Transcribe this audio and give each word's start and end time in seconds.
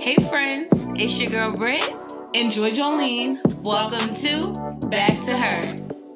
Hey 0.00 0.14
friends, 0.28 0.68
it's 0.94 1.18
your 1.18 1.28
girl 1.28 1.56
Britt. 1.56 1.82
Enjoy 2.32 2.70
Jolene. 2.70 3.42
Welcome 3.62 4.14
to 4.14 4.86
Back 4.88 5.20
to 5.22 5.36
Her. 5.36 5.74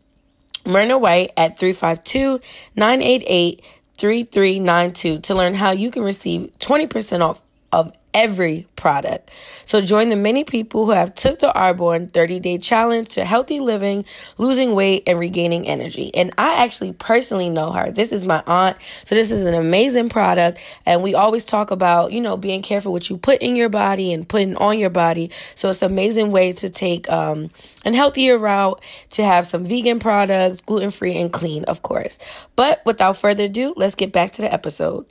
Myrna 0.66 0.97
White 0.97 1.33
at 1.35 1.59
352 1.59 2.39
988 2.77 3.61
3392 3.97 5.19
to 5.21 5.35
learn 5.35 5.55
how 5.55 5.71
you 5.71 5.91
can 5.91 6.03
receive 6.03 6.51
20% 6.59 7.21
off 7.21 7.41
of 7.71 7.94
every 8.13 8.66
product. 8.76 9.30
So 9.66 9.80
join 9.80 10.09
the 10.09 10.16
many 10.16 10.44
people 10.44 10.85
who 10.85 10.91
have 10.91 11.13
took 11.13 11.38
the 11.38 11.52
Arbonne 11.55 12.09
30-day 12.09 12.58
challenge 12.58 13.09
to 13.09 13.23
healthy 13.23 13.59
living, 13.59 14.05
losing 14.39 14.73
weight 14.73 15.03
and 15.05 15.19
regaining 15.19 15.67
energy. 15.67 16.09
And 16.16 16.33
I 16.36 16.56
actually 16.64 16.94
personally 16.94 17.50
know 17.50 17.72
her. 17.72 17.91
This 17.91 18.11
is 18.11 18.25
my 18.25 18.41
aunt. 18.47 18.78
So 19.03 19.14
this 19.14 19.30
is 19.30 19.45
an 19.45 19.53
amazing 19.53 20.09
product 20.09 20.59
and 20.86 21.03
we 21.03 21.14
always 21.14 21.45
talk 21.45 21.69
about, 21.69 22.11
you 22.11 22.19
know, 22.19 22.38
being 22.38 22.64
careful 22.64 22.91
what 22.91 23.08
you 23.08 23.17
put 23.17 23.39
in 23.41 23.56
your 23.56 23.69
body 23.69 24.11
and 24.11 24.28
putting 24.28 24.56
on 24.56 24.80
your 24.80 24.89
body. 24.89 25.30
So 25.53 25.69
it's 25.69 25.84
an 25.84 25.91
amazing 25.91 26.31
way 26.31 26.53
to 26.53 26.69
take 26.69 27.11
um 27.11 27.52
an 27.86 27.94
healthier 27.94 28.38
route 28.39 28.81
to 29.11 29.23
have 29.23 29.45
some 29.45 29.63
vegan 29.63 30.00
products, 30.00 30.61
gluten-free 30.61 31.16
and 31.17 31.31
clean, 31.31 31.66
of 31.66 31.84
course. 31.84 32.17
But 32.56 32.81
without 32.86 33.17
further 33.17 33.44
ado, 33.44 33.73
let's 33.78 33.95
get 33.95 34.11
back 34.11 34.31
to 34.34 34.41
the 34.41 34.52
episode. 34.52 35.06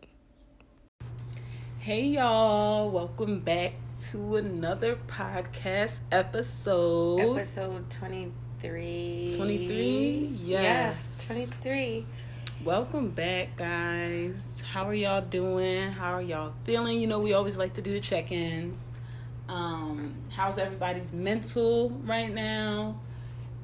Hey 1.86 2.06
y'all, 2.06 2.90
welcome 2.90 3.38
back 3.38 3.74
to 4.10 4.34
another 4.34 4.98
podcast 5.06 6.00
episode. 6.10 7.36
Episode 7.36 7.88
23. 7.88 9.32
23? 9.36 10.36
Yes. 10.42 11.28
Yeah, 11.30 11.62
23. 11.62 12.06
Welcome 12.64 13.10
back, 13.10 13.54
guys. 13.54 14.64
How 14.68 14.86
are 14.86 14.94
y'all 14.94 15.20
doing? 15.20 15.92
How 15.92 16.14
are 16.14 16.22
y'all 16.22 16.54
feeling? 16.64 17.00
You 17.00 17.06
know, 17.06 17.20
we 17.20 17.34
always 17.34 17.56
like 17.56 17.74
to 17.74 17.82
do 17.82 17.92
the 17.92 18.00
check 18.00 18.32
ins. 18.32 18.98
Um, 19.48 20.16
how's 20.34 20.58
everybody's 20.58 21.12
mental 21.12 21.90
right 21.90 22.34
now? 22.34 22.98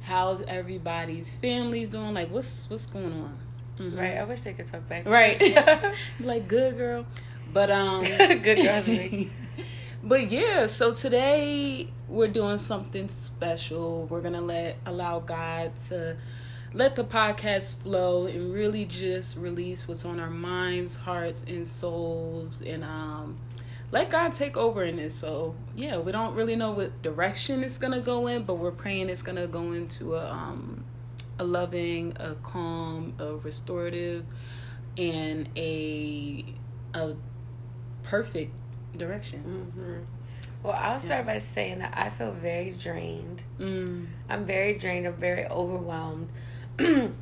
How's 0.03 0.43
everybody's 0.43 1.35
families 1.35 1.91
doing? 1.91 2.15
Like, 2.15 2.31
what's 2.31 2.71
what's 2.71 2.87
going 2.87 3.13
on? 3.15 3.37
Mm-hmm. 3.79 3.99
Right. 3.99 4.17
I 4.19 4.23
wish 4.23 4.43
they 4.43 4.53
could 4.53 4.69
talk 4.69 4.89
back 4.89 5.03
to 5.03 5.11
Right. 5.11 5.93
like, 6.21 6.47
good 6.47 6.77
girl. 6.77 7.05
But 7.53 7.71
um 7.71 8.03
good 8.43 8.63
girls 8.63 9.27
But 10.05 10.33
yeah, 10.33 10.67
so 10.67 10.93
today 10.93 11.87
we're 12.09 12.27
doing 12.27 12.59
something 12.59 13.09
special. 13.09 14.07
We're 14.07 14.21
gonna 14.21 14.41
let 14.41 14.79
allow 14.85 15.21
God 15.21 15.77
to 15.89 16.17
let 16.75 16.97
the 16.97 17.05
podcast 17.05 17.77
flow 17.77 18.27
and 18.27 18.53
really 18.53 18.85
just 18.85 19.37
release 19.37 19.87
what's 19.87 20.05
on 20.05 20.19
our 20.19 20.31
minds, 20.31 20.97
hearts, 20.97 21.45
and 21.47 21.65
souls, 21.67 22.63
and 22.63 22.83
um, 22.83 23.39
let 23.93 24.11
God 24.11 24.33
take 24.33 24.57
over 24.57 24.83
in 24.83 24.97
this. 24.97 25.15
So 25.15 25.55
yeah, 25.77 25.99
we 25.99 26.11
don't 26.11 26.35
really 26.35 26.57
know 26.57 26.73
what 26.73 27.01
direction 27.03 27.63
it's 27.63 27.79
gonna 27.79 28.01
go 28.01 28.27
in, 28.27 28.43
but 28.43 28.55
we're 28.55 28.73
praying 28.73 29.09
it's 29.09 29.23
gonna 29.23 29.47
go 29.47 29.71
into 29.71 30.17
a 30.17 30.29
um, 30.29 30.85
a 31.39 31.45
loving, 31.45 32.17
a 32.19 32.35
calm, 32.43 33.15
a 33.21 33.37
restorative, 33.37 34.25
and 34.97 35.49
a 35.57 36.45
a 36.95 37.15
perfect 38.03 38.53
direction. 38.97 39.73
Mm-hmm. 39.77 39.99
Well, 40.63 40.75
I'll 40.75 40.99
start 40.99 41.27
yeah. 41.27 41.33
by 41.35 41.39
saying 41.39 41.81
that 41.81 41.93
I 41.97 42.09
feel 42.09 42.31
very 42.31 42.71
drained. 42.71 43.43
Mm. 43.59 44.07
I'm 44.29 44.45
very 44.45 44.79
drained. 44.79 45.07
I'm 45.07 45.15
very 45.15 45.45
overwhelmed. 45.47 46.29
um, 46.79 47.15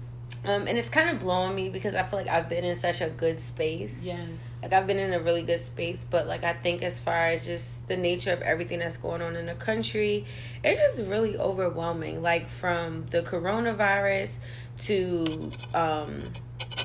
and 0.45 0.69
it's 0.69 0.91
kind 0.91 1.09
of 1.09 1.21
blowing 1.21 1.55
me 1.55 1.71
because 1.71 1.95
I 1.95 2.03
feel 2.03 2.19
like 2.19 2.29
I've 2.29 2.51
been 2.51 2.65
in 2.65 2.75
such 2.75 3.01
a 3.01 3.09
good 3.09 3.41
space. 3.41 4.07
Yes. 4.07 4.61
Like 4.63 4.75
I've 4.75 4.87
been 4.87 4.99
in 4.99 5.15
a 5.15 5.21
really 5.21 5.43
good 5.43 5.61
space, 5.61 6.05
but 6.05 6.27
like 6.27 6.45
I 6.45 6.53
think 6.53 6.83
as 6.83 7.01
far 7.01 7.29
as 7.29 7.47
just 7.47 7.89
the 7.89 7.97
nature 7.97 8.33
of 8.33 8.43
everything 8.43 8.81
that's 8.81 8.99
going 8.99 9.23
on 9.23 9.37
in 9.37 9.47
the 9.47 9.55
country, 9.55 10.27
it's 10.63 11.01
really 11.01 11.39
overwhelming. 11.39 12.21
Like 12.21 12.51
from 12.51 13.07
the 13.07 13.23
coronavirus 13.23 14.39
to 14.81 15.51
um 15.73 16.25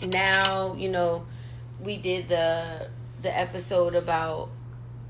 now, 0.08 0.76
you 0.76 0.88
know, 0.88 1.26
we 1.82 1.98
did 1.98 2.30
the 2.30 2.90
the 3.26 3.38
episode 3.38 3.96
about 3.96 4.50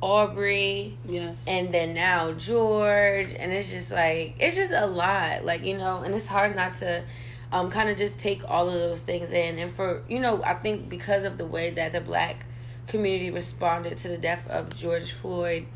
Arbery. 0.02 0.98
Yes. 1.08 1.46
And 1.48 1.74
then 1.74 1.94
now 1.94 2.32
George. 2.32 3.34
And 3.38 3.54
it's 3.54 3.72
just 3.72 3.92
like, 3.92 4.36
it's 4.40 4.56
just 4.56 4.72
a 4.72 4.88
lot. 4.88 5.46
Like, 5.46 5.64
you 5.64 5.78
know, 5.78 5.98
and 5.98 6.16
it's 6.16 6.28
hard 6.28 6.56
not 6.56 6.76
to 6.76 7.04
um, 7.52 7.70
kind 7.70 7.90
of 7.90 7.98
just 7.98 8.20
take 8.20 8.42
all 8.50 8.68
of 8.68 8.74
those 8.74 9.02
things 9.02 9.34
in. 9.34 9.60
And 9.60 9.72
for, 9.72 10.04
you 10.08 10.20
know, 10.20 10.42
I 10.44 10.56
think 10.56 10.90
because 10.90 11.24
of 11.24 11.38
the 11.38 11.46
way 11.46 11.72
that 11.72 11.92
the 11.92 12.02
black 12.02 12.46
community 12.88 13.32
responded 13.32 13.98
to 13.98 14.08
the 14.08 14.18
death 14.18 14.48
of 14.50 14.76
George 14.76 15.12
Floyd, 15.12 15.68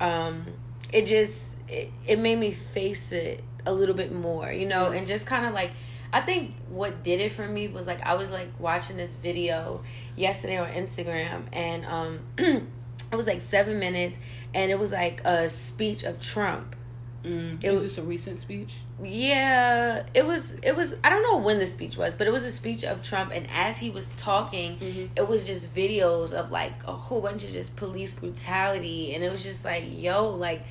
um, 0.00 0.46
it 0.92 1.06
just, 1.06 1.56
it, 1.68 1.90
it 2.06 2.18
made 2.18 2.38
me 2.38 2.50
face 2.52 3.12
it 3.12 3.42
a 3.66 3.72
little 3.72 3.94
bit 3.94 4.12
more, 4.12 4.50
you 4.50 4.66
know, 4.66 4.90
and 4.90 5.06
just 5.06 5.26
kind 5.26 5.46
of 5.46 5.52
like, 5.52 5.72
I 6.12 6.20
think 6.20 6.54
what 6.68 7.02
did 7.02 7.20
it 7.20 7.32
for 7.32 7.46
me 7.46 7.68
was 7.68 7.86
like 7.86 8.02
I 8.02 8.14
was 8.14 8.30
like 8.30 8.48
watching 8.58 8.96
this 8.96 9.14
video 9.14 9.82
yesterday 10.16 10.58
on 10.58 10.68
Instagram 10.68 11.42
and 11.52 11.84
um 11.84 12.20
it 12.38 13.16
was 13.16 13.26
like 13.26 13.40
seven 13.40 13.78
minutes 13.78 14.18
and 14.54 14.70
it 14.70 14.78
was 14.78 14.92
like 14.92 15.20
a 15.24 15.48
speech 15.48 16.02
of 16.02 16.20
Trump. 16.20 16.76
Mm. 17.24 17.62
It 17.62 17.70
was 17.70 17.82
this 17.82 17.98
a 17.98 18.02
recent 18.02 18.38
speech? 18.38 18.76
Yeah, 19.02 20.04
it 20.14 20.24
was. 20.24 20.54
It 20.62 20.74
was. 20.74 20.96
I 21.04 21.10
don't 21.10 21.22
know 21.22 21.36
when 21.36 21.58
the 21.58 21.66
speech 21.66 21.98
was, 21.98 22.14
but 22.14 22.26
it 22.26 22.30
was 22.30 22.44
a 22.44 22.50
speech 22.50 22.82
of 22.82 23.02
Trump. 23.02 23.32
And 23.34 23.46
as 23.50 23.76
he 23.76 23.90
was 23.90 24.08
talking, 24.16 24.76
mm-hmm. 24.76 25.06
it 25.16 25.28
was 25.28 25.46
just 25.46 25.74
videos 25.74 26.32
of 26.32 26.50
like 26.50 26.72
a 26.86 26.92
whole 26.92 27.20
bunch 27.20 27.44
of 27.44 27.50
just 27.50 27.76
police 27.76 28.14
brutality, 28.14 29.14
and 29.14 29.22
it 29.22 29.30
was 29.30 29.42
just 29.42 29.66
like, 29.66 29.84
yo, 29.86 30.30
like 30.30 30.62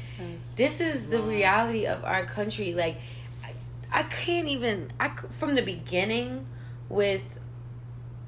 this 0.56 0.82
is 0.82 1.10
the 1.10 1.22
reality 1.22 1.86
of 1.86 2.04
our 2.04 2.26
country. 2.26 2.74
Like 2.74 2.98
I 3.92 4.04
can't 4.04 4.48
even. 4.48 4.92
I 5.00 5.10
from 5.10 5.56
the 5.56 5.62
beginning 5.62 6.46
with 6.88 7.40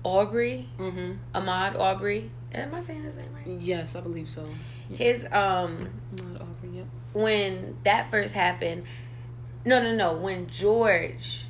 Arbery, 0.03 0.69
mm-hmm. 0.77 1.13
Ahmaud 1.35 1.79
Arbery. 1.79 2.31
Am 2.53 2.73
I 2.73 2.79
saying 2.79 3.03
his 3.03 3.17
name 3.17 3.33
right? 3.33 3.61
Yes, 3.61 3.95
I 3.95 4.01
believe 4.01 4.27
so. 4.27 4.47
His 4.89 5.25
um. 5.25 5.89
Ahmaud 6.16 6.41
Arbery. 6.41 6.77
Yep. 6.77 6.85
When 7.13 7.77
that 7.83 8.09
first 8.09 8.33
happened, 8.33 8.83
no, 9.66 9.81
no, 9.81 9.95
no. 9.95 10.17
When 10.17 10.47
George 10.47 11.45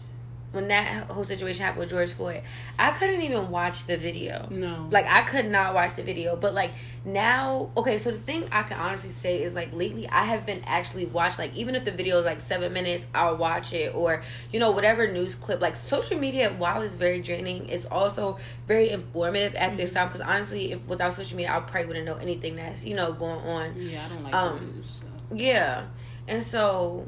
when 0.52 0.68
that 0.68 1.06
whole 1.10 1.24
situation 1.24 1.64
happened 1.64 1.80
with 1.80 1.90
George 1.90 2.12
Floyd, 2.12 2.42
I 2.78 2.92
couldn't 2.92 3.22
even 3.22 3.50
watch 3.50 3.86
the 3.86 3.98
video. 3.98 4.48
No. 4.50 4.88
Like 4.92 5.06
I 5.06 5.22
could 5.22 5.46
not 5.46 5.74
watch 5.74 5.96
the 5.96 6.04
video. 6.04 6.36
But 6.36 6.54
like 6.54 6.72
now 7.06 7.72
okay, 7.78 7.98
so 7.98 8.12
the 8.12 8.20
thing 8.20 8.48
I 8.52 8.64
can 8.64 8.78
honestly 8.78 9.12
say 9.12 9.42
is 9.42 9.54
like 9.54 9.74
lately 9.74 10.08
I 10.10 10.24
have 10.26 10.46
been 10.46 10.62
actually 10.66 11.06
watched 11.06 11.40
like 11.40 11.56
even 11.56 11.76
if 11.76 11.86
the 11.86 11.92
video 11.92 12.18
is 12.18 12.26
like 12.26 12.42
seven 12.42 12.74
minutes, 12.74 13.08
I'll 13.14 13.38
watch 13.38 13.74
it 13.74 13.96
or 13.96 14.24
you 14.52 14.60
know, 14.60 14.72
whatever 14.72 15.12
news 15.12 15.36
clip. 15.36 15.62
Like 15.62 15.76
social 15.76 16.20
media, 16.20 16.54
while 16.58 16.82
it's 16.82 16.96
very 16.96 17.22
draining, 17.22 17.70
it's 17.70 17.86
also 17.86 18.38
very 18.68 18.90
informative 18.90 19.56
at 19.56 19.70
mm-hmm. 19.70 19.78
this 19.78 19.94
time. 19.94 20.08
Because 20.08 20.22
honestly, 20.22 20.74
if 20.74 20.86
without 20.88 21.14
social 21.14 21.38
media 21.38 21.56
I 21.56 21.60
probably 21.62 21.88
wouldn't 21.88 22.06
know 22.06 22.18
anything 22.18 22.58
that's, 22.58 22.86
you 22.86 22.96
know, 22.96 23.14
going 23.14 23.40
on. 23.40 23.74
Yeah, 23.78 24.06
I 24.06 24.10
don't 24.10 24.24
like 24.24 24.34
um, 24.34 24.74
news. 24.76 25.00
So. 25.00 25.36
Yeah. 25.36 25.86
And 26.28 26.44
so 26.44 27.08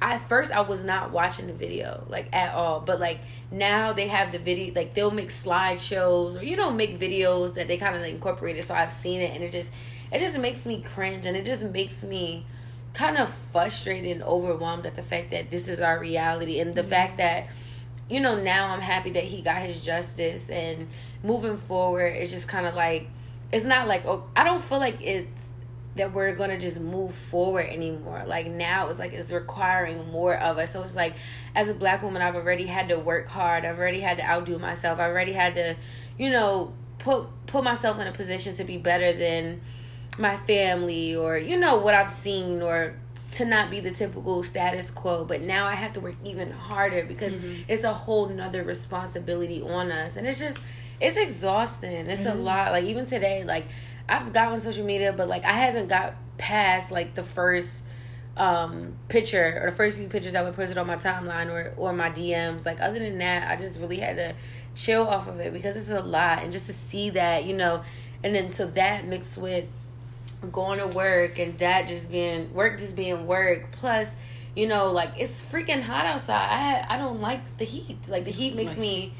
at 0.00 0.18
first 0.28 0.52
I 0.52 0.60
was 0.60 0.84
not 0.84 1.10
watching 1.10 1.46
the 1.46 1.52
video 1.52 2.04
like 2.08 2.28
at 2.32 2.54
all, 2.54 2.80
but 2.80 3.00
like 3.00 3.20
now 3.50 3.92
they 3.92 4.08
have 4.08 4.32
the 4.32 4.38
video 4.38 4.72
like 4.74 4.94
they'll 4.94 5.10
make 5.10 5.28
slideshows 5.28 6.40
or 6.40 6.44
you 6.44 6.56
know 6.56 6.70
make 6.70 6.98
videos 6.98 7.54
that 7.54 7.68
they 7.68 7.76
kind 7.76 7.96
of 7.96 8.02
like 8.02 8.12
incorporate 8.12 8.56
it. 8.56 8.64
So 8.64 8.74
I've 8.74 8.92
seen 8.92 9.20
it 9.20 9.34
and 9.34 9.42
it 9.42 9.52
just 9.52 9.72
it 10.12 10.20
just 10.20 10.38
makes 10.38 10.66
me 10.66 10.80
cringe 10.82 11.26
and 11.26 11.36
it 11.36 11.44
just 11.44 11.64
makes 11.64 12.02
me 12.04 12.46
kind 12.94 13.16
of 13.16 13.28
frustrated 13.28 14.10
and 14.10 14.22
overwhelmed 14.22 14.86
at 14.86 14.94
the 14.94 15.02
fact 15.02 15.30
that 15.30 15.50
this 15.50 15.68
is 15.68 15.80
our 15.80 15.98
reality 15.98 16.60
and 16.60 16.74
the 16.74 16.80
mm-hmm. 16.80 16.90
fact 16.90 17.16
that 17.18 17.48
you 18.08 18.20
know 18.20 18.40
now 18.40 18.68
I'm 18.70 18.80
happy 18.80 19.10
that 19.10 19.24
he 19.24 19.42
got 19.42 19.58
his 19.58 19.84
justice 19.84 20.48
and 20.48 20.88
moving 21.22 21.56
forward 21.56 22.14
it's 22.16 22.30
just 22.30 22.48
kind 22.48 22.66
of 22.66 22.74
like 22.74 23.08
it's 23.52 23.64
not 23.64 23.86
like 23.86 24.06
oh 24.06 24.28
I 24.34 24.44
don't 24.44 24.62
feel 24.62 24.78
like 24.78 25.00
it's 25.00 25.50
that 25.98 26.12
we're 26.12 26.34
gonna 26.34 26.58
just 26.58 26.80
move 26.80 27.14
forward 27.14 27.66
anymore. 27.66 28.24
Like 28.26 28.46
now 28.46 28.88
it's 28.88 28.98
like 28.98 29.12
it's 29.12 29.30
requiring 29.30 30.10
more 30.10 30.34
of 30.34 30.58
us. 30.58 30.72
So 30.72 30.82
it's 30.82 30.96
like 30.96 31.14
as 31.54 31.68
a 31.68 31.74
black 31.74 32.02
woman 32.02 32.22
I've 32.22 32.36
already 32.36 32.66
had 32.66 32.88
to 32.88 32.98
work 32.98 33.28
hard. 33.28 33.64
I've 33.64 33.78
already 33.78 34.00
had 34.00 34.16
to 34.18 34.24
outdo 34.24 34.58
myself. 34.58 34.98
I've 34.98 35.10
already 35.10 35.32
had 35.32 35.54
to, 35.54 35.76
you 36.16 36.30
know, 36.30 36.72
put 36.98 37.28
put 37.46 37.62
myself 37.62 37.98
in 37.98 38.06
a 38.06 38.12
position 38.12 38.54
to 38.54 38.64
be 38.64 38.76
better 38.76 39.12
than 39.12 39.60
my 40.18 40.36
family 40.36 41.14
or 41.14 41.38
you 41.38 41.56
know 41.58 41.78
what 41.78 41.94
I've 41.94 42.10
seen 42.10 42.62
or 42.62 42.94
to 43.32 43.44
not 43.44 43.70
be 43.70 43.80
the 43.80 43.90
typical 43.90 44.42
status 44.42 44.90
quo 44.90 45.24
but 45.24 45.42
now 45.42 45.66
i 45.66 45.74
have 45.74 45.92
to 45.92 46.00
work 46.00 46.14
even 46.24 46.50
harder 46.50 47.04
because 47.04 47.36
mm-hmm. 47.36 47.62
it's 47.68 47.84
a 47.84 47.92
whole 47.92 48.28
nother 48.28 48.64
responsibility 48.64 49.60
on 49.60 49.92
us 49.92 50.16
and 50.16 50.26
it's 50.26 50.38
just 50.38 50.62
it's 51.00 51.16
exhausting 51.16 52.08
it's 52.08 52.24
it 52.24 52.26
a 52.26 52.34
lot 52.34 52.72
like 52.72 52.84
even 52.84 53.04
today 53.04 53.44
like 53.44 53.66
i've 54.08 54.32
got 54.32 54.48
on 54.48 54.58
social 54.58 54.84
media 54.84 55.12
but 55.12 55.28
like 55.28 55.44
i 55.44 55.52
haven't 55.52 55.88
got 55.88 56.14
past 56.36 56.90
like 56.90 57.14
the 57.14 57.22
first 57.22 57.84
um 58.36 58.94
picture 59.08 59.60
or 59.60 59.70
the 59.70 59.76
first 59.76 59.98
few 59.98 60.08
pictures 60.08 60.34
i 60.34 60.42
would 60.42 60.54
post 60.54 60.70
it 60.70 60.78
on 60.78 60.86
my 60.86 60.96
timeline 60.96 61.50
or 61.50 61.72
or 61.76 61.92
my 61.92 62.08
dms 62.08 62.64
like 62.64 62.80
other 62.80 62.98
than 62.98 63.18
that 63.18 63.50
i 63.50 63.60
just 63.60 63.80
really 63.80 63.98
had 63.98 64.16
to 64.16 64.34
chill 64.78 65.06
off 65.06 65.26
of 65.26 65.40
it 65.40 65.52
because 65.52 65.76
it's 65.76 65.90
a 65.90 66.02
lot. 66.02 66.42
And 66.42 66.52
just 66.52 66.66
to 66.66 66.72
see 66.72 67.10
that 67.10 67.44
you 67.44 67.54
know 67.54 67.82
and 68.22 68.34
then 68.34 68.52
so 68.52 68.66
that 68.66 69.06
mixed 69.06 69.36
with 69.36 69.66
going 70.52 70.78
to 70.78 70.96
work 70.96 71.38
and 71.38 71.58
that 71.58 71.88
just 71.88 72.10
being 72.10 72.52
work 72.54 72.78
just 72.78 72.96
being 72.96 73.26
work. 73.26 73.70
Plus 73.72 74.16
you 74.54 74.66
know 74.66 74.90
like 74.90 75.10
it's 75.16 75.42
freaking 75.42 75.82
hot 75.82 76.06
outside. 76.06 76.86
I 76.88 76.94
i 76.94 76.98
don't 76.98 77.20
like 77.20 77.58
the 77.58 77.64
heat. 77.64 78.08
Like 78.08 78.24
the 78.24 78.30
heat 78.30 78.54
makes 78.54 78.76
me 78.76 79.12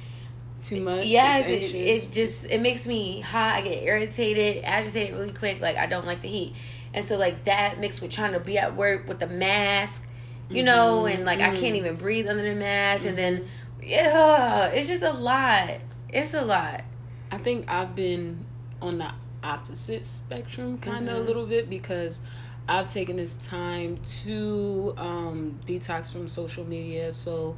too 0.63 0.81
much 0.81 1.07
yes 1.07 1.49
it, 1.49 1.75
it 1.75 2.13
just 2.13 2.45
it 2.47 2.61
makes 2.61 2.87
me 2.87 3.21
hot 3.21 3.55
i 3.55 3.61
get 3.61 3.83
irritated 3.83 4.63
agitated 4.65 5.15
really 5.17 5.33
quick 5.33 5.61
like 5.61 5.77
i 5.77 5.87
don't 5.87 6.07
like 6.07 6.21
the 6.21 6.29
heat 6.29 6.55
and 6.95 7.05
so 7.05 7.17
like 7.17 7.45
that 7.45 7.79
mixed 7.79 8.03
with 8.03 8.11
trying 8.11 8.33
to 8.33 8.41
be 8.41 8.59
at 8.59 8.75
work 8.77 9.07
with 9.07 9.19
the 9.19 9.27
mask 9.27 10.07
you 10.49 10.57
mm-hmm. 10.57 10.67
know 10.67 11.07
and 11.07 11.25
like 11.25 11.39
mm-hmm. 11.39 11.53
i 11.53 11.55
can't 11.55 11.77
mm-hmm. 11.77 11.87
even 11.87 11.97
breathe 11.97 12.29
under 12.29 12.43
the 12.43 12.55
mask 12.55 13.03
mm-hmm. 13.03 13.11
and 13.11 13.19
then 13.19 13.45
yeah 13.83 14.67
it's 14.69 14.89
just 14.89 15.03
a 15.03 15.13
lot 15.13 15.71
it's 16.09 16.35
a 16.35 16.43
lot 16.43 16.83
i 17.31 17.39
think 17.39 17.65
i've 17.69 17.95
been 17.95 18.45
on 18.83 18.99
the 18.99 19.11
opposite 19.43 20.05
spectrum 20.05 20.77
kind 20.79 21.09
of 21.09 21.15
mm-hmm. 21.15 21.23
a 21.23 21.27
little 21.27 21.47
bit 21.47 21.71
because 21.71 22.21
I've 22.69 22.87
taken 22.87 23.17
this 23.17 23.37
time 23.37 23.99
to 24.23 24.93
um, 24.99 25.59
detox 25.67 26.13
from 26.13 26.29
social 26.29 26.67
media. 26.67 27.15
So, 27.15 27.57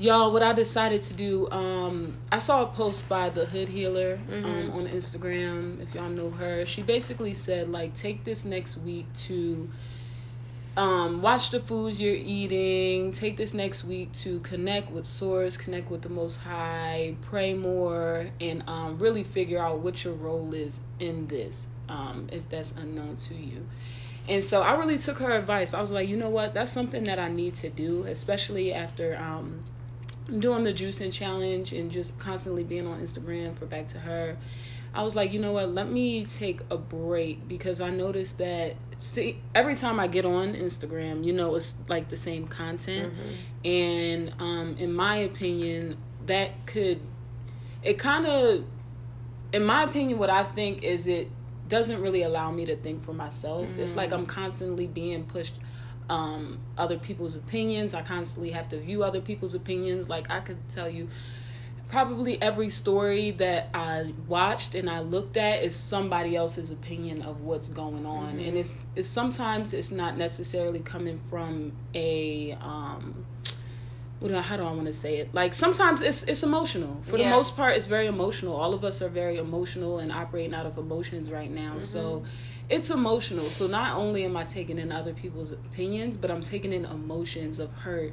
y'all, 0.00 0.32
what 0.32 0.42
I 0.42 0.54
decided 0.54 1.02
to 1.02 1.14
do, 1.14 1.50
um, 1.50 2.16
I 2.32 2.38
saw 2.38 2.62
a 2.62 2.66
post 2.66 3.08
by 3.08 3.28
the 3.28 3.44
Hood 3.44 3.68
Healer 3.68 4.18
um, 4.32 4.42
mm-hmm. 4.42 4.46
um, 4.46 4.70
on 4.72 4.88
Instagram. 4.88 5.80
If 5.82 5.94
y'all 5.94 6.08
know 6.08 6.30
her, 6.30 6.64
she 6.64 6.82
basically 6.82 7.34
said 7.34 7.68
like, 7.68 7.94
take 7.94 8.24
this 8.24 8.44
next 8.44 8.78
week 8.78 9.06
to 9.26 9.68
um, 10.76 11.20
watch 11.20 11.50
the 11.50 11.60
foods 11.60 12.00
you're 12.00 12.14
eating. 12.14 13.12
Take 13.12 13.36
this 13.36 13.52
next 13.52 13.84
week 13.84 14.12
to 14.12 14.40
connect 14.40 14.90
with 14.90 15.04
Source, 15.04 15.58
connect 15.58 15.90
with 15.90 16.00
the 16.00 16.08
Most 16.08 16.36
High, 16.36 17.16
pray 17.20 17.52
more, 17.52 18.30
and 18.40 18.64
um, 18.66 18.98
really 18.98 19.22
figure 19.22 19.58
out 19.58 19.80
what 19.80 20.02
your 20.02 20.14
role 20.14 20.54
is 20.54 20.80
in 20.98 21.26
this, 21.26 21.68
um, 21.90 22.28
if 22.32 22.48
that's 22.48 22.72
unknown 22.72 23.16
to 23.16 23.34
you. 23.34 23.66
And 24.28 24.42
so 24.44 24.62
I 24.62 24.76
really 24.76 24.96
took 24.96 25.18
her 25.18 25.32
advice. 25.32 25.74
I 25.74 25.80
was 25.80 25.90
like, 25.90 26.08
you 26.08 26.16
know 26.16 26.30
what? 26.30 26.54
That's 26.54 26.70
something 26.70 27.04
that 27.04 27.18
I 27.18 27.28
need 27.28 27.54
to 27.56 27.68
do, 27.68 28.04
especially 28.04 28.72
after 28.72 29.16
um, 29.16 29.64
doing 30.38 30.64
the 30.64 30.72
juicing 30.72 31.12
challenge 31.12 31.72
and 31.72 31.90
just 31.90 32.18
constantly 32.18 32.64
being 32.64 32.86
on 32.86 33.00
Instagram 33.00 33.56
for 33.56 33.66
back 33.66 33.86
to 33.88 33.98
her. 33.98 34.36
I 34.92 35.02
was 35.02 35.14
like, 35.14 35.32
you 35.32 35.38
know 35.38 35.52
what? 35.52 35.68
Let 35.72 35.90
me 35.90 36.24
take 36.24 36.60
a 36.70 36.76
break 36.76 37.46
because 37.46 37.80
I 37.80 37.90
noticed 37.90 38.38
that 38.38 38.74
see 38.96 39.40
every 39.54 39.76
time 39.76 40.00
I 40.00 40.08
get 40.08 40.24
on 40.24 40.54
Instagram, 40.54 41.24
you 41.24 41.32
know, 41.32 41.54
it's 41.54 41.76
like 41.88 42.08
the 42.08 42.16
same 42.16 42.48
content, 42.48 43.12
mm-hmm. 43.12 43.66
and 43.66 44.34
um, 44.40 44.76
in 44.78 44.92
my 44.92 45.16
opinion, 45.16 45.96
that 46.26 46.66
could 46.66 47.00
it 47.82 47.98
kind 47.98 48.26
of, 48.26 48.64
in 49.52 49.64
my 49.64 49.84
opinion, 49.84 50.18
what 50.18 50.28
I 50.30 50.42
think 50.42 50.82
is 50.82 51.06
it 51.06 51.28
doesn't 51.68 52.02
really 52.02 52.22
allow 52.22 52.50
me 52.50 52.66
to 52.66 52.76
think 52.76 53.04
for 53.04 53.12
myself. 53.12 53.66
Mm-hmm. 53.66 53.80
It's 53.80 53.96
like 53.96 54.12
I'm 54.12 54.26
constantly 54.26 54.86
being 54.86 55.24
pushed 55.24 55.54
um, 56.10 56.58
other 56.76 56.98
people's 56.98 57.36
opinions. 57.36 57.94
I 57.94 58.02
constantly 58.02 58.50
have 58.50 58.68
to 58.70 58.78
view 58.78 59.02
other 59.02 59.20
people's 59.20 59.54
opinions. 59.54 60.08
Like 60.08 60.30
I 60.30 60.40
could 60.40 60.68
tell 60.68 60.90
you 60.90 61.08
probably 61.88 62.40
every 62.40 62.68
story 62.68 63.30
that 63.32 63.68
I 63.74 64.12
watched 64.28 64.74
and 64.74 64.88
I 64.88 65.00
looked 65.00 65.36
at 65.36 65.62
is 65.62 65.74
somebody 65.74 66.36
else's 66.36 66.70
opinion 66.70 67.22
of 67.22 67.40
what's 67.42 67.68
going 67.68 68.04
on, 68.06 68.34
mm-hmm. 68.34 68.48
and 68.48 68.58
it's 68.58 68.86
it's 68.96 69.08
sometimes 69.08 69.72
it's 69.72 69.92
not 69.92 70.18
necessarily 70.18 70.80
coming 70.80 71.20
from 71.30 71.72
a 71.94 72.56
um, 72.60 73.24
what 74.18 74.28
do 74.28 74.36
I, 74.36 74.40
how 74.42 74.56
do 74.56 74.64
I 74.64 74.72
want 74.72 74.86
to 74.86 74.92
say 74.92 75.18
it? 75.18 75.32
Like 75.32 75.54
sometimes 75.54 76.00
it's 76.00 76.24
it's 76.24 76.42
emotional. 76.42 77.00
For 77.02 77.16
yeah. 77.16 77.30
the 77.30 77.36
most 77.36 77.56
part, 77.56 77.76
it's 77.76 77.86
very 77.86 78.06
emotional. 78.06 78.54
All 78.54 78.74
of 78.74 78.84
us 78.84 79.00
are 79.00 79.08
very 79.08 79.38
emotional 79.38 80.00
and 80.00 80.10
operating 80.10 80.54
out 80.54 80.66
of 80.66 80.76
emotions 80.76 81.30
right 81.30 81.50
now. 81.50 81.70
Mm-hmm. 81.70 81.80
So 81.80 82.24
it's 82.70 82.88
emotional. 82.90 83.44
So 83.46 83.66
not 83.66 83.96
only 83.96 84.24
am 84.24 84.36
I 84.36 84.44
taking 84.44 84.78
in 84.78 84.92
other 84.92 85.12
people's 85.12 85.50
opinions, 85.50 86.16
but 86.16 86.30
I'm 86.30 86.40
taking 86.40 86.72
in 86.72 86.84
emotions 86.84 87.58
of 87.58 87.72
hurt, 87.72 88.12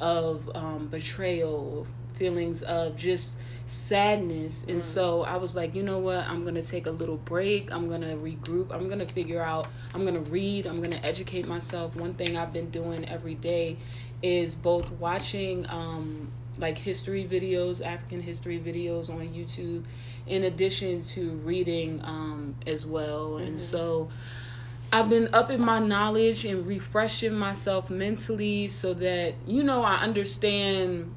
of 0.00 0.50
um, 0.56 0.88
betrayal, 0.88 1.86
feelings 2.14 2.62
of 2.62 2.96
just 2.96 3.38
sadness. 3.66 4.64
And 4.66 4.78
mm. 4.78 4.82
so 4.82 5.24
I 5.24 5.36
was 5.36 5.54
like, 5.54 5.74
you 5.74 5.82
know 5.82 5.98
what? 5.98 6.26
I'm 6.26 6.42
going 6.42 6.54
to 6.54 6.62
take 6.62 6.86
a 6.86 6.90
little 6.90 7.18
break. 7.18 7.70
I'm 7.70 7.86
going 7.86 8.00
to 8.00 8.16
regroup. 8.16 8.72
I'm 8.72 8.86
going 8.86 8.98
to 9.00 9.06
figure 9.06 9.42
out, 9.42 9.68
I'm 9.94 10.02
going 10.02 10.14
to 10.14 10.30
read. 10.30 10.66
I'm 10.66 10.78
going 10.78 10.96
to 10.96 11.04
educate 11.04 11.46
myself. 11.46 11.94
One 11.94 12.14
thing 12.14 12.36
I've 12.36 12.52
been 12.52 12.70
doing 12.70 13.06
every 13.08 13.34
day 13.34 13.76
is 14.22 14.54
both 14.54 14.90
watching 14.92 15.68
um, 15.68 16.32
like 16.58 16.78
history 16.78 17.24
videos, 17.30 17.84
African 17.84 18.20
history 18.20 18.58
videos 18.58 19.10
on 19.10 19.28
YouTube, 19.28 19.84
in 20.26 20.44
addition 20.44 21.00
to 21.02 21.30
reading 21.44 22.00
um, 22.04 22.56
as 22.66 22.86
well. 22.86 23.30
Mm-hmm. 23.30 23.46
And 23.46 23.60
so 23.60 24.10
I've 24.92 25.10
been 25.10 25.28
upping 25.32 25.64
my 25.64 25.78
knowledge 25.78 26.44
and 26.44 26.66
refreshing 26.66 27.34
myself 27.34 27.90
mentally 27.90 28.68
so 28.68 28.94
that, 28.94 29.34
you 29.46 29.62
know, 29.62 29.82
I 29.82 29.96
understand 29.96 31.14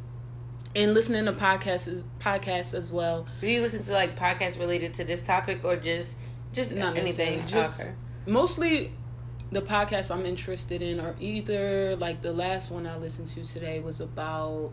and 0.75 0.93
listening 0.93 1.25
to 1.25 1.33
podcasts 1.33 2.03
podcasts 2.19 2.73
as 2.73 2.91
well. 2.91 3.27
Do 3.41 3.47
you 3.47 3.61
listen 3.61 3.83
to 3.83 3.91
like 3.91 4.15
podcasts 4.15 4.59
related 4.59 4.94
to 4.95 5.03
this 5.03 5.21
topic 5.21 5.63
or 5.63 5.75
just 5.75 6.17
just 6.53 6.75
not 6.75 6.97
anything? 6.97 7.45
Just 7.47 7.81
okay. 7.81 7.94
mostly 8.25 8.91
the 9.51 9.61
podcasts 9.61 10.13
I'm 10.13 10.25
interested 10.25 10.81
in 10.81 10.99
are 10.99 11.16
either 11.19 11.95
like 11.97 12.21
the 12.21 12.31
last 12.31 12.71
one 12.71 12.87
I 12.87 12.97
listened 12.97 13.27
to 13.27 13.44
today 13.44 13.80
was 13.81 13.99
about 13.99 14.71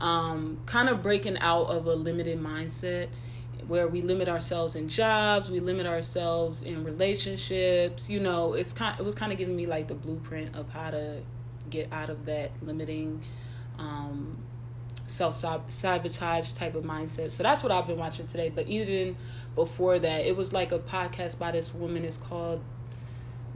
um, 0.00 0.58
kind 0.66 0.88
of 0.88 1.02
breaking 1.02 1.38
out 1.38 1.64
of 1.64 1.86
a 1.86 1.94
limited 1.94 2.40
mindset 2.40 3.08
where 3.66 3.86
we 3.86 4.02
limit 4.02 4.28
ourselves 4.28 4.74
in 4.74 4.88
jobs, 4.88 5.50
we 5.50 5.60
limit 5.60 5.86
ourselves 5.86 6.62
in 6.62 6.82
relationships. 6.84 8.10
You 8.10 8.20
know, 8.20 8.54
it's 8.54 8.72
kind 8.72 8.98
it 8.98 9.04
was 9.04 9.14
kind 9.14 9.32
of 9.32 9.38
giving 9.38 9.54
me 9.54 9.66
like 9.66 9.88
the 9.88 9.94
blueprint 9.94 10.56
of 10.56 10.70
how 10.70 10.90
to 10.90 11.22
get 11.68 11.92
out 11.92 12.10
of 12.10 12.26
that 12.26 12.50
limiting 12.62 13.22
um, 13.78 14.38
self 15.06 15.36
sabotage 15.68 16.52
type 16.52 16.74
of 16.74 16.84
mindset. 16.84 17.30
So 17.30 17.42
that's 17.42 17.62
what 17.62 17.72
I've 17.72 17.86
been 17.86 17.98
watching 17.98 18.26
today. 18.26 18.48
But 18.48 18.66
even 18.68 19.16
before 19.54 19.98
that, 19.98 20.26
it 20.26 20.36
was 20.36 20.52
like 20.52 20.72
a 20.72 20.78
podcast 20.78 21.38
by 21.38 21.52
this 21.52 21.74
woman. 21.74 22.04
It's 22.04 22.16
called 22.16 22.62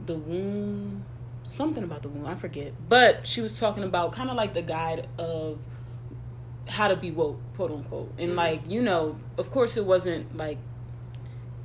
The 0.05 0.15
Womb, 0.15 1.05
something 1.43 1.83
about 1.83 2.03
the 2.03 2.09
womb. 2.09 2.25
I 2.25 2.35
forget. 2.35 2.73
But 2.87 3.25
she 3.25 3.41
was 3.41 3.59
talking 3.59 3.83
about 3.83 4.11
kind 4.11 4.29
of 4.29 4.35
like 4.35 4.53
the 4.53 4.61
guide 4.61 5.07
of 5.17 5.59
how 6.67 6.87
to 6.87 6.95
be 6.95 7.11
woke, 7.11 7.39
quote 7.55 7.71
unquote. 7.71 8.11
And 8.17 8.29
mm-hmm. 8.29 8.37
like, 8.37 8.61
you 8.67 8.81
know, 8.81 9.17
of 9.37 9.51
course 9.51 9.77
it 9.77 9.85
wasn't 9.85 10.35
like 10.35 10.57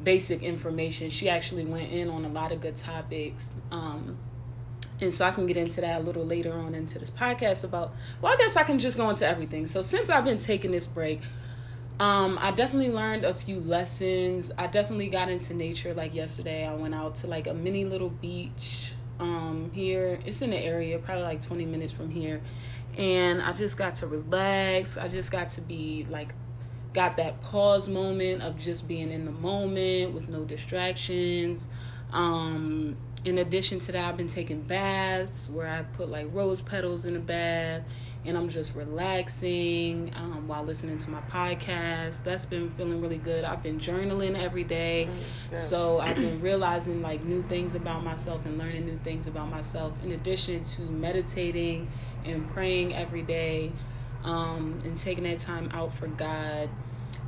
basic 0.02 0.42
information. 0.42 1.11
She 1.11 1.28
actually 1.28 1.64
went 1.64 1.92
in 1.92 2.09
on 2.09 2.25
a 2.25 2.28
lot 2.28 2.52
of 2.52 2.61
good 2.61 2.76
topics. 2.76 3.52
Um, 3.71 4.19
and 5.00 5.12
so 5.12 5.25
I 5.25 5.30
can 5.30 5.47
get 5.47 5.57
into 5.57 5.80
that 5.80 6.00
a 6.00 6.04
little 6.04 6.25
later 6.25 6.52
on 6.52 6.75
into 6.75 6.99
this 6.99 7.09
podcast 7.09 7.64
about 7.64 7.95
well 8.21 8.33
I 8.33 8.37
guess 8.37 8.57
I 8.57 8.64
can 8.64 8.78
just 8.78 8.97
go 8.97 9.09
into 9.09 9.26
everything. 9.26 9.66
So 9.66 9.83
since 9.83 10.11
I've 10.11 10.25
been 10.25 10.37
taking 10.37 10.73
this 10.73 10.87
break, 10.87 11.21
um, 11.99 12.38
I 12.40 12.50
definitely 12.50 12.90
learned 12.90 13.25
a 13.25 13.35
few 13.35 13.61
lessons. 13.61 14.50
I 14.59 14.66
definitely 14.66 15.09
got 15.09 15.28
into 15.30 15.54
nature 15.54 15.95
like 15.95 16.14
yesterday. 16.14 16.66
I 16.66 16.75
went 16.75 16.95
out 16.95 17.14
to 17.16 17.26
like 17.26 17.47
a 17.47 17.54
mini 17.54 17.85
little 17.85 18.11
beach 18.11 18.92
um, 19.19 19.71
here. 19.75 20.19
It's 20.25 20.42
in 20.42 20.50
the 20.50 20.59
area, 20.59 20.99
probably 20.99 21.25
like 21.25 21.42
20 21.42 21.66
minutes 21.66 21.92
from 21.92 22.11
here. 22.11 22.40
And 22.99 23.40
I 23.40 23.52
just 23.52 23.76
got 23.76 23.97
to 23.97 24.06
relax. 24.06 24.97
I 24.97 25.09
just 25.09 25.30
got 25.30 25.50
to 25.50 25.61
be 25.61 26.06
like 26.11 26.35
got 26.92 27.16
that 27.18 27.40
pause 27.42 27.88
moment 27.88 28.42
of 28.42 28.59
just 28.59 28.88
being 28.88 29.11
in 29.11 29.25
the 29.25 29.30
moment 29.30 30.12
with 30.12 30.28
no 30.28 30.44
distractions. 30.44 31.68
Um, 32.12 32.97
in 33.25 33.38
addition 33.38 33.78
to 33.80 33.92
that, 33.92 34.04
I've 34.04 34.16
been 34.16 34.28
taking 34.28 34.62
baths 34.62 35.50
where 35.50 35.66
I 35.66 35.82
put 35.82 36.09
like 36.09 36.28
rose 36.32 36.61
petals 36.61 37.06
in 37.06 37.16
a 37.16 37.20
bath 37.20 37.82
and 38.25 38.37
I'm 38.37 38.49
just 38.49 38.75
relaxing 38.75 40.12
um, 40.14 40.47
while 40.47 40.62
listening 40.62 40.99
to 40.99 41.11
my 41.11 41.20
podcast. 41.23 42.23
That's 42.23 42.44
been 42.44 42.70
feeling 42.70 43.00
really 43.00 43.18
good. 43.18 43.44
I've 43.44 43.62
been 43.62 43.78
journaling 43.78 44.40
every 44.40 44.64
day. 44.64 45.09
Mm, 45.50 45.56
so 45.56 46.00
I've 46.00 46.16
been 46.16 46.40
realizing 46.40 47.00
like 47.02 47.25
new 47.25 47.42
things 47.44 47.75
about 47.75 48.04
myself 48.04 48.44
and 48.44 48.59
learning 48.59 48.85
new 48.85 48.99
things 49.02 49.26
about 49.26 49.50
myself, 49.50 49.92
in 50.04 50.12
addition 50.12 50.64
to 50.64 50.82
meditating 50.82 51.88
and 52.24 52.48
praying 52.50 52.94
every 52.94 53.22
day 53.22 53.72
um, 54.24 54.80
and 54.84 54.96
taking 54.96 55.24
that 55.24 55.38
time 55.38 55.70
out 55.72 55.92
for 55.92 56.06
God. 56.06 56.68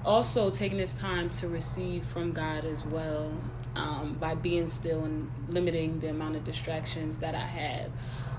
Also, 0.05 0.51
taking 0.51 0.79
this 0.79 0.95
time 0.95 1.31
to 1.31 1.47
receive 1.47 2.05
from 2.05 2.33
God 2.33 2.65
as 2.65 2.85
well 2.85 3.33
um, 3.77 4.17
by 4.19 4.35
being 4.35 4.67
still 4.67 5.05
and 5.05 5.31
limiting 5.49 6.01
the 6.01 6.11
amount 6.11 6.37
of 6.37 6.45
distractions 6.45 7.19
that 7.19 7.35
I 7.35 7.47
have. 7.47 7.91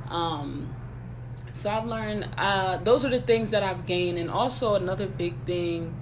Um, 0.09 0.75
so 1.53 1.69
I've 1.69 1.85
learned 1.85 2.29
uh, 2.37 2.77
those 2.77 3.05
are 3.05 3.09
the 3.09 3.21
things 3.21 3.51
that 3.51 3.63
I've 3.63 3.85
gained, 3.85 4.17
and 4.17 4.29
also 4.29 4.75
another 4.75 5.07
big 5.07 5.35
thing 5.45 5.95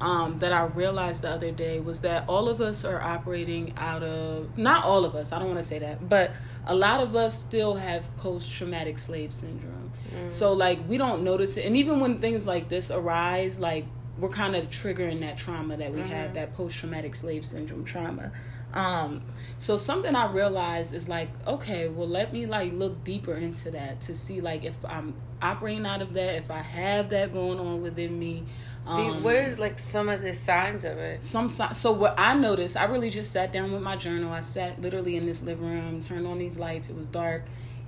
um, 0.00 0.38
that 0.38 0.52
I 0.52 0.64
realized 0.64 1.22
the 1.22 1.30
other 1.30 1.50
day 1.50 1.80
was 1.80 2.00
that 2.00 2.28
all 2.28 2.48
of 2.48 2.60
us 2.60 2.84
are 2.84 3.00
operating 3.00 3.74
out 3.76 4.02
of 4.02 4.56
not 4.56 4.84
all 4.84 5.04
of 5.04 5.14
us. 5.14 5.32
I 5.32 5.38
don't 5.38 5.48
want 5.48 5.60
to 5.60 5.68
say 5.68 5.78
that, 5.80 6.08
but 6.08 6.32
a 6.66 6.74
lot 6.74 7.00
of 7.00 7.16
us 7.16 7.38
still 7.40 7.74
have 7.74 8.14
post 8.16 8.52
traumatic 8.52 8.98
slave 8.98 9.32
syndrome. 9.32 9.92
Mm. 10.14 10.30
So 10.30 10.52
like 10.52 10.78
we 10.88 10.98
don't 10.98 11.24
notice 11.24 11.56
it, 11.56 11.66
and 11.66 11.76
even 11.76 12.00
when 12.00 12.20
things 12.20 12.46
like 12.46 12.68
this 12.68 12.90
arise, 12.90 13.58
like 13.58 13.86
we're 14.18 14.28
kind 14.28 14.56
of 14.56 14.68
triggering 14.70 15.20
that 15.20 15.36
trauma 15.36 15.76
that 15.76 15.92
we 15.92 16.00
mm-hmm. 16.00 16.08
have, 16.08 16.34
that 16.34 16.54
post 16.54 16.78
traumatic 16.78 17.14
slave 17.14 17.44
syndrome 17.44 17.84
trauma. 17.84 18.32
Um, 18.74 19.22
so 19.56 19.76
something 19.76 20.14
I 20.14 20.30
realized 20.30 20.92
is 20.92 21.08
like, 21.08 21.30
okay, 21.46 21.88
well, 21.88 22.08
let 22.08 22.32
me 22.32 22.46
like 22.46 22.72
look 22.72 23.02
deeper 23.04 23.34
into 23.34 23.70
that 23.72 24.00
to 24.02 24.14
see 24.14 24.40
like 24.40 24.64
if 24.64 24.76
I'm 24.84 25.14
operating 25.40 25.86
out 25.86 26.02
of 26.02 26.14
that, 26.14 26.36
if 26.36 26.50
I 26.50 26.60
have 26.60 27.10
that 27.10 27.32
going 27.32 27.58
on 27.58 27.80
within 27.82 28.18
me. 28.18 28.44
Um, 28.88 29.22
what 29.22 29.36
are 29.36 29.54
like 29.56 29.78
some 29.78 30.08
of 30.08 30.22
the 30.22 30.34
signs 30.34 30.82
of 30.82 30.96
it? 30.96 31.22
Some 31.22 31.50
so 31.50 31.92
what 31.92 32.14
I 32.16 32.32
noticed, 32.34 32.76
I 32.76 32.84
really 32.84 33.10
just 33.10 33.32
sat 33.32 33.52
down 33.52 33.70
with 33.70 33.82
my 33.82 33.96
journal. 33.96 34.32
I 34.32 34.40
sat 34.40 34.80
literally 34.80 35.16
in 35.16 35.26
this 35.26 35.42
living 35.42 35.66
room, 35.66 36.00
turned 36.00 36.26
on 36.26 36.38
these 36.38 36.58
lights. 36.58 36.88
It 36.88 36.96
was 36.96 37.06
dark, 37.06 37.44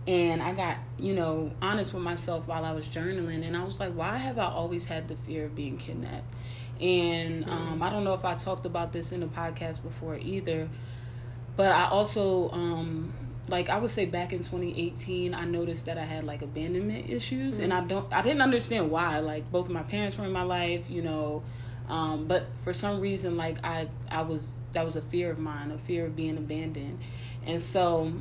and 0.07 0.43
I 0.43 0.53
got 0.53 0.77
you 0.99 1.15
know 1.15 1.53
honest 1.63 1.95
with 1.95 2.03
myself 2.03 2.47
while 2.47 2.67
I 2.67 2.73
was 2.73 2.87
journaling, 2.87 3.47
and 3.47 3.57
I 3.57 3.65
was 3.65 3.81
like, 3.81 3.95
why 3.95 4.19
have 4.19 4.39
I 4.39 4.47
always 4.47 4.85
had 4.85 5.09
the 5.09 5.17
fear 5.17 5.47
of 5.47 5.55
being 5.55 5.79
kidnapped? 5.79 6.35
And 6.81 7.49
um, 7.49 7.83
I 7.83 7.91
don't 7.91 8.05
know 8.05 8.15
if 8.15 8.25
I 8.25 8.35
talked 8.35 8.65
about 8.65 8.93
this 8.93 9.13
in 9.13 9.21
the 9.21 9.27
podcast 9.27 9.83
before 9.83 10.17
either, 10.17 10.69
but 11.57 11.73
I 11.73 11.89
also 11.89 12.51
um, 12.53 13.13
like 13.51 13.69
I 13.69 13.79
would 13.79 13.91
say 13.91 14.07
back 14.07 14.33
in 14.33 14.39
2018, 14.39 15.35
I 15.35 15.45
noticed 15.45 15.87
that 15.87 15.99
I 15.99 16.05
had 16.05 16.25
like 16.25 16.43
abandonment 16.43 17.11
issues, 17.11 17.55
mm-hmm. 17.55 17.65
and 17.65 17.73
I 17.73 17.81
don't 17.83 18.13
I 18.13 18.23
didn't 18.23 18.43
understand 18.43 18.91
why. 18.91 19.19
Like 19.19 19.51
both 19.51 19.67
of 19.67 19.73
my 19.73 19.83
parents 19.83 20.17
were 20.19 20.25
in 20.25 20.33
my 20.33 20.43
life, 20.43 20.89
you 20.89 21.03
know. 21.03 21.43
Um, 21.89 22.27
but 22.27 22.47
for 22.63 22.73
some 22.73 23.01
reason, 23.01 23.37
like 23.37 23.59
I, 23.65 23.89
I 24.09 24.23
was 24.23 24.59
that 24.73 24.85
was 24.85 24.97
a 24.97 25.03
fear 25.03 25.31
of 25.31 25.39
mine, 25.39 25.73
a 25.73 25.79
fear 25.79 26.07
of 26.07 26.15
being 26.15 26.37
abandoned, 26.37 27.01
and 27.45 27.61
so 27.61 28.13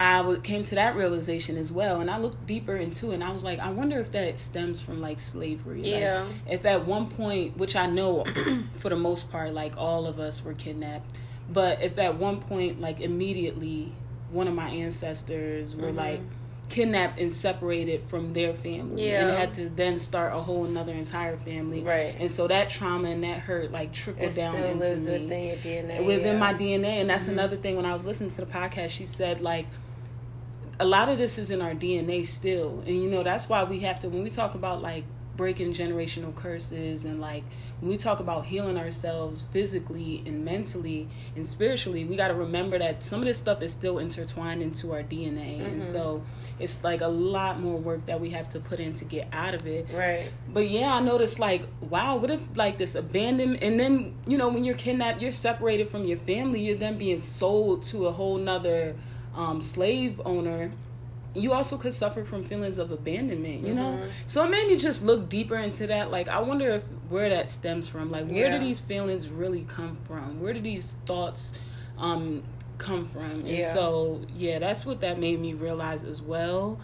I 0.00 0.36
came 0.42 0.62
to 0.62 0.74
that 0.74 0.96
realization 0.96 1.56
as 1.56 1.70
well, 1.70 2.00
and 2.00 2.10
I 2.10 2.18
looked 2.18 2.46
deeper 2.46 2.76
into 2.76 3.10
it, 3.10 3.14
and 3.14 3.24
I 3.24 3.30
was 3.30 3.44
like, 3.44 3.58
I 3.58 3.70
wonder 3.70 4.00
if 4.00 4.10
that 4.12 4.40
stems 4.40 4.80
from 4.80 5.00
like 5.00 5.20
slavery. 5.20 5.82
Yeah. 5.82 6.22
Like, 6.22 6.54
if 6.54 6.64
at 6.64 6.86
one 6.86 7.08
point, 7.08 7.56
which 7.56 7.76
I 7.76 7.86
know 7.86 8.24
for 8.76 8.88
the 8.88 8.96
most 8.96 9.30
part, 9.30 9.52
like 9.52 9.76
all 9.76 10.06
of 10.06 10.18
us 10.18 10.42
were 10.42 10.54
kidnapped, 10.54 11.18
but 11.52 11.82
if 11.82 11.98
at 11.98 12.16
one 12.16 12.40
point, 12.40 12.80
like 12.80 13.00
immediately, 13.00 13.92
one 14.32 14.48
of 14.48 14.54
my 14.54 14.68
ancestors 14.68 15.76
were 15.76 15.88
mm-hmm. 15.88 15.96
like 15.96 16.20
kidnapped 16.68 17.18
and 17.18 17.30
separated 17.30 18.02
from 18.04 18.32
their 18.32 18.54
family 18.54 19.06
yeah. 19.06 19.26
and 19.26 19.30
had 19.30 19.52
to 19.52 19.68
then 19.68 19.98
start 19.98 20.32
a 20.34 20.38
whole 20.38 20.64
another 20.64 20.92
entire 20.92 21.36
family 21.36 21.82
right 21.82 22.16
and 22.18 22.30
so 22.30 22.48
that 22.48 22.70
trauma 22.70 23.10
and 23.10 23.22
that 23.24 23.38
hurt 23.38 23.70
like 23.70 23.92
trickled 23.92 24.30
it 24.30 24.34
down 24.34 24.54
into 24.54 24.86
lives 24.86 25.06
me 25.06 25.18
within 25.18 25.48
your 25.48 25.56
DNA 25.56 26.06
within 26.06 26.34
yeah. 26.34 26.38
my 26.38 26.54
DNA 26.54 26.84
and 26.84 27.10
that's 27.10 27.24
mm-hmm. 27.24 27.32
another 27.32 27.56
thing 27.58 27.76
when 27.76 27.84
I 27.84 27.92
was 27.92 28.06
listening 28.06 28.30
to 28.30 28.40
the 28.40 28.46
podcast 28.46 28.88
she 28.88 29.04
said 29.04 29.42
like 29.42 29.66
a 30.82 30.84
lot 30.84 31.08
of 31.08 31.16
this 31.16 31.38
is 31.38 31.50
in 31.50 31.62
our 31.62 31.74
DNA 31.74 32.26
still. 32.26 32.82
And 32.86 33.02
you 33.02 33.08
know, 33.08 33.22
that's 33.22 33.48
why 33.48 33.64
we 33.64 33.80
have 33.80 34.00
to 34.00 34.08
when 34.08 34.22
we 34.22 34.30
talk 34.30 34.54
about 34.54 34.82
like 34.82 35.04
breaking 35.36 35.72
generational 35.72 36.34
curses 36.34 37.04
and 37.04 37.20
like 37.20 37.44
when 37.82 37.90
we 37.90 37.96
talk 37.96 38.20
about 38.20 38.46
healing 38.46 38.78
ourselves 38.78 39.42
physically 39.50 40.22
and 40.24 40.44
mentally 40.44 41.08
and 41.34 41.44
spiritually, 41.44 42.04
we 42.04 42.14
got 42.14 42.28
to 42.28 42.34
remember 42.34 42.78
that 42.78 43.02
some 43.02 43.18
of 43.20 43.26
this 43.26 43.38
stuff 43.38 43.60
is 43.60 43.72
still 43.72 43.98
intertwined 43.98 44.62
into 44.62 44.92
our 44.92 45.02
DNA. 45.02 45.58
Mm-hmm. 45.58 45.64
And 45.64 45.82
so 45.82 46.22
it's 46.60 46.84
like 46.84 47.00
a 47.00 47.08
lot 47.08 47.58
more 47.58 47.76
work 47.76 48.06
that 48.06 48.20
we 48.20 48.30
have 48.30 48.48
to 48.50 48.60
put 48.60 48.78
in 48.78 48.92
to 48.92 49.04
get 49.04 49.26
out 49.32 49.54
of 49.54 49.66
it. 49.66 49.88
Right. 49.92 50.30
But 50.48 50.68
yeah, 50.70 50.94
I 50.94 51.00
noticed 51.00 51.40
like, 51.40 51.62
wow, 51.80 52.18
what 52.18 52.30
if 52.30 52.40
like 52.54 52.78
this 52.78 52.94
abandonment 52.94 53.64
and 53.64 53.80
then, 53.80 54.14
you 54.28 54.38
know, 54.38 54.48
when 54.48 54.62
you're 54.62 54.76
kidnapped, 54.76 55.20
you're 55.20 55.32
separated 55.32 55.90
from 55.90 56.04
your 56.04 56.18
family, 56.18 56.60
you're 56.60 56.76
then 56.76 56.98
being 56.98 57.18
sold 57.18 57.82
to 57.86 58.06
a 58.06 58.12
whole 58.12 58.38
nother 58.38 58.94
um, 59.34 59.60
slave 59.60 60.20
owner 60.24 60.70
you 61.34 61.52
also 61.52 61.78
could 61.78 61.94
suffer 61.94 62.24
from 62.24 62.44
feelings 62.44 62.78
of 62.78 62.90
abandonment 62.90 63.66
you 63.66 63.74
know 63.74 63.92
mm-hmm. 63.92 64.08
so 64.26 64.44
it 64.44 64.50
made 64.50 64.68
me 64.68 64.76
just 64.76 65.02
look 65.02 65.28
deeper 65.28 65.56
into 65.56 65.86
that 65.86 66.10
like 66.10 66.28
i 66.28 66.38
wonder 66.38 66.68
if 66.70 66.82
where 67.08 67.28
that 67.28 67.48
stems 67.48 67.88
from 67.88 68.10
like 68.10 68.26
where 68.26 68.46
yeah. 68.46 68.58
do 68.58 68.64
these 68.64 68.80
feelings 68.80 69.28
really 69.28 69.62
come 69.62 69.96
from 70.06 70.40
where 70.40 70.52
do 70.52 70.60
these 70.60 70.94
thoughts 71.06 71.54
um 71.98 72.42
come 72.78 73.06
from 73.06 73.22
and 73.22 73.48
yeah. 73.48 73.72
so 73.72 74.20
yeah 74.36 74.58
that's 74.58 74.84
what 74.84 75.00
that 75.00 75.18
made 75.18 75.40
me 75.40 75.54
realize 75.54 76.02
as 76.02 76.20
well 76.20 76.78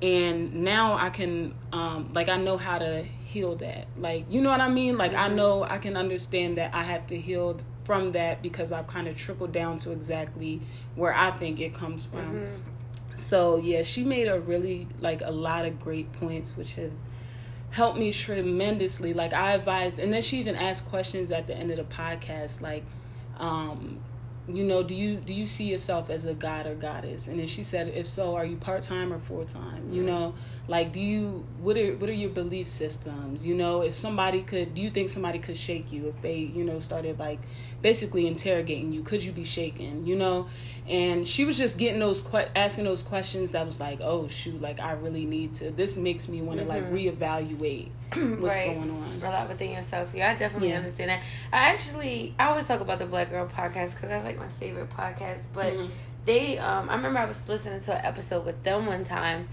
and 0.00 0.54
now 0.54 0.94
i 0.94 1.10
can 1.10 1.54
um 1.72 2.08
like 2.12 2.28
i 2.28 2.36
know 2.36 2.56
how 2.56 2.78
to 2.78 3.02
heal 3.02 3.54
that 3.56 3.86
like 3.96 4.24
you 4.30 4.40
know 4.40 4.50
what 4.50 4.60
i 4.60 4.68
mean 4.68 4.96
like 4.96 5.12
mm-hmm. 5.12 5.32
i 5.32 5.34
know 5.34 5.62
i 5.64 5.78
can 5.78 5.96
understand 5.96 6.56
that 6.56 6.74
i 6.74 6.82
have 6.82 7.06
to 7.06 7.18
heal 7.18 7.60
from 7.84 8.12
that 8.12 8.42
because 8.42 8.72
I've 8.72 8.86
kind 8.86 9.08
of 9.08 9.16
trickled 9.16 9.52
down 9.52 9.78
to 9.78 9.90
exactly 9.90 10.60
where 10.94 11.14
I 11.14 11.30
think 11.32 11.60
it 11.60 11.74
comes 11.74 12.06
from. 12.06 12.34
Mm-hmm. 12.34 12.71
So 13.14 13.56
yeah, 13.56 13.82
she 13.82 14.04
made 14.04 14.28
a 14.28 14.40
really 14.40 14.88
like 15.00 15.20
a 15.24 15.30
lot 15.30 15.64
of 15.64 15.80
great 15.80 16.12
points 16.12 16.56
which 16.56 16.74
have 16.74 16.92
helped 17.70 17.98
me 17.98 18.12
tremendously. 18.12 19.14
Like 19.14 19.32
I 19.32 19.52
advised 19.52 19.98
and 19.98 20.12
then 20.12 20.22
she 20.22 20.38
even 20.38 20.56
asked 20.56 20.86
questions 20.86 21.30
at 21.30 21.46
the 21.46 21.56
end 21.56 21.70
of 21.70 21.76
the 21.76 21.84
podcast 21.84 22.60
like 22.60 22.84
um 23.38 24.00
you 24.48 24.64
know, 24.64 24.82
do 24.82 24.94
you 24.94 25.16
do 25.16 25.32
you 25.32 25.46
see 25.46 25.64
yourself 25.64 26.10
as 26.10 26.24
a 26.24 26.34
god 26.34 26.66
or 26.66 26.74
goddess? 26.74 27.28
And 27.28 27.38
then 27.38 27.46
she 27.46 27.62
said, 27.62 27.88
if 27.88 28.08
so, 28.08 28.34
are 28.34 28.44
you 28.44 28.56
part 28.56 28.82
time 28.82 29.12
or 29.12 29.18
full 29.18 29.44
time? 29.44 29.92
You 29.92 30.02
know, 30.02 30.34
like 30.68 30.92
do 30.92 31.00
you 31.00 31.44
what 31.60 31.76
are 31.76 31.96
what 31.96 32.08
are 32.08 32.14
your 32.14 32.30
belief 32.30 32.68
systems? 32.68 33.46
You 33.46 33.54
know, 33.54 33.82
if 33.82 33.94
somebody 33.94 34.42
could, 34.42 34.74
do 34.74 34.82
you 34.82 34.90
think 34.90 35.08
somebody 35.08 35.38
could 35.38 35.56
shake 35.56 35.90
you 35.92 36.08
if 36.08 36.22
they 36.22 36.36
you 36.36 36.62
know 36.62 36.78
started 36.78 37.18
like 37.18 37.40
basically 37.80 38.28
interrogating 38.28 38.92
you? 38.92 39.02
Could 39.02 39.24
you 39.24 39.32
be 39.32 39.42
shaken? 39.42 40.06
You 40.06 40.14
know, 40.14 40.46
and 40.88 41.26
she 41.26 41.44
was 41.44 41.58
just 41.58 41.78
getting 41.78 41.98
those 41.98 42.20
que- 42.20 42.48
asking 42.54 42.84
those 42.84 43.02
questions 43.02 43.50
that 43.50 43.66
was 43.66 43.80
like, 43.80 44.00
oh 44.00 44.28
shoot, 44.28 44.60
like 44.60 44.78
I 44.78 44.92
really 44.92 45.24
need 45.24 45.54
to. 45.54 45.72
This 45.72 45.96
makes 45.96 46.28
me 46.28 46.42
want 46.42 46.60
to 46.60 46.64
mm-hmm. 46.64 46.92
like 46.92 46.92
reevaluate 46.92 47.88
what's 48.40 48.56
right. 48.56 48.74
going 48.74 48.90
on. 48.90 49.20
Relax 49.20 49.48
within 49.48 49.72
yourself. 49.72 50.14
Yeah, 50.14 50.30
I 50.30 50.36
definitely 50.36 50.70
yeah. 50.70 50.76
understand 50.76 51.10
that. 51.10 51.22
I 51.52 51.72
actually, 51.72 52.36
I 52.38 52.46
always 52.46 52.66
talk 52.66 52.80
about 52.80 52.98
the 52.98 53.06
Black 53.06 53.30
Girl 53.30 53.48
podcast 53.48 53.94
because 53.94 54.10
that's 54.10 54.24
like 54.24 54.38
my 54.38 54.48
favorite 54.48 54.90
podcast. 54.90 55.48
But 55.52 55.72
mm-hmm. 55.72 55.90
they, 56.24 56.58
um, 56.58 56.88
I 56.88 56.94
remember 56.94 57.18
I 57.18 57.24
was 57.24 57.48
listening 57.48 57.80
to 57.80 57.98
an 57.98 58.04
episode 58.04 58.46
with 58.46 58.62
them 58.62 58.86
one 58.86 59.02
time 59.02 59.48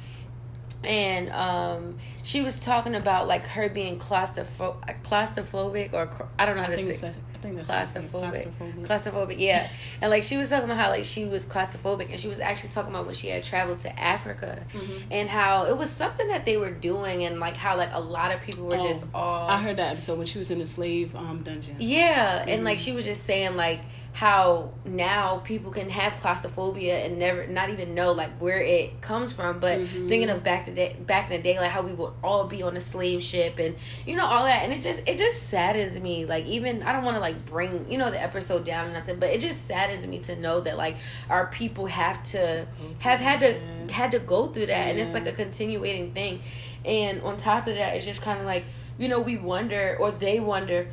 and 0.84 1.30
um, 1.32 1.98
she 2.24 2.42
was 2.42 2.60
talking 2.60 2.96
about 2.96 3.28
like 3.28 3.46
her 3.48 3.70
being 3.70 4.00
claustropho- 4.00 4.78
claustrophobic 5.04 5.94
or 5.94 6.10
I 6.38 6.46
don't 6.46 6.56
know 6.56 6.64
how 6.64 6.70
to 6.70 6.94
say 6.94 7.14
think 7.42 7.58
that's 7.58 7.70
claustrophobic. 7.70 8.48
claustrophobic. 8.58 8.88
Claustrophobic, 8.88 9.40
yeah. 9.40 9.68
and 10.02 10.12
like 10.12 10.24
she 10.24 10.38
was 10.38 10.50
talking 10.50 10.66
about 10.66 10.78
how 10.78 10.90
like 10.90 11.06
she 11.06 11.26
was 11.26 11.46
claustrophobic, 11.46 12.10
and 12.10 12.20
she 12.20 12.28
was 12.28 12.40
actually 12.40 12.70
talking 12.70 12.92
about 12.92 13.06
when 13.06 13.16
she 13.16 13.30
had 13.30 13.44
traveled 13.44 13.80
to 13.82 14.00
Africa, 14.00 14.64
mm-hmm. 14.72 15.12
and 15.12 15.30
how 15.30 15.66
it 15.66 15.78
was 15.78 15.90
something 15.90 16.28
that 16.28 16.46
they 16.46 16.58
were 16.58 16.72
doing, 16.72 17.24
and 17.24 17.40
like 17.40 17.58
how 17.58 17.78
like 17.78 17.90
a 17.94 18.00
lot 18.00 18.34
of 18.34 18.42
people 18.42 18.66
were 18.66 18.78
oh, 18.78 18.84
just 18.84 19.06
all. 19.14 19.48
I 19.48 19.62
heard 19.62 19.78
that 19.78 19.92
episode 19.94 20.18
when 20.18 20.28
she 20.28 20.38
was 20.38 20.52
in 20.52 20.60
the 20.60 20.66
slave 20.66 21.16
um 21.16 21.44
dungeon. 21.44 21.76
Yeah, 21.80 22.40
mm-hmm. 22.40 22.50
and 22.50 22.64
like 22.64 22.80
she 22.80 22.92
was 22.92 23.06
just 23.06 23.24
saying 23.24 23.56
like 23.56 23.82
how 24.20 24.70
now 24.84 25.38
people 25.46 25.72
can 25.72 25.90
have 25.90 26.12
claustrophobia 26.18 27.06
and 27.06 27.18
never 27.18 27.48
not 27.48 27.70
even 27.70 27.96
know 27.96 28.12
like 28.12 28.38
where 28.42 28.60
it 28.60 29.00
comes 29.00 29.32
from. 29.32 29.62
But 29.62 29.80
mm-hmm. 29.80 30.10
thinking 30.10 30.30
of 30.30 30.44
back 30.44 30.66
to 30.66 30.74
day, 30.74 30.98
back 31.00 31.32
in 31.32 31.38
the 31.38 31.42
day 31.42 31.58
like 31.58 31.72
how 31.72 31.84
we 31.84 31.94
would 31.94 32.12
all 32.22 32.46
be 32.46 32.62
on 32.62 32.76
a 32.76 32.82
slave 32.82 33.24
ship 33.24 33.60
and 33.60 33.78
you 34.06 34.18
know 34.18 34.26
all 34.26 34.44
that. 34.44 34.64
And 34.64 34.74
it 34.74 34.82
just 34.82 35.08
it 35.08 35.18
just 35.18 35.44
saddens 35.44 35.98
me. 36.02 36.26
Like 36.26 36.44
even 36.48 36.84
i 36.84 36.92
don't 36.92 37.06
want 37.06 37.16
to 37.16 37.22
like 37.22 37.46
bring 37.46 37.90
you 37.90 37.98
know 37.98 38.12
the 38.12 38.22
episode 38.22 38.66
down 38.66 38.90
or 38.90 38.94
nothing 38.94 39.20
but 39.20 39.30
it 39.30 39.40
just 39.40 39.66
saddens 39.66 40.06
me 40.06 40.20
to 40.20 40.36
know 40.36 40.60
that 40.60 40.76
like 40.76 40.98
our 41.30 41.48
people 41.48 41.86
have 41.86 42.22
to 42.24 42.68
have 43.00 43.22
had 43.22 43.40
to 43.40 43.58
had 43.90 44.12
to 44.12 44.20
go 44.20 44.48
through 44.48 44.66
that. 44.66 44.86
Yeah. 44.86 44.90
and 44.90 45.00
it's 45.00 45.14
like 45.14 45.28
a 45.28 45.32
continuating 45.32 46.12
thing. 46.12 46.42
And 46.84 47.22
on 47.22 47.38
top 47.38 47.68
of 47.68 47.76
that 47.76 47.96
it's 47.96 48.04
just 48.04 48.22
kind 48.22 48.38
of 48.42 48.46
like 48.46 48.66
you 48.98 49.08
know 49.08 49.22
we 49.22 49.38
wonder 49.38 49.96
or 49.98 50.12
they 50.12 50.42
wonder 50.42 50.90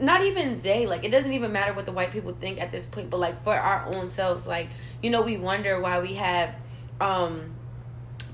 not 0.00 0.22
even 0.22 0.60
they 0.62 0.86
like 0.86 1.04
it 1.04 1.10
doesn't 1.10 1.32
even 1.32 1.52
matter 1.52 1.72
what 1.72 1.84
the 1.84 1.92
white 1.92 2.10
people 2.10 2.32
think 2.32 2.60
at 2.60 2.72
this 2.72 2.84
point 2.86 3.10
but 3.10 3.20
like 3.20 3.36
for 3.36 3.54
our 3.54 3.86
own 3.86 4.08
selves 4.08 4.46
like 4.46 4.68
you 5.02 5.10
know 5.10 5.22
we 5.22 5.36
wonder 5.36 5.80
why 5.80 6.00
we 6.00 6.14
have 6.14 6.54
um 7.00 7.54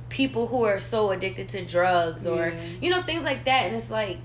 people 0.09 0.47
who 0.47 0.65
are 0.65 0.79
so 0.79 1.11
addicted 1.11 1.49
to 1.49 1.65
drugs 1.65 2.27
or 2.27 2.49
Yeah. 2.49 2.61
you 2.81 2.91
know 2.91 3.03
things 3.03 3.25
like 3.25 3.45
that 3.45 3.67
and 3.67 3.77
it's 3.77 3.91
like 3.91 4.19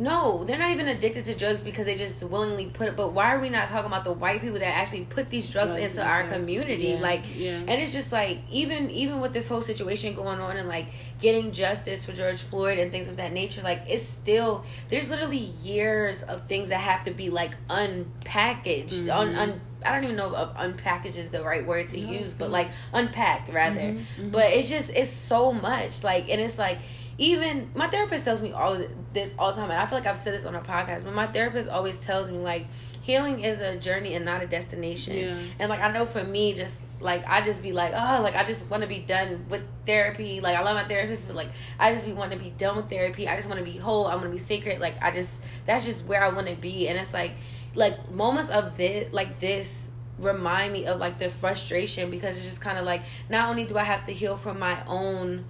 no 0.00 0.44
they're 0.44 0.58
not 0.58 0.70
even 0.70 0.88
addicted 0.88 1.24
to 1.24 1.34
drugs 1.34 1.60
because 1.60 1.86
they 1.86 1.94
just 1.94 2.22
willingly 2.24 2.66
put 2.66 2.88
it 2.88 2.96
but 2.96 3.12
why 3.12 3.34
are 3.34 3.38
we 3.38 3.48
not 3.48 3.68
talking 3.68 3.86
about 3.86 4.04
the 4.04 4.12
white 4.12 4.40
people 4.40 4.58
that 4.58 4.74
actually 4.76 5.04
put 5.04 5.28
these 5.28 5.48
drugs 5.50 5.74
Drugs 5.74 5.96
into 5.96 6.06
our 6.06 6.24
community? 6.24 6.88
Yeah, 6.88 7.00
like 7.00 7.24
yeah. 7.36 7.58
and 7.58 7.70
it's 7.70 7.92
just 7.92 8.12
like 8.12 8.38
even 8.50 8.90
even 8.90 9.20
with 9.20 9.32
this 9.32 9.46
whole 9.46 9.62
situation 9.62 10.14
going 10.14 10.40
on 10.40 10.56
and 10.56 10.68
like 10.68 10.86
getting 11.20 11.52
justice 11.52 12.06
for 12.06 12.12
George 12.12 12.40
Floyd 12.40 12.78
and 12.78 12.90
things 12.90 13.08
of 13.08 13.16
that 13.16 13.32
nature 13.32 13.62
like 13.62 13.82
it's 13.86 14.02
still 14.02 14.64
there's 14.88 15.10
literally 15.10 15.36
years 15.36 16.22
of 16.22 16.46
things 16.46 16.70
that 16.70 16.80
have 16.80 17.04
to 17.04 17.10
be 17.10 17.30
like 17.30 17.52
unpackaged. 17.68 18.90
Mm-hmm. 18.90 19.10
un, 19.10 19.34
un 19.34 19.60
I 19.84 19.92
don't 19.92 20.04
even 20.04 20.16
know 20.16 20.34
if 20.34 20.48
unpackaged 20.56 21.16
is 21.16 21.30
the 21.30 21.42
right 21.42 21.66
word 21.66 21.90
to 21.90 21.98
use 21.98 22.34
but 22.34 22.50
like 22.50 22.68
unpacked 22.92 23.48
rather. 23.48 23.80
Mm-hmm, 23.80 24.30
but 24.30 24.52
it's 24.52 24.68
just 24.68 24.90
it's 24.90 25.10
so 25.10 25.52
much 25.52 26.04
like 26.04 26.28
and 26.28 26.40
it's 26.40 26.58
like 26.58 26.78
even 27.20 27.70
my 27.74 27.86
therapist 27.86 28.24
tells 28.24 28.40
me 28.40 28.50
all 28.52 28.82
this 29.12 29.34
all 29.38 29.52
the 29.52 29.56
time 29.60 29.70
and 29.70 29.78
I 29.78 29.84
feel 29.86 29.98
like 29.98 30.06
I've 30.06 30.16
said 30.16 30.32
this 30.34 30.44
on 30.46 30.54
a 30.54 30.60
podcast 30.60 31.04
but 31.04 31.12
my 31.14 31.26
therapist 31.26 31.68
always 31.68 32.00
tells 32.00 32.30
me 32.30 32.38
like 32.38 32.66
healing 33.02 33.40
is 33.40 33.60
a 33.60 33.76
journey 33.76 34.14
and 34.14 34.24
not 34.24 34.42
a 34.42 34.46
destination 34.46 35.16
Yeah. 35.16 35.36
and 35.58 35.68
like 35.68 35.80
I 35.80 35.90
know 35.92 36.04
for 36.06 36.22
me, 36.24 36.54
just 36.54 36.86
like 37.00 37.26
I 37.26 37.40
just 37.42 37.62
be 37.62 37.72
like, 37.72 37.92
oh, 37.94 38.22
like 38.22 38.36
I 38.36 38.44
just 38.44 38.70
want 38.70 38.82
to 38.82 38.88
be 38.88 38.98
done 38.98 39.46
with 39.48 39.62
therapy. 39.86 40.40
Like 40.40 40.56
I 40.56 40.62
love 40.62 40.74
my 40.76 40.84
therapist, 40.84 41.26
but 41.26 41.34
like 41.36 41.48
I 41.78 41.92
just 41.92 42.04
be 42.04 42.12
want 42.12 42.32
to 42.32 42.38
be 42.38 42.50
done 42.50 42.76
with 42.76 42.88
therapy. 42.90 43.26
I 43.28 43.36
just 43.36 43.48
want 43.48 43.58
to 43.58 43.64
be 43.64 43.76
whole. 43.78 44.06
I 44.06 44.14
want 44.14 44.26
to 44.26 44.30
be 44.30 44.38
sacred. 44.38 44.80
Like 44.80 44.94
I 45.02 45.10
just 45.10 45.42
that's 45.66 45.84
just 45.86 46.04
where 46.06 46.22
I 46.22 46.28
want 46.28 46.48
to 46.48 46.56
be. 46.56 46.88
And 46.88 46.98
it's 46.98 47.12
like 47.14 47.32
like 47.74 48.10
moments 48.12 48.50
of 48.50 48.76
this 48.76 49.12
like 49.12 49.40
this 49.40 49.90
remind 50.18 50.72
me 50.74 50.84
of 50.86 51.00
like 51.00 51.18
the 51.18 51.28
frustration 51.28 52.10
because 52.10 52.36
it's 52.36 52.46
just 52.46 52.60
kind 52.60 52.78
of 52.78 52.84
like 52.84 53.02
not 53.30 53.48
only 53.48 53.64
do 53.64 53.76
I 53.78 53.84
have 53.84 54.04
to 54.06 54.12
heal 54.12 54.36
from 54.36 54.58
my 54.58 54.84
own 54.86 55.46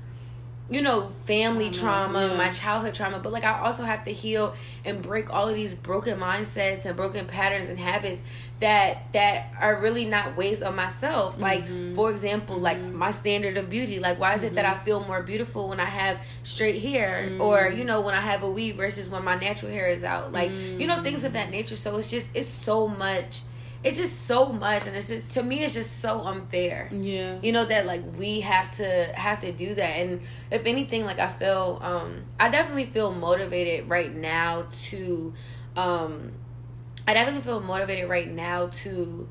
you 0.71 0.83
know, 0.83 1.09
family 1.25 1.69
mm-hmm. 1.69 1.85
trauma, 1.85 2.29
yeah. 2.29 2.37
my 2.37 2.51
childhood 2.51 2.95
trauma, 2.95 3.19
but 3.19 3.33
like 3.33 3.45
I 3.45 3.59
also 3.61 3.83
have 3.83 4.05
to 4.05 4.13
heal 4.13 4.55
and 4.85 5.03
break 5.03 5.33
all 5.33 5.49
of 5.49 5.55
these 5.57 5.75
broken 5.75 6.19
mindsets 6.19 6.87
and 6.87 6.97
broken 6.97 7.27
patterns 7.27 7.69
and 7.69 7.77
habits 7.77 8.23
that 8.61 9.13
that 9.13 9.53
are 9.61 9.81
really 9.81 10.05
not 10.05 10.37
ways 10.37 10.63
of 10.63 10.75
myself. 10.75 11.41
Like 11.41 11.65
mm-hmm. 11.65 11.95
for 11.95 12.11
example, 12.11 12.57
like 12.57 12.79
mm-hmm. 12.79 12.97
my 12.97 13.11
standard 13.11 13.57
of 13.57 13.69
beauty. 13.69 13.99
Like 13.99 14.21
why 14.21 14.35
is 14.35 14.45
it 14.45 14.55
that 14.55 14.65
I 14.65 14.75
feel 14.75 15.01
more 15.05 15.23
beautiful 15.23 15.69
when 15.69 15.81
I 15.81 15.87
have 15.87 16.25
straight 16.45 16.81
hair 16.81 17.37
or 17.41 17.69
you 17.69 17.85
know 17.85 18.01
when 18.03 18.15
I 18.15 18.21
have 18.21 18.45
a 18.45 18.51
weave 18.51 18.77
versus 18.77 19.09
when 19.09 19.25
my 19.25 19.35
natural 19.35 19.73
hair 19.73 19.89
is 19.89 20.05
out? 20.05 20.31
Like 20.31 20.53
you 20.53 20.87
know 20.87 21.03
things 21.03 21.25
of 21.25 21.33
that 21.33 21.51
nature. 21.51 21.77
So 21.77 21.97
it's 21.97 22.09
just 22.09 22.31
it's 22.33 22.49
so 22.49 22.87
much. 22.87 23.43
It's 23.83 23.97
just 23.97 24.27
so 24.27 24.53
much, 24.53 24.87
and 24.87 24.95
it's 24.95 25.09
just 25.09 25.31
to 25.31 25.43
me, 25.43 25.63
it's 25.63 25.73
just 25.73 26.01
so 26.01 26.21
unfair 26.21 26.89
Yeah. 26.93 27.39
you 27.43 27.53
know 27.53 27.65
that 27.65 27.87
like 27.87 28.03
we 28.19 28.41
have 28.41 28.71
to 28.73 28.85
have 29.15 29.41
to 29.41 29.53
do 29.53 29.75
that 29.75 29.97
and 30.01 30.21
if 30.51 30.67
anything 30.67 31.05
like 31.07 31.19
i 31.19 31.27
feel 31.29 31.79
um 31.83 32.25
i 32.39 32.49
definitely 32.51 32.85
feel 32.87 33.11
motivated 33.11 33.89
right 33.89 34.15
now 34.15 34.67
to 34.89 35.33
um 35.77 36.33
i 37.09 37.15
definitely 37.15 37.41
feel 37.43 37.61
motivated 37.61 38.09
right 38.09 38.31
now 38.31 38.67
to 38.85 39.29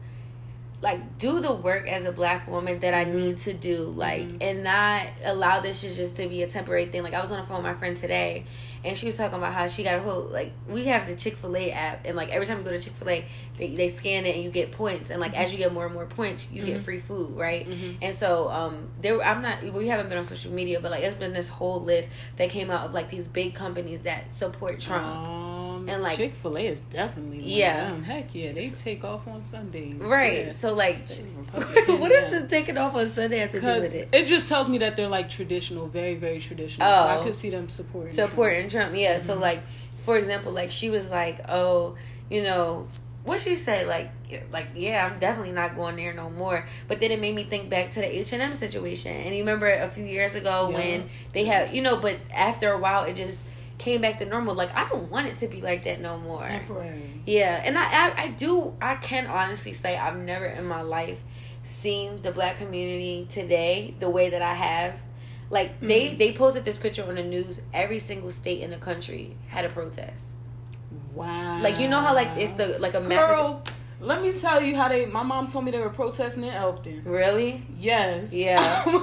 like 0.81 1.17
do 1.17 1.41
the 1.41 1.53
work 1.53 1.87
as 1.89 2.05
a 2.05 2.11
black 2.11 2.47
woman 2.47 2.79
that 2.79 2.93
I 2.93 3.03
need 3.03 3.37
to 3.39 3.53
do, 3.53 3.93
like, 3.95 4.29
and 4.39 4.63
not 4.63 5.07
allow 5.25 5.59
this 5.59 5.81
to 5.81 5.93
just 5.93 6.15
to 6.15 6.27
be 6.27 6.41
a 6.43 6.47
temporary 6.47 6.85
thing. 6.85 7.03
Like, 7.03 7.13
I 7.13 7.19
was 7.19 7.31
on 7.31 7.39
the 7.39 7.45
phone 7.45 7.57
with 7.57 7.65
my 7.65 7.73
friend 7.73 7.97
today, 7.97 8.45
and 8.85 8.97
she 8.97 9.05
was 9.05 9.17
talking 9.17 9.37
about 9.37 9.51
how 9.53 9.67
she 9.67 9.83
got 9.83 9.95
a 9.95 9.99
whole 9.99 10.23
like 10.23 10.53
we 10.69 10.85
have 10.85 11.05
the 11.05 11.15
Chick 11.17 11.35
Fil 11.35 11.57
A 11.57 11.71
app, 11.71 12.05
and 12.05 12.15
like 12.15 12.29
every 12.29 12.45
time 12.45 12.59
you 12.59 12.63
go 12.63 12.71
to 12.71 12.79
Chick 12.79 12.93
Fil 12.93 13.09
A, 13.09 13.25
they, 13.57 13.75
they 13.75 13.87
scan 13.89 14.25
it 14.25 14.35
and 14.35 14.43
you 14.43 14.51
get 14.51 14.71
points, 14.71 15.09
and 15.11 15.19
like 15.19 15.37
as 15.37 15.51
you 15.51 15.57
get 15.57 15.73
more 15.73 15.85
and 15.85 15.93
more 15.93 16.05
points, 16.05 16.47
you 16.51 16.63
get 16.63 16.79
free 16.79 16.99
food, 16.99 17.35
right? 17.35 17.67
And 18.01 18.15
so, 18.15 18.47
um, 18.49 18.89
there 19.01 19.21
I'm 19.21 19.41
not 19.41 19.61
we 19.63 19.89
haven't 19.89 20.07
been 20.07 20.17
on 20.17 20.23
social 20.23 20.53
media, 20.53 20.79
but 20.79 20.91
like 20.91 21.03
it's 21.03 21.17
been 21.17 21.33
this 21.33 21.49
whole 21.49 21.83
list 21.83 22.11
that 22.37 22.49
came 22.49 22.71
out 22.71 22.85
of 22.85 22.93
like 22.93 23.09
these 23.09 23.27
big 23.27 23.53
companies 23.53 24.03
that 24.03 24.31
support 24.31 24.79
Trump. 24.79 25.05
Um, 25.05 25.48
Mm-hmm. 25.89 25.93
And, 25.95 26.03
like- 26.03 26.17
Chick 26.17 26.31
Fil 26.33 26.57
A 26.57 26.67
is 26.67 26.79
definitely 26.81 27.41
Yeah. 27.41 27.95
Heck 28.01 28.33
yeah, 28.35 28.51
they 28.53 28.69
take 28.69 29.03
off 29.03 29.27
on 29.27 29.41
Sundays. 29.41 29.95
Right. 29.95 30.45
Yeah. 30.47 30.51
So 30.51 30.73
like, 30.73 31.07
what 31.53 32.11
yeah. 32.11 32.29
the 32.29 32.45
taking 32.47 32.77
off 32.77 32.95
on 32.95 33.05
Sunday 33.05 33.39
have 33.39 33.51
to 33.51 33.61
do 33.61 33.67
with 33.67 33.93
it? 33.95 34.09
it 34.11 34.25
just 34.27 34.49
tells 34.49 34.69
me 34.69 34.77
that 34.79 34.95
they're 34.95 35.07
like 35.07 35.29
traditional, 35.29 35.87
very 35.87 36.15
very 36.15 36.39
traditional. 36.39 36.87
So 36.89 36.93
I 36.93 37.17
Oh. 37.17 37.23
could 37.23 37.35
see 37.35 37.49
them 37.49 37.69
supporting. 37.69 38.11
supporting 38.11 38.69
Trump. 38.69 38.95
Yeah. 38.95 39.17
So 39.17 39.33
mm-hmm. 39.33 39.41
like, 39.41 39.61
for 39.97 40.17
example, 40.17 40.51
like 40.51 40.71
she 40.71 40.89
was 40.89 41.09
like, 41.11 41.39
oh, 41.49 41.95
you 42.29 42.43
know, 42.43 42.87
what 43.23 43.39
she 43.41 43.55
say? 43.55 43.85
Like, 43.85 44.11
like 44.51 44.67
yeah, 44.75 45.05
I'm 45.05 45.19
definitely 45.19 45.51
not 45.51 45.75
going 45.75 45.95
there 45.97 46.13
no 46.13 46.29
more. 46.29 46.65
But 46.87 46.99
then 46.99 47.11
it 47.11 47.19
made 47.19 47.35
me 47.35 47.43
think 47.43 47.69
back 47.69 47.91
to 47.91 47.99
the 47.99 48.17
H 48.19 48.33
and 48.33 48.41
M 48.41 48.55
situation. 48.55 49.11
And 49.11 49.35
you 49.35 49.41
remember 49.41 49.69
a 49.69 49.87
few 49.87 50.05
years 50.05 50.35
ago 50.35 50.69
Yeah. 50.71 50.77
when 50.77 51.09
they 51.33 51.43
had, 51.45 51.75
you 51.75 51.81
know, 51.81 51.97
but 51.97 52.17
after 52.33 52.71
a 52.71 52.77
while 52.79 53.03
it 53.03 53.15
just 53.15 53.45
came 53.79 54.01
back 54.01 54.19
to 54.19 54.25
normal. 54.25 54.53
Like 54.53 54.75
I 54.75 54.87
don't 54.87 55.09
want 55.09 55.27
it 55.27 55.37
to 55.37 55.47
be 55.47 55.61
like 55.61 55.85
that 55.85 55.99
no 55.99 56.19
more. 56.19 56.39
temporary. 56.39 57.01
Yeah, 57.25 57.61
and 57.63 57.77
I, 57.77 57.83
I 57.85 58.23
I 58.23 58.27
do 58.27 58.75
I 58.79 58.95
can 58.95 59.25
honestly 59.25 59.73
say 59.73 59.97
I've 59.97 60.17
never 60.17 60.45
in 60.45 60.65
my 60.65 60.81
life 60.81 61.23
seen 61.63 62.21
the 62.21 62.31
black 62.31 62.57
community 62.57 63.25
today 63.27 63.95
the 63.97 64.09
way 64.09 64.29
that 64.29 64.43
I 64.43 64.53
have. 64.53 65.01
Like 65.49 65.79
they 65.79 66.09
mm-hmm. 66.09 66.17
they 66.17 66.33
posted 66.33 66.65
this 66.65 66.77
picture 66.77 67.03
on 67.03 67.15
the 67.15 67.23
news. 67.23 67.61
Every 67.73 67.97
single 67.97 68.29
state 68.29 68.61
in 68.61 68.69
the 68.69 68.77
country 68.77 69.35
had 69.47 69.65
a 69.65 69.69
protest. 69.69 70.33
Wow. 71.15 71.61
Like 71.61 71.79
you 71.79 71.87
know 71.87 72.01
how 72.01 72.13
like 72.13 72.29
it's 72.37 72.51
the 72.51 72.77
like 72.79 72.93
a 72.93 73.01
map. 73.01 73.67
Let 74.01 74.21
me 74.21 74.31
tell 74.33 74.61
you 74.61 74.75
how 74.77 74.87
they. 74.87 75.05
My 75.07 75.23
mom 75.23 75.47
told 75.47 75.65
me 75.65 75.71
they 75.71 75.79
were 75.81 75.89
protesting 75.89 76.43
in 76.43 76.53
Elkton. 76.53 77.01
Really? 77.05 77.61
Yes. 77.79 78.33
Yeah. 78.33 78.85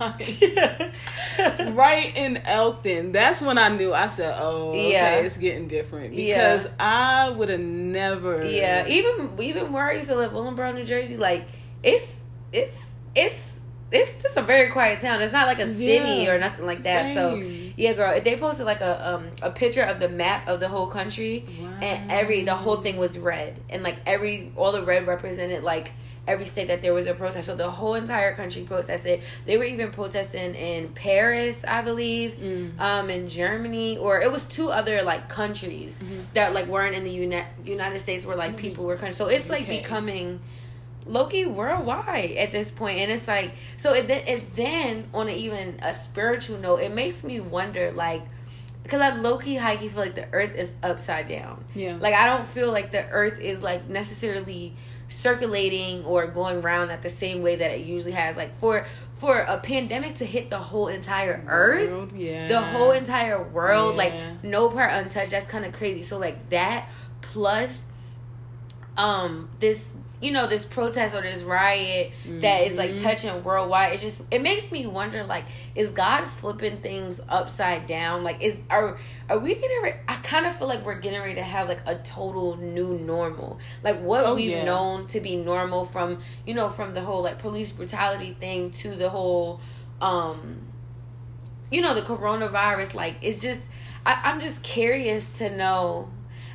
Like, 0.00 1.74
right 1.74 2.12
in 2.16 2.38
Elkton. 2.38 3.12
That's 3.12 3.40
when 3.42 3.58
I 3.58 3.68
knew. 3.68 3.92
I 3.92 4.06
said, 4.08 4.36
"Oh, 4.40 4.70
okay, 4.70 4.92
Yeah. 4.92 5.14
it's 5.16 5.36
getting 5.36 5.68
different." 5.68 6.14
Yeah. 6.14 6.56
Because 6.56 6.68
I 6.78 7.30
would 7.30 7.48
have 7.48 7.60
never. 7.60 8.44
Yeah. 8.44 8.86
Even 8.88 9.30
even 9.40 9.72
where 9.72 9.88
I 9.88 9.94
used 9.94 10.08
to 10.08 10.16
live, 10.16 10.32
Willingboro, 10.32 10.74
New 10.74 10.84
Jersey, 10.84 11.16
like 11.16 11.46
it's 11.82 12.22
it's 12.52 12.94
it's 13.14 13.60
it's 13.92 14.16
just 14.16 14.36
a 14.36 14.42
very 14.42 14.70
quiet 14.70 15.00
town. 15.00 15.22
It's 15.22 15.32
not 15.32 15.46
like 15.46 15.60
a 15.60 15.66
city 15.66 16.24
Yeah. 16.24 16.32
or 16.34 16.38
nothing 16.38 16.66
like 16.66 16.82
that. 16.82 17.14
So 17.14 17.36
Same. 17.40 17.63
Yeah, 17.76 17.92
girl, 17.92 18.18
they 18.20 18.36
posted 18.36 18.66
like 18.66 18.80
a 18.80 19.14
um 19.14 19.28
a 19.42 19.50
picture 19.50 19.82
of 19.82 20.00
the 20.00 20.08
map 20.08 20.48
of 20.48 20.60
the 20.60 20.68
whole 20.68 20.86
country, 20.86 21.44
and 21.82 22.10
every 22.10 22.42
the 22.44 22.54
whole 22.54 22.76
thing 22.76 22.96
was 22.96 23.18
red, 23.18 23.58
and 23.70 23.82
like 23.82 23.96
every 24.06 24.52
all 24.56 24.72
the 24.72 24.82
red 24.82 25.06
represented 25.06 25.62
like 25.64 25.90
every 26.26 26.46
state 26.46 26.68
that 26.68 26.80
there 26.80 26.94
was 26.94 27.06
a 27.06 27.12
protest. 27.12 27.46
So 27.46 27.54
the 27.54 27.70
whole 27.70 27.94
entire 27.94 28.32
country 28.34 28.62
protested. 28.62 29.20
They 29.44 29.58
were 29.58 29.64
even 29.64 29.90
protesting 29.90 30.54
in 30.54 30.88
Paris, 30.88 31.64
I 31.68 31.82
believe, 31.82 32.32
Mm. 32.40 32.80
um, 32.80 33.10
in 33.10 33.28
Germany, 33.28 33.98
or 33.98 34.20
it 34.22 34.32
was 34.32 34.46
two 34.46 34.70
other 34.70 35.02
like 35.02 35.28
countries 35.28 36.00
Mm-hmm. 36.00 36.20
that 36.32 36.54
like 36.54 36.66
weren't 36.66 36.94
in 36.94 37.04
the 37.04 37.10
Uni- 37.10 37.44
United 37.64 37.98
States 38.00 38.24
where 38.24 38.36
like 38.36 38.56
people 38.56 38.84
were. 38.84 38.96
So 39.12 39.26
it's 39.26 39.50
like 39.50 39.64
Okay. 39.64 39.78
becoming. 39.80 40.40
Loki 41.06 41.44
worldwide 41.46 42.32
at 42.32 42.52
this 42.52 42.70
point, 42.70 42.98
and 42.98 43.10
it's 43.12 43.28
like 43.28 43.52
so. 43.76 43.92
It, 43.92 44.08
then- 44.08 44.26
it 44.26 44.54
then 44.56 45.08
on 45.12 45.28
a, 45.28 45.32
even 45.32 45.78
a 45.82 45.92
spiritual 45.92 46.58
note, 46.58 46.80
it 46.80 46.92
makes 46.92 47.22
me 47.22 47.40
wonder, 47.40 47.92
like, 47.92 48.22
because 48.82 49.00
I 49.00 49.14
low 49.14 49.38
key, 49.38 49.56
high 49.56 49.76
key 49.76 49.88
feel 49.88 50.00
like 50.00 50.14
the 50.14 50.26
Earth 50.32 50.54
is 50.54 50.74
upside 50.82 51.26
down. 51.28 51.64
Yeah. 51.74 51.96
Like 52.00 52.14
I 52.14 52.26
don't 52.26 52.46
feel 52.46 52.70
like 52.70 52.90
the 52.90 53.06
Earth 53.08 53.38
is 53.40 53.62
like 53.62 53.88
necessarily 53.88 54.74
circulating 55.08 56.04
or 56.04 56.26
going 56.26 56.60
round 56.60 56.90
at 56.90 57.02
the 57.02 57.08
same 57.08 57.42
way 57.42 57.56
that 57.56 57.70
it 57.70 57.86
usually 57.86 58.12
has. 58.12 58.36
Like 58.36 58.54
for 58.56 58.84
for 59.14 59.38
a 59.38 59.58
pandemic 59.58 60.14
to 60.16 60.24
hit 60.26 60.50
the 60.50 60.58
whole 60.58 60.88
entire 60.88 61.42
Earth, 61.48 61.90
World, 61.90 62.12
yeah. 62.12 62.48
the 62.48 62.60
whole 62.60 62.90
entire 62.90 63.42
world, 63.42 63.96
like 63.96 64.12
no 64.42 64.68
part 64.68 64.92
untouched. 64.92 65.30
That's 65.30 65.46
kind 65.46 65.64
of 65.64 65.72
crazy. 65.72 66.02
So 66.02 66.18
like 66.18 66.50
that 66.50 66.90
plus, 67.22 67.86
um, 68.98 69.48
this 69.60 69.92
you 70.24 70.32
know 70.32 70.46
this 70.46 70.64
protest 70.64 71.14
or 71.14 71.20
this 71.22 71.42
riot 71.42 72.12
that 72.40 72.62
is 72.66 72.76
like 72.76 72.92
Mm-hmm. 72.92 73.04
touching 73.06 73.44
worldwide. 73.44 73.94
It 73.94 74.00
just 74.00 74.24
it 74.30 74.40
makes 74.42 74.72
me 74.72 74.86
wonder 74.86 75.22
like 75.24 75.44
is 75.74 75.90
God 75.90 76.24
flipping 76.26 76.78
things 76.78 77.20
upside 77.28 77.86
down? 77.86 78.24
Like 78.24 78.42
is 78.42 78.56
are 78.70 78.98
are 79.28 79.38
we 79.38 79.54
getting? 79.54 79.82
Re- 79.82 80.00
I 80.08 80.16
kind 80.16 80.46
of 80.46 80.56
feel 80.56 80.68
like 80.68 80.84
we're 80.86 80.98
getting 81.00 81.20
ready 81.20 81.34
to 81.34 81.42
have 81.42 81.68
like 81.68 81.82
a 81.86 81.96
total 81.96 82.56
new 82.56 82.98
normal. 82.98 83.58
Like 83.82 84.00
what 84.00 84.24
Oh, 84.24 84.34
we've 84.34 84.50
yeah. 84.52 84.64
known 84.64 85.06
to 85.08 85.20
be 85.20 85.36
normal 85.36 85.84
from 85.84 86.18
you 86.46 86.54
know 86.54 86.68
from 86.68 86.94
the 86.94 87.00
whole 87.02 87.22
like 87.22 87.38
police 87.38 87.70
brutality 87.72 88.32
thing 88.32 88.70
to 88.82 88.94
the 88.94 89.10
whole 89.10 89.60
um 90.00 90.58
you 91.70 91.80
know 91.80 91.94
the 91.94 92.02
coronavirus 92.02 92.94
like 92.94 93.16
it's 93.22 93.38
just 93.40 93.68
I, 94.06 94.20
i'm 94.24 94.38
just 94.40 94.62
curious 94.62 95.28
to 95.38 95.50
know 95.56 96.10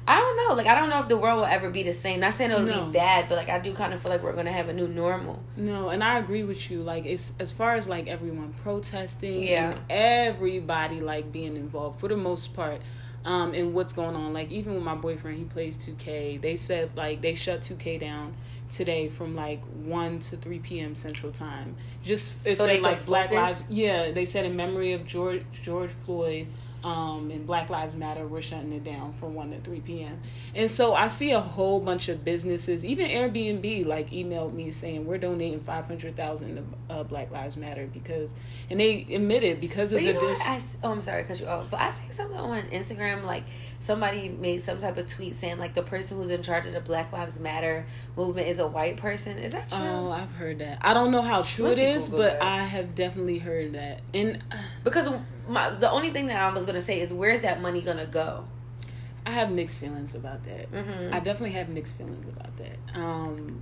i 0.10 0.16
don't 0.20 0.36
know 0.38 0.56
like 0.56 0.66
i 0.68 0.74
don't 0.76 0.90
know 0.90 1.00
if 1.00 1.08
the 1.08 1.16
world 1.18 1.38
will 1.38 1.46
ever 1.46 1.70
be 1.70 1.84
the 1.84 1.94
same 1.94 2.20
not 2.20 2.34
saying 2.34 2.52
it'll 2.52 2.66
No. 2.66 2.86
be 2.88 2.92
bad 2.94 3.30
but 3.30 3.36
like 3.36 3.50
i 3.50 3.60
do 3.60 3.74
kind 3.74 3.94
of 3.94 4.00
feel 4.02 4.12
like 4.12 4.24
we're 4.24 4.34
gonna 4.34 4.52
have 4.52 4.68
a 4.68 4.74
new 4.74 4.88
normal 4.88 5.42
No, 5.56 5.90
and 5.90 6.04
I 6.04 6.18
agree 6.20 6.44
with 6.44 6.72
you. 6.72 6.82
Like 6.82 7.06
it's 7.06 7.34
as 7.40 7.52
far 7.52 7.76
as 7.76 7.88
like 7.88 8.08
everyone 8.08 8.54
protesting, 8.64 9.44
Yeah. 9.44 9.72
and 9.72 9.80
everybody 9.90 11.00
like 11.02 11.32
being 11.32 11.56
involved 11.56 12.00
for 12.00 12.08
the 12.08 12.18
most 12.18 12.54
part. 12.54 12.82
um, 13.26 13.54
and 13.54 13.74
what's 13.74 13.92
going 13.92 14.16
on. 14.16 14.32
Like 14.34 14.50
even 14.50 14.76
with 14.76 14.84
my 14.84 14.96
boyfriend, 14.96 15.38
he 15.38 15.44
plays 15.44 15.78
2K. 15.78 16.40
They 16.40 16.56
said 16.56 16.96
like 16.96 17.20
they 17.22 17.34
shut 17.36 17.60
2K 17.62 18.00
down 18.00 18.34
today 18.70 19.10
from 19.10 19.36
like 19.36 19.62
1 19.66 20.20
to 20.20 20.38
3 20.38 20.60
p.m. 20.60 20.96
Central 20.96 21.32
Time. 21.34 21.76
Just 22.02 22.48
it's 22.48 22.58
So 22.58 22.66
they 22.66 22.80
like 22.80 23.06
Black? 23.06 23.30
Lives. 23.32 23.66
Yeah, 23.70 24.12
they 24.12 24.24
said 24.24 24.46
in 24.46 24.56
memory 24.56 24.94
of 24.94 25.06
George 25.06 25.44
George 25.52 25.92
Floyd. 25.92 26.48
Um, 26.84 27.30
and 27.30 27.46
Black 27.46 27.70
Lives 27.70 27.96
Matter, 27.96 28.26
we're 28.26 28.42
shutting 28.42 28.72
it 28.72 28.86
down 28.86 29.12
from 29.14 29.34
1 29.34 29.52
to 29.52 29.60
3 29.60 29.82
p.m. 29.82 30.22
And 30.56 30.72
so 30.72 30.94
I 30.94 31.10
see 31.10 31.32
a 31.32 31.40
whole 31.42 31.82
bunch 31.82 32.08
of 32.08 32.24
businesses, 32.24 32.86
even 32.86 33.10
Airbnb, 33.10 33.86
like 33.86 34.12
emailed 34.12 34.54
me 34.54 34.72
saying 34.72 35.06
we're 35.06 35.18
donating 35.18 35.60
500000 35.60 36.56
to 36.56 36.94
uh, 36.94 37.04
Black 37.04 37.32
Lives 37.32 37.58
Matter 37.58 37.90
because, 37.92 38.34
and 38.70 38.80
they 38.80 39.06
admitted 39.12 39.60
because 39.60 39.92
of 39.92 39.98
But 40.00 40.06
the 40.06 40.08
you 40.08 40.14
know 40.14 40.20
dis- 40.30 40.42
I, 40.42 40.62
oh, 40.88 40.92
I'm 40.92 41.02
sorry 41.02 41.24
to 41.24 41.28
cut 41.28 41.40
you 41.42 41.48
off. 41.48 41.70
But 41.70 41.82
I 41.82 41.90
see 41.92 42.12
something 42.12 42.38
on 42.38 42.62
Instagram, 42.70 43.24
like 43.24 43.44
somebody 43.80 44.28
made 44.30 44.62
some 44.62 44.78
type 44.78 44.98
of 44.98 45.08
tweet 45.08 45.34
saying 45.34 45.58
like 45.58 45.74
the 45.74 45.82
person 45.82 46.18
who's 46.18 46.30
in 46.30 46.44
charge 46.44 46.68
of 46.68 46.74
the 46.74 46.82
Black 46.82 47.12
Lives 47.14 47.40
Matter 47.40 47.86
movement 48.16 48.48
is 48.48 48.60
a 48.60 48.68
white 48.68 48.98
person. 48.98 49.38
Is 49.38 49.54
that 49.54 49.70
true? 49.70 49.80
Oh, 49.82 50.12
I've 50.12 50.34
heard 50.34 50.60
that. 50.60 50.80
I 50.82 50.94
don't 50.94 51.12
know 51.12 51.22
how 51.22 51.42
true 51.42 51.66
Let 51.70 51.80
it 51.80 51.96
is, 51.96 52.06
Google 52.10 52.26
but 52.26 52.40
that. 52.40 52.44
I 52.44 52.64
have 52.66 52.94
definitely 52.94 53.40
heard 53.40 53.74
that. 53.74 54.02
And 54.14 54.44
because 54.84 55.10
my, 55.48 55.70
the 55.72 55.90
only 55.90 56.12
thing 56.12 56.28
that 56.28 56.42
I 56.42 56.54
was 56.54 56.66
gonna 56.66 56.82
say 56.82 57.00
is 57.00 57.12
where's 57.14 57.40
that 57.42 57.62
money 57.62 57.82
gonna 57.82 58.06
go? 58.06 58.46
I 59.26 59.32
have 59.32 59.52
mixed 59.52 59.80
feelings 59.80 60.16
about 60.16 60.44
that. 60.44 60.72
Mhm. 60.72 61.14
I 61.14 61.20
definitely 61.20 61.52
have 61.52 61.70
mixed 61.70 61.98
feelings 61.98 62.28
about 62.28 62.56
that. 62.58 62.78
Um, 62.96 63.62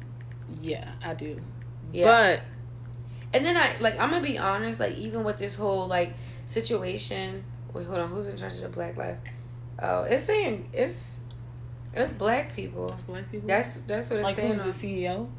yeah, 0.61 0.93
I 1.03 1.13
do. 1.13 1.39
Yeah. 1.93 2.05
But 2.05 2.41
And 3.33 3.45
then 3.45 3.57
I 3.57 3.75
like 3.79 3.99
I'm 3.99 4.09
gonna 4.09 4.21
be 4.23 4.37
honest, 4.37 4.79
like 4.79 4.95
even 4.95 5.23
with 5.23 5.37
this 5.37 5.53
whole 5.55 5.87
like 5.87 6.15
situation. 6.45 7.43
Wait, 7.73 7.85
hold 7.85 7.99
on. 7.99 8.09
Who's 8.09 8.27
in 8.27 8.35
charge 8.37 8.53
of 8.55 8.61
the 8.61 8.69
Black 8.69 8.97
Lives? 8.97 9.19
Oh, 9.79 10.03
it's 10.03 10.23
saying 10.23 10.69
it's 10.73 11.21
it's 11.93 12.11
black 12.11 12.55
people. 12.55 12.95
black 13.07 13.29
people. 13.31 13.47
That's 13.47 13.79
that's 13.87 14.09
what 14.09 14.19
it's 14.19 14.25
like 14.25 14.35
saying. 14.35 14.57
who's 14.57 14.63
the 14.81 15.05
CEO? 15.05 15.29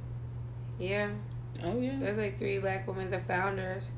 yeah. 0.78 1.10
Oh 1.62 1.80
yeah. 1.80 1.96
There's 1.98 2.16
like 2.16 2.38
three 2.38 2.58
black 2.58 2.86
women, 2.86 3.10
the 3.10 3.18
founders. 3.18 3.92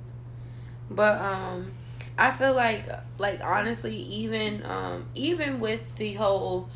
But 0.91 1.21
um 1.21 1.73
I 2.17 2.31
feel 2.31 2.55
like 2.55 2.85
like 3.19 3.41
honestly 3.43 3.97
even 3.97 4.65
um 4.65 5.07
even 5.15 5.61
with 5.61 5.97
the 5.97 6.15
whole 6.15 6.69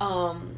um 0.00 0.56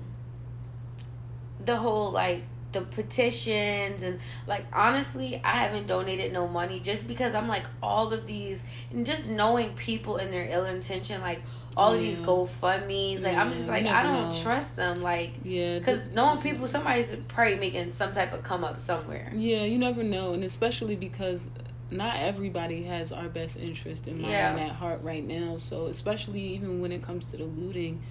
the 1.65 1.77
whole 1.77 2.11
like 2.11 2.43
the 2.79 2.83
petitions 2.83 4.03
and 4.03 4.19
like 4.47 4.65
honestly 4.73 5.41
I 5.45 5.63
haven't 5.63 5.87
donated 5.87 6.33
no 6.33 6.47
money 6.47 6.81
just 6.81 7.07
because 7.09 7.35
I'm 7.35 7.49
like 7.49 7.65
all 7.83 8.13
of 8.13 8.27
these 8.27 8.65
and 8.93 9.05
just 9.07 9.27
knowing 9.27 9.71
people 9.75 10.17
and 10.17 10.33
their 10.33 10.47
ill 10.51 10.67
intention 10.67 11.21
like 11.21 11.43
all 11.77 11.93
of 11.95 12.01
these 12.01 12.21
Yeah. 12.21 12.27
GoFundMe's 12.27 13.23
like 13.23 13.37
I'm 13.37 13.53
just 13.53 13.69
like 13.69 13.87
I 13.87 14.03
don't 14.03 14.29
know. 14.29 14.43
trust 14.43 14.77
them 14.77 15.03
like 15.03 15.33
Yeah, 15.45 15.79
because 15.79 16.07
knowing 16.13 16.41
people 16.41 16.67
somebody's 16.67 17.15
probably 17.29 17.57
making 17.57 17.93
some 17.93 18.13
type 18.13 18.33
of 18.33 18.43
come 18.43 18.65
up 18.65 18.79
somewhere 18.81 19.31
Yeah, 19.35 19.65
you 19.65 19.79
never 19.79 20.03
know, 20.03 20.33
and 20.33 20.45
especially 20.45 20.97
because 20.97 21.51
not 21.91 22.17
everybody 22.17 22.83
has 22.83 23.13
our 23.13 23.29
best 23.29 23.57
interest 23.59 24.09
in 24.09 24.21
mind 24.21 24.33
Yeah. 24.33 24.57
at 24.59 24.73
heart 24.73 25.01
right 25.03 25.25
now. 25.25 25.57
So 25.57 25.87
especially 25.87 26.41
even 26.41 26.81
when 26.81 26.91
it 26.93 27.01
comes 27.03 27.31
to 27.31 27.37
the 27.37 27.45
looting, 27.45 28.03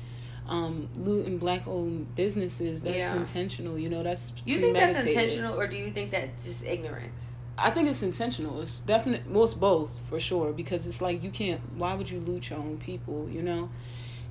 um, 0.48 0.90
looting 0.96 1.38
black 1.38 1.68
owned 1.68 2.16
businesses, 2.16 2.82
that's 2.82 2.98
Yeah. 2.98 3.16
intentional. 3.18 3.78
You 3.80 3.90
know, 3.90 4.04
that's 4.04 4.34
You 4.46 4.60
think 4.60 4.76
that's 4.76 5.04
intentional, 5.04 5.60
or 5.60 5.68
do 5.68 5.78
you 5.78 5.92
think 5.92 6.12
that's 6.12 6.46
just 6.46 6.66
ignorance? 6.66 7.38
I 7.58 7.72
think 7.72 7.88
it's 7.88 8.04
intentional. 8.04 8.62
It's 8.62 8.82
definite. 8.82 9.30
Well, 9.30 9.46
it's 9.46 9.54
both 9.54 10.04
for 10.10 10.20
sure 10.20 10.52
because 10.52 10.86
it's 10.86 11.02
like 11.02 11.24
you 11.24 11.30
can't. 11.30 11.62
Why 11.78 11.96
would 11.96 12.12
you 12.12 12.20
loot 12.20 12.50
your 12.50 12.60
own 12.60 12.78
people? 12.78 13.30
You 13.30 13.42
know. 13.42 13.70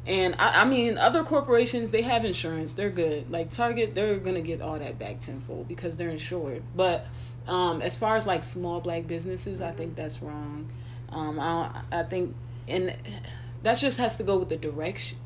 And 0.07 0.35
I, 0.39 0.63
I 0.63 0.65
mean, 0.67 0.99
other 0.99 1.25
corporations 1.25 1.91
they 1.91 2.03
have 2.03 2.25
insurance. 2.27 2.75
They're 2.75 2.91
good. 2.91 3.31
Like 3.31 3.49
Target, 3.49 3.95
they're 3.95 4.19
gonna 4.19 4.43
get 4.43 4.61
all 4.61 4.79
that 4.79 4.99
back 4.99 5.21
tenfold 5.21 5.67
because 5.67 5.97
they're 5.97 6.11
insured. 6.11 6.63
But 6.77 7.07
um, 7.49 7.81
as 7.81 7.97
far 7.97 8.17
as 8.17 8.27
like 8.27 8.45
small 8.45 8.81
black 8.81 9.07
businesses, 9.07 9.61
I 9.63 9.73
think 9.73 9.97
that's 9.97 10.21
wrong. 10.23 10.71
Um, 11.09 11.41
I 11.41 11.81
I 11.91 12.03
think, 12.03 12.35
and 12.69 12.95
that 13.63 13.79
just 13.79 13.97
has 13.99 14.17
to 14.19 14.23
go 14.23 14.37
with 14.37 14.51
the 14.51 14.57
direction. 14.59 15.19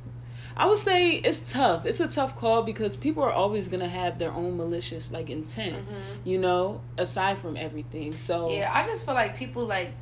I 0.59 0.67
would 0.67 0.79
say 0.79 1.13
it's 1.15 1.53
tough. 1.53 1.87
It's 1.87 2.01
a 2.01 2.09
tough 2.09 2.35
call 2.35 2.65
because 2.65 2.97
people 2.97 3.23
are 3.23 3.33
always 3.33 3.69
gonna 3.69 3.89
have 3.89 4.19
their 4.19 4.33
own 4.33 4.57
malicious 4.57 5.13
like 5.13 5.31
intent, 5.31 5.77
mm-hmm. 5.77 6.29
you 6.29 6.39
know, 6.39 6.81
aside 6.99 7.39
from 7.39 7.57
everything. 7.57 8.17
So 8.17 8.51
Yeah, 8.51 8.71
I 8.73 8.83
just 8.85 9.05
feel 9.05 9.15
like 9.15 9.37
people 9.37 9.65
like. 9.65 9.93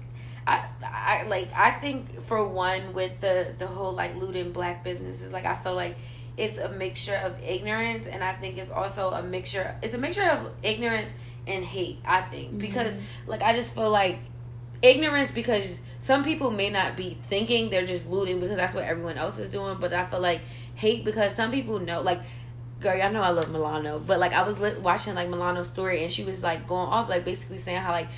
I, 0.48 0.64
I 0.84 1.24
like 1.26 1.48
I 1.52 1.72
think 1.80 2.20
for 2.20 2.48
one 2.48 2.94
with 2.94 3.18
the 3.18 3.52
the 3.58 3.66
whole 3.66 3.90
like 3.90 4.14
looting 4.14 4.52
black 4.52 4.84
businesses 4.84 5.32
like 5.32 5.44
I 5.44 5.54
feel 5.54 5.74
like 5.74 5.96
it's 6.36 6.58
a 6.58 6.68
mixture 6.68 7.16
of 7.16 7.42
ignorance 7.42 8.06
and 8.06 8.22
I 8.22 8.32
think 8.32 8.56
it's 8.56 8.70
also 8.70 9.10
a 9.10 9.24
mixture 9.24 9.74
it's 9.82 9.94
a 9.94 9.98
mixture 9.98 10.22
of 10.22 10.52
ignorance 10.62 11.16
and 11.48 11.64
hate 11.64 11.98
I 12.04 12.20
think 12.22 12.50
mm-hmm. 12.50 12.58
because 12.58 12.96
like 13.26 13.42
I 13.42 13.54
just 13.54 13.74
feel 13.74 13.90
like 13.90 14.20
ignorance 14.82 15.30
because 15.30 15.80
some 15.98 16.24
people 16.24 16.50
may 16.50 16.70
not 16.70 16.96
be 16.96 17.18
thinking 17.26 17.70
they're 17.70 17.86
just 17.86 18.08
looting 18.08 18.40
because 18.40 18.56
that's 18.56 18.74
what 18.74 18.84
everyone 18.84 19.16
else 19.16 19.38
is 19.38 19.48
doing 19.48 19.76
but 19.80 19.92
I 19.92 20.04
feel 20.04 20.20
like 20.20 20.40
hate 20.74 21.04
because 21.04 21.34
some 21.34 21.50
people 21.50 21.78
know 21.78 22.00
like 22.00 22.20
girl 22.80 22.96
y'all 22.96 23.10
know 23.12 23.22
I 23.22 23.30
love 23.30 23.50
Milano 23.50 23.98
but 23.98 24.18
like 24.18 24.32
I 24.32 24.42
was 24.42 24.60
li- 24.60 24.78
watching 24.80 25.14
like 25.14 25.28
Milano's 25.28 25.68
story 25.68 26.02
and 26.02 26.12
she 26.12 26.24
was 26.24 26.42
like 26.42 26.66
going 26.66 26.88
off 26.88 27.08
like 27.08 27.24
basically 27.24 27.58
saying 27.58 27.80
how 27.80 27.92
like 27.92 28.08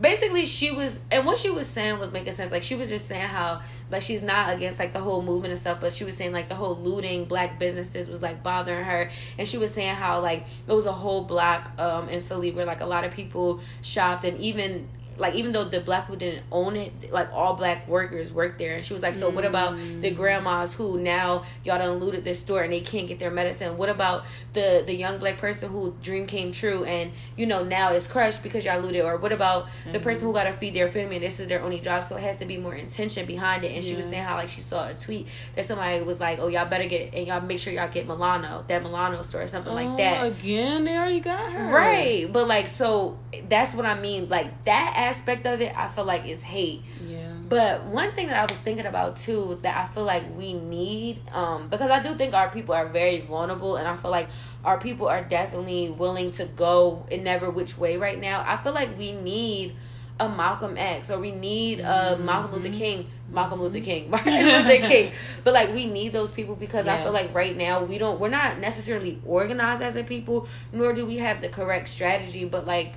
basically 0.00 0.46
she 0.46 0.70
was 0.70 1.00
and 1.10 1.26
what 1.26 1.36
she 1.36 1.50
was 1.50 1.66
saying 1.66 1.98
was 1.98 2.12
making 2.12 2.32
sense 2.32 2.52
like 2.52 2.62
she 2.62 2.76
was 2.76 2.88
just 2.88 3.06
saying 3.08 3.26
how 3.26 3.60
like 3.90 4.02
she's 4.02 4.22
not 4.22 4.54
against 4.54 4.78
like 4.78 4.92
the 4.92 5.00
whole 5.00 5.22
movement 5.22 5.50
and 5.50 5.58
stuff 5.58 5.80
but 5.80 5.92
she 5.92 6.04
was 6.04 6.16
saying 6.16 6.32
like 6.32 6.48
the 6.48 6.54
whole 6.54 6.76
looting 6.76 7.24
black 7.24 7.58
businesses 7.58 8.08
was 8.08 8.22
like 8.22 8.42
bothering 8.42 8.84
her 8.84 9.10
and 9.38 9.48
she 9.48 9.58
was 9.58 9.72
saying 9.72 9.94
how 9.94 10.20
like 10.20 10.46
it 10.68 10.72
was 10.72 10.86
a 10.86 10.92
whole 10.92 11.24
block 11.24 11.72
um 11.78 12.08
in 12.08 12.20
philly 12.20 12.52
where 12.52 12.64
like 12.64 12.80
a 12.80 12.86
lot 12.86 13.04
of 13.04 13.12
people 13.12 13.60
shopped 13.82 14.24
and 14.24 14.38
even 14.38 14.88
like 15.18 15.34
even 15.34 15.52
though 15.52 15.64
the 15.64 15.80
black 15.80 16.04
people 16.04 16.16
didn't 16.16 16.44
own 16.50 16.76
it, 16.76 17.12
like 17.12 17.32
all 17.32 17.54
black 17.54 17.86
workers 17.88 18.32
worked 18.32 18.58
there. 18.58 18.76
And 18.76 18.84
she 18.84 18.92
was 18.92 19.02
like, 19.02 19.14
so 19.14 19.30
what 19.30 19.44
about 19.44 19.76
the 19.76 20.10
mm. 20.10 20.16
grandmas 20.16 20.74
who 20.74 20.98
now 20.98 21.44
y'all 21.64 21.78
done 21.78 21.98
looted 21.98 22.24
this 22.24 22.40
store 22.40 22.62
and 22.62 22.72
they 22.72 22.80
can't 22.80 23.06
get 23.08 23.18
their 23.18 23.30
medicine? 23.30 23.76
What 23.76 23.88
about 23.88 24.24
the 24.52 24.82
the 24.86 24.94
young 24.94 25.18
black 25.18 25.38
person 25.38 25.70
who 25.70 25.94
dream 26.02 26.26
came 26.26 26.52
true 26.52 26.84
and 26.84 27.12
you 27.36 27.46
know 27.46 27.64
now 27.64 27.92
is 27.92 28.06
crushed 28.06 28.42
because 28.42 28.64
y'all 28.64 28.80
looted? 28.80 29.02
Or 29.02 29.16
what 29.16 29.32
about 29.32 29.68
the 29.92 30.00
person 30.00 30.26
who 30.26 30.32
mm-hmm. 30.32 30.44
got 30.46 30.52
to 30.52 30.52
feed 30.52 30.74
their 30.74 30.88
family 30.88 31.16
and 31.16 31.24
this 31.24 31.40
is 31.40 31.46
their 31.46 31.62
only 31.62 31.80
job? 31.80 32.04
So 32.04 32.16
it 32.16 32.22
has 32.22 32.36
to 32.36 32.44
be 32.44 32.56
more 32.56 32.74
intention 32.74 33.26
behind 33.26 33.64
it. 33.64 33.72
And 33.72 33.84
she 33.84 33.94
was 33.94 34.08
saying 34.08 34.22
how 34.22 34.36
like 34.36 34.48
she 34.48 34.60
saw 34.60 34.88
a 34.88 34.94
tweet 34.94 35.26
that 35.54 35.64
somebody 35.64 36.02
was 36.02 36.20
like, 36.20 36.38
oh 36.38 36.48
y'all 36.48 36.68
better 36.68 36.86
get 36.86 37.14
and 37.14 37.26
y'all 37.26 37.40
make 37.40 37.58
sure 37.58 37.72
y'all 37.72 37.88
get 37.88 38.06
Milano 38.06 38.64
that 38.68 38.82
Milano 38.82 39.22
store 39.22 39.42
or 39.42 39.46
something 39.46 39.72
like 39.74 39.88
Oh, 39.88 39.96
that. 39.96 40.26
again, 40.26 40.84
they 40.84 40.96
already 40.96 41.20
got 41.20 41.52
her. 41.52 41.72
Right, 41.72 42.30
but 42.30 42.46
like 42.46 42.68
so 42.68 43.18
that's 43.48 43.74
what 43.74 43.86
I 43.86 43.98
mean. 43.98 44.28
Like 44.28 44.64
that 44.64 44.94
aspect 45.08 45.46
of 45.46 45.60
it, 45.60 45.76
I 45.76 45.86
feel 45.86 46.04
like 46.04 46.26
is 46.26 46.42
hate. 46.42 46.82
Yeah. 47.06 47.32
But 47.48 47.84
one 47.84 48.12
thing 48.12 48.26
that 48.28 48.36
I 48.36 48.44
was 48.44 48.60
thinking 48.60 48.86
about 48.86 49.16
too 49.16 49.58
that 49.62 49.76
I 49.76 49.84
feel 49.86 50.04
like 50.04 50.24
we 50.36 50.52
need, 50.52 51.20
um, 51.32 51.68
because 51.68 51.90
I 51.90 52.02
do 52.02 52.14
think 52.14 52.34
our 52.34 52.50
people 52.50 52.74
are 52.74 52.86
very 52.86 53.20
vulnerable, 53.20 53.76
and 53.76 53.88
I 53.88 53.96
feel 53.96 54.10
like 54.10 54.28
our 54.64 54.78
people 54.78 55.08
are 55.08 55.22
definitely 55.22 55.90
willing 55.90 56.30
to 56.32 56.44
go 56.44 57.06
in 57.10 57.24
never 57.24 57.50
which 57.50 57.78
way 57.78 57.96
right 57.96 58.20
now. 58.20 58.44
I 58.46 58.56
feel 58.56 58.72
like 58.72 58.98
we 58.98 59.12
need 59.12 59.74
a 60.20 60.28
Malcolm 60.28 60.76
X 60.76 61.10
or 61.10 61.18
we 61.18 61.30
need 61.30 61.80
a 61.80 62.18
Malcolm 62.18 62.60
Luther 62.60 62.76
King, 62.76 63.06
Malcolm 63.30 63.60
Luther 63.62 63.80
King, 63.80 64.10
Martin 64.10 64.32
Luther 64.44 64.86
King. 64.86 65.12
But 65.44 65.54
like 65.54 65.72
we 65.72 65.86
need 65.86 66.12
those 66.12 66.32
people 66.32 66.56
because 66.56 66.86
I 66.86 67.02
feel 67.02 67.12
like 67.12 67.34
right 67.34 67.56
now 67.56 67.84
we 67.84 67.98
don't 67.98 68.18
we're 68.20 68.28
not 68.28 68.58
necessarily 68.58 69.20
organized 69.24 69.82
as 69.82 69.96
a 69.96 70.04
people, 70.04 70.48
nor 70.72 70.92
do 70.92 71.06
we 71.06 71.18
have 71.18 71.40
the 71.40 71.48
correct 71.48 71.88
strategy. 71.88 72.44
But 72.44 72.66
like 72.66 72.94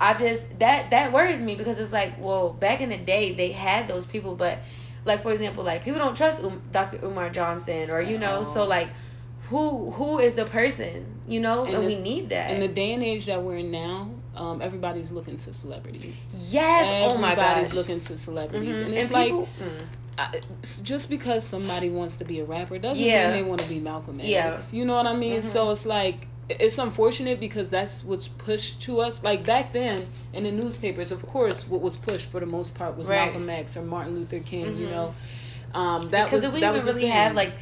I 0.00 0.14
just 0.14 0.58
that 0.58 0.90
that 0.90 1.12
worries 1.12 1.40
me 1.40 1.54
because 1.54 1.78
it's 1.78 1.92
like, 1.92 2.20
well, 2.22 2.52
back 2.52 2.80
in 2.80 2.88
the 2.90 2.96
day 2.96 3.32
they 3.32 3.52
had 3.52 3.88
those 3.88 4.04
people, 4.06 4.34
but 4.34 4.58
like 5.04 5.20
for 5.20 5.30
example, 5.32 5.64
like 5.64 5.84
people 5.84 5.98
don't 6.00 6.16
trust 6.16 6.42
um, 6.42 6.62
Dr. 6.72 6.98
Umar 7.04 7.30
Johnson 7.30 7.90
or 7.90 8.00
you 8.00 8.18
know, 8.18 8.36
No. 8.38 8.42
so 8.42 8.64
like 8.66 8.88
who 9.50 9.90
who 9.92 10.18
is 10.18 10.32
the 10.34 10.44
person, 10.46 11.06
you 11.28 11.40
know, 11.40 11.64
and, 11.64 11.74
And 11.76 11.86
we 11.86 11.94
need 11.96 12.30
that. 12.30 12.50
In 12.50 12.60
the 12.60 12.68
day 12.68 12.92
and 12.92 13.02
age 13.02 13.26
that 13.26 13.42
we're 13.42 13.56
in 13.58 13.70
now, 13.70 14.10
um, 14.36 14.60
everybody's 14.62 15.12
looking 15.12 15.36
to 15.36 15.52
celebrities. 15.52 16.26
yes, 16.50 17.12
oh 17.12 17.18
my 17.18 17.32
Everybody's 17.32 17.68
gosh. 17.68 17.76
looking 17.76 18.00
to 18.00 18.16
celebrities, 18.16 18.78
Mhm. 18.78 18.84
and 18.86 18.94
it's 18.94 19.06
And 19.06 19.12
like 19.14 19.26
people- 19.26 19.48
mm. 19.62 19.86
I, 20.16 20.40
just 20.84 21.10
because 21.10 21.44
somebody 21.44 21.90
wants 21.90 22.16
to 22.16 22.24
be 22.24 22.38
a 22.40 22.44
rapper 22.44 22.78
doesn't 22.78 23.04
Yeah. 23.04 23.26
mean 23.32 23.36
they 23.36 23.42
want 23.48 23.60
to 23.62 23.68
be 23.68 23.80
Malcolm 23.80 24.20
X. 24.20 24.28
Yeah. 24.28 24.60
You 24.72 24.84
know 24.86 24.94
what 24.94 25.06
I 25.08 25.14
mean? 25.14 25.40
Mhm. 25.40 25.42
So 25.42 25.70
it's 25.72 25.84
like 25.86 26.28
it's 26.48 26.78
unfortunate 26.78 27.40
because 27.40 27.68
that's 27.68 28.04
what's 28.04 28.28
pushed 28.28 28.80
to 28.82 29.00
us. 29.00 29.22
Like 29.22 29.44
back 29.46 29.72
then 29.72 30.06
in 30.32 30.44
the 30.44 30.52
newspapers, 30.52 31.10
of 31.12 31.24
course, 31.26 31.66
what 31.68 31.80
was 31.80 31.96
pushed 31.96 32.28
for 32.30 32.40
the 32.40 32.46
most 32.46 32.74
part 32.74 32.96
was 32.96 33.08
Right. 33.08 33.16
Malcolm 33.26 33.48
X 33.48 33.76
or 33.76 33.82
Martin 33.82 34.14
Luther 34.14 34.40
King. 34.40 34.76
You 34.78 34.86
Mhm. 34.86 34.90
know, 34.90 35.14
um, 35.74 36.10
that 36.10 36.24
because 36.26 36.42
was 36.42 36.54
we 36.54 36.60
that 36.60 36.66
even 36.68 36.74
was 36.74 36.84
really 36.84 37.06
have 37.06 37.34
like 37.34 37.52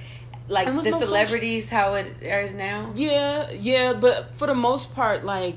like 0.49 0.67
the 0.67 0.73
no 0.73 0.83
celebrities 0.83 1.71
how 1.71 1.95
it 1.95 2.13
is 2.23 2.53
now. 2.53 2.91
Yeah, 2.95 3.51
yeah, 3.53 3.93
but 3.93 4.35
for 4.37 4.47
the 4.47 4.55
most 4.55 4.95
part, 4.95 5.25
like 5.25 5.57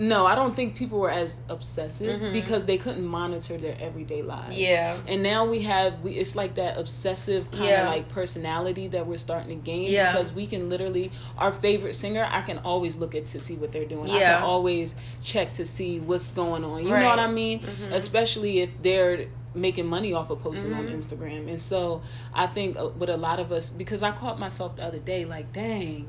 no, 0.00 0.24
I 0.24 0.34
don't 0.34 0.56
think 0.56 0.76
people 0.76 0.98
were 0.98 1.10
as 1.10 1.42
obsessive 1.50 2.20
mm-hmm. 2.20 2.32
because 2.32 2.64
they 2.64 2.78
couldn't 2.78 3.06
monitor 3.06 3.58
their 3.58 3.76
everyday 3.78 4.22
lives. 4.22 4.56
Yeah. 4.56 4.98
And 5.06 5.22
now 5.22 5.44
we 5.44 5.60
have 5.62 6.00
we 6.00 6.12
it's 6.12 6.34
like 6.34 6.54
that 6.54 6.78
obsessive 6.78 7.50
kind 7.50 7.66
yeah. 7.66 7.82
of 7.82 7.94
like 7.94 8.08
personality 8.08 8.88
that 8.88 9.06
we're 9.06 9.18
starting 9.18 9.50
to 9.50 9.62
gain 9.62 9.90
yeah. 9.90 10.10
because 10.10 10.32
we 10.32 10.46
can 10.46 10.70
literally 10.70 11.12
our 11.36 11.52
favorite 11.52 11.94
singer, 11.94 12.26
I 12.30 12.40
can 12.40 12.58
always 12.60 12.96
look 12.96 13.14
at 13.14 13.26
to 13.26 13.40
see 13.40 13.56
what 13.56 13.72
they're 13.72 13.84
doing. 13.84 14.08
Yeah. 14.08 14.14
I 14.14 14.20
can 14.20 14.42
always 14.44 14.94
check 15.22 15.52
to 15.54 15.66
see 15.66 16.00
what's 16.00 16.32
going 16.32 16.64
on. 16.64 16.86
You 16.86 16.94
right. 16.94 17.02
know 17.02 17.08
what 17.10 17.18
I 17.18 17.30
mean? 17.30 17.60
Mm-hmm. 17.60 17.92
Especially 17.92 18.60
if 18.60 18.80
they're 18.80 19.26
making 19.54 19.86
money 19.86 20.14
off 20.14 20.30
of 20.30 20.40
posting 20.40 20.70
mm-hmm. 20.70 20.80
on 20.80 20.86
Instagram. 20.86 21.46
And 21.46 21.60
so 21.60 22.00
I 22.32 22.46
think 22.46 22.78
with 22.98 23.10
a 23.10 23.18
lot 23.18 23.38
of 23.38 23.52
us 23.52 23.70
because 23.70 24.02
I 24.02 24.12
caught 24.12 24.38
myself 24.38 24.76
the 24.76 24.84
other 24.84 24.98
day 24.98 25.26
like, 25.26 25.52
dang, 25.52 26.08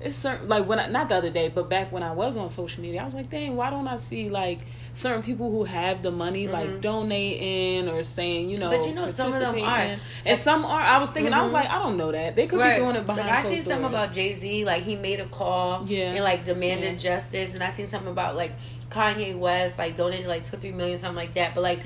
it's 0.00 0.16
certain 0.16 0.48
like 0.48 0.66
when 0.66 0.78
I, 0.78 0.86
not 0.86 1.08
the 1.08 1.16
other 1.16 1.30
day, 1.30 1.48
but 1.48 1.68
back 1.68 1.90
when 1.90 2.02
I 2.02 2.12
was 2.12 2.36
on 2.36 2.48
social 2.48 2.82
media, 2.82 3.00
I 3.00 3.04
was 3.04 3.14
like, 3.14 3.30
dang, 3.30 3.56
why 3.56 3.70
don't 3.70 3.88
I 3.88 3.96
see 3.96 4.28
like 4.28 4.60
certain 4.92 5.22
people 5.22 5.50
who 5.50 5.64
have 5.64 6.02
the 6.02 6.12
money 6.12 6.44
mm-hmm. 6.44 6.52
like 6.52 6.80
donating 6.80 7.88
or 7.88 8.02
saying, 8.04 8.48
you 8.48 8.58
know, 8.58 8.70
but 8.70 8.86
you 8.86 8.94
know 8.94 9.06
some 9.06 9.32
of 9.32 9.38
them 9.38 9.58
are, 9.58 9.96
and 10.24 10.38
some 10.38 10.64
are. 10.64 10.80
I 10.80 10.98
was 10.98 11.10
thinking, 11.10 11.32
mm-hmm. 11.32 11.40
I 11.40 11.42
was 11.42 11.52
mm-hmm. 11.52 11.62
like, 11.62 11.70
I 11.70 11.82
don't 11.82 11.96
know 11.96 12.12
that 12.12 12.36
they 12.36 12.46
could 12.46 12.60
right. 12.60 12.76
be 12.76 12.82
doing 12.82 12.94
it 12.94 13.06
behind. 13.06 13.26
Like, 13.26 13.44
I 13.44 13.48
seen 13.48 13.62
something 13.62 13.86
about 13.86 14.12
Jay 14.12 14.32
Z, 14.32 14.64
like 14.64 14.84
he 14.84 14.94
made 14.94 15.18
a 15.18 15.26
call, 15.26 15.84
yeah, 15.88 16.12
and 16.12 16.22
like 16.22 16.44
demanded 16.44 16.92
yeah. 16.92 17.14
justice, 17.14 17.54
and 17.54 17.62
I 17.62 17.70
seen 17.70 17.88
something 17.88 18.10
about 18.10 18.36
like 18.36 18.52
Kanye 18.90 19.36
West, 19.36 19.78
like 19.78 19.96
donated 19.96 20.26
like 20.26 20.44
two 20.44 20.56
three 20.58 20.72
million 20.72 20.98
something 20.98 21.16
like 21.16 21.34
that, 21.34 21.54
but 21.54 21.62
like 21.62 21.80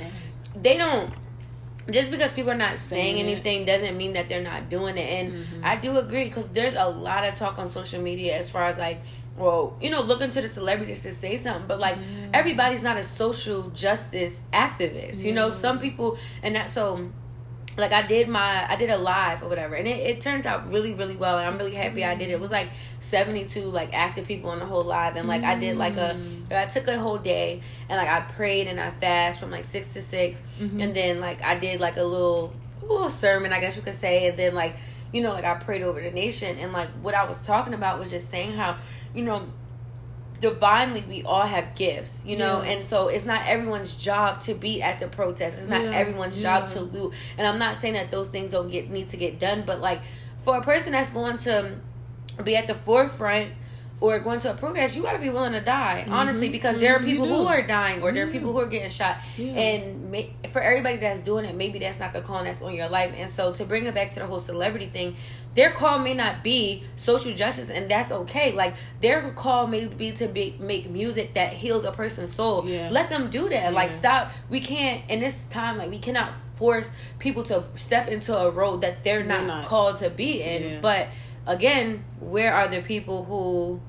they 0.54 0.76
don't 0.76 1.12
just 1.90 2.10
because 2.10 2.30
people 2.30 2.50
are 2.50 2.56
not 2.56 2.78
saying, 2.78 3.16
saying 3.16 3.26
anything 3.26 3.64
doesn't 3.64 3.96
mean 3.96 4.12
that 4.12 4.28
they're 4.28 4.42
not 4.42 4.68
doing 4.68 4.96
it. 4.96 5.00
And 5.00 5.32
mm-hmm. 5.32 5.64
I 5.64 5.76
do 5.76 5.96
agree 5.98 6.24
because 6.24 6.48
there's 6.48 6.74
a 6.74 6.86
lot 6.86 7.24
of 7.24 7.34
talk 7.34 7.58
on 7.58 7.66
social 7.66 8.00
media 8.00 8.36
as 8.38 8.50
far 8.50 8.64
as 8.64 8.78
like, 8.78 9.00
well, 9.36 9.76
you 9.80 9.90
know, 9.90 10.02
looking 10.02 10.30
to 10.30 10.40
the 10.40 10.48
celebrities 10.48 11.02
to 11.02 11.10
say 11.10 11.36
something, 11.36 11.66
but 11.66 11.80
like 11.80 11.96
yeah. 11.96 12.28
everybody's 12.34 12.82
not 12.82 12.96
a 12.96 13.02
social 13.02 13.70
justice 13.70 14.44
activist. 14.52 15.22
Yeah. 15.22 15.28
You 15.28 15.34
know, 15.34 15.48
some 15.50 15.78
people, 15.78 16.18
and 16.42 16.54
that 16.54 16.68
so 16.68 17.10
like 17.76 17.92
I 17.92 18.02
did 18.02 18.28
my 18.28 18.70
I 18.70 18.76
did 18.76 18.90
a 18.90 18.98
live 18.98 19.42
or 19.42 19.48
whatever, 19.48 19.74
and 19.74 19.88
it, 19.88 19.98
it 19.98 20.20
turned 20.20 20.46
out 20.46 20.68
really 20.68 20.92
really 20.92 21.16
well, 21.16 21.38
and 21.38 21.46
I'm 21.46 21.56
really 21.58 21.74
happy 21.74 22.04
I 22.04 22.14
did 22.14 22.28
it. 22.28 22.32
It 22.32 22.40
was 22.40 22.52
like 22.52 22.68
72 23.00 23.62
like 23.62 23.94
active 23.94 24.26
people 24.26 24.50
on 24.50 24.58
the 24.58 24.66
whole 24.66 24.84
live, 24.84 25.16
and 25.16 25.26
like 25.26 25.42
I 25.42 25.54
did 25.54 25.76
like 25.76 25.96
a 25.96 26.16
mm. 26.16 26.72
Took 26.72 26.88
a 26.88 26.98
whole 26.98 27.18
day 27.18 27.60
and 27.88 27.98
like 27.98 28.08
I 28.08 28.20
prayed 28.20 28.66
and 28.66 28.80
I 28.80 28.90
fast 28.90 29.40
from 29.40 29.50
like 29.50 29.64
six 29.64 29.94
to 29.94 30.00
6 30.00 30.42
mm-hmm. 30.42 30.80
and 30.80 30.94
then 30.94 31.18
like 31.18 31.42
I 31.42 31.58
did 31.58 31.80
like 31.80 31.96
a 31.96 32.02
little 32.02 32.54
a 32.82 32.86
little 32.86 33.10
sermon 33.10 33.52
I 33.52 33.60
guess 33.60 33.76
you 33.76 33.82
could 33.82 33.94
say, 33.94 34.28
and 34.28 34.38
then 34.38 34.54
like 34.54 34.76
you 35.12 35.22
know 35.22 35.32
like 35.32 35.44
I 35.44 35.54
prayed 35.54 35.82
over 35.82 36.00
the 36.00 36.10
nation, 36.10 36.58
and 36.58 36.72
like 36.72 36.88
what 37.02 37.14
I 37.14 37.24
was 37.24 37.42
talking 37.42 37.74
about 37.74 37.98
was 37.98 38.10
just 38.10 38.28
saying 38.28 38.52
how 38.52 38.78
you 39.14 39.22
know 39.22 39.46
divinely 40.42 41.04
we 41.08 41.22
all 41.22 41.46
have 41.46 41.72
gifts 41.76 42.24
you 42.26 42.36
know 42.36 42.62
yeah. 42.62 42.72
and 42.72 42.84
so 42.84 43.06
it's 43.06 43.24
not 43.24 43.46
everyone's 43.46 43.94
job 43.94 44.40
to 44.40 44.52
be 44.54 44.82
at 44.82 44.98
the 44.98 45.06
protest 45.06 45.56
it's 45.56 45.68
not 45.68 45.80
yeah. 45.80 45.90
everyone's 45.90 46.42
job 46.42 46.66
to 46.66 46.80
loot 46.80 47.14
and 47.38 47.46
i'm 47.46 47.60
not 47.60 47.76
saying 47.76 47.94
that 47.94 48.10
those 48.10 48.28
things 48.28 48.50
don't 48.50 48.68
get 48.68 48.90
need 48.90 49.08
to 49.08 49.16
get 49.16 49.38
done 49.38 49.62
but 49.64 49.80
like 49.80 50.00
for 50.38 50.56
a 50.56 50.60
person 50.60 50.92
that's 50.92 51.12
going 51.12 51.36
to 51.36 51.76
be 52.42 52.56
at 52.56 52.66
the 52.66 52.74
forefront 52.74 53.52
or 54.02 54.18
going 54.18 54.40
to 54.40 54.50
a 54.50 54.54
protest, 54.54 54.96
you 54.96 55.02
got 55.02 55.12
to 55.12 55.20
be 55.20 55.30
willing 55.30 55.52
to 55.52 55.60
die, 55.60 56.00
mm-hmm. 56.02 56.12
honestly, 56.12 56.48
because 56.48 56.76
there 56.78 56.92
are 56.92 56.98
mm-hmm. 56.98 57.06
people 57.06 57.26
who 57.28 57.46
are 57.46 57.62
dying 57.62 58.02
or 58.02 58.10
there 58.10 58.26
are 58.26 58.30
people 58.30 58.52
who 58.52 58.58
are 58.58 58.66
getting 58.66 58.90
shot. 58.90 59.18
Yeah. 59.38 59.52
And 59.52 60.10
may, 60.10 60.34
for 60.50 60.60
everybody 60.60 60.96
that's 60.96 61.22
doing 61.22 61.44
it, 61.44 61.54
maybe 61.54 61.78
that's 61.78 62.00
not 62.00 62.12
the 62.12 62.20
call 62.20 62.42
that's 62.42 62.60
on 62.62 62.74
your 62.74 62.88
life. 62.88 63.14
And 63.16 63.30
so 63.30 63.52
to 63.54 63.64
bring 63.64 63.86
it 63.86 63.94
back 63.94 64.10
to 64.10 64.18
the 64.18 64.26
whole 64.26 64.40
celebrity 64.40 64.86
thing, 64.86 65.14
their 65.54 65.70
call 65.70 66.00
may 66.00 66.14
not 66.14 66.42
be 66.42 66.82
social 66.96 67.32
justice, 67.32 67.70
and 67.70 67.88
that's 67.88 68.10
okay. 68.10 68.50
Like 68.50 68.74
their 69.00 69.30
call 69.30 69.68
may 69.68 69.84
be 69.84 70.10
to 70.12 70.26
be, 70.26 70.56
make 70.58 70.90
music 70.90 71.34
that 71.34 71.52
heals 71.52 71.84
a 71.84 71.92
person's 71.92 72.32
soul. 72.32 72.68
Yeah. 72.68 72.88
Let 72.90 73.08
them 73.08 73.30
do 73.30 73.48
that. 73.50 73.62
Yeah. 73.62 73.70
Like 73.70 73.92
stop. 73.92 74.32
We 74.50 74.58
can't 74.58 75.08
in 75.08 75.20
this 75.20 75.44
time. 75.44 75.78
Like 75.78 75.90
we 75.90 76.00
cannot 76.00 76.32
force 76.56 76.90
people 77.20 77.44
to 77.44 77.62
step 77.76 78.08
into 78.08 78.36
a 78.36 78.50
road 78.50 78.80
that 78.80 79.04
they're 79.04 79.22
not, 79.22 79.46
not. 79.46 79.66
called 79.66 79.98
to 79.98 80.10
be 80.10 80.42
in. 80.42 80.80
But 80.80 81.08
again, 81.46 82.04
where 82.20 82.52
are 82.52 82.68
the 82.68 82.82
people 82.82 83.24
who, 83.24 83.80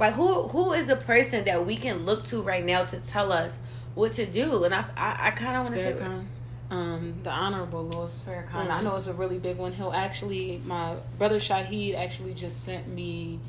like 0.00 0.14
who 0.14 0.48
who 0.48 0.72
is 0.72 0.86
the 0.86 0.96
person 0.96 1.44
that 1.44 1.64
we 1.64 1.76
can 1.76 2.04
look 2.04 2.24
to 2.24 2.42
right 2.42 2.64
now 2.64 2.84
to 2.84 2.98
tell 2.98 3.30
us 3.30 3.60
what 3.94 4.12
to 4.14 4.26
do? 4.26 4.64
And 4.64 4.74
I 4.74 4.84
I, 4.96 5.28
I 5.28 5.30
kind 5.30 5.56
of 5.56 5.64
want 5.64 5.76
to 5.76 5.82
say 5.82 6.24
um, 6.70 7.14
the 7.22 7.30
Honorable 7.30 7.84
Louis 7.84 8.24
Farrakhan. 8.26 8.46
Mm-hmm. 8.46 8.70
I 8.72 8.80
know 8.80 8.96
it's 8.96 9.08
a 9.08 9.12
really 9.12 9.38
big 9.38 9.56
one. 9.56 9.72
He'll 9.72 9.92
actually, 9.92 10.62
my 10.64 10.94
brother 11.18 11.36
Shahid 11.36 11.96
actually 11.96 12.32
just 12.32 12.64
sent 12.64 12.88
me 12.88 13.40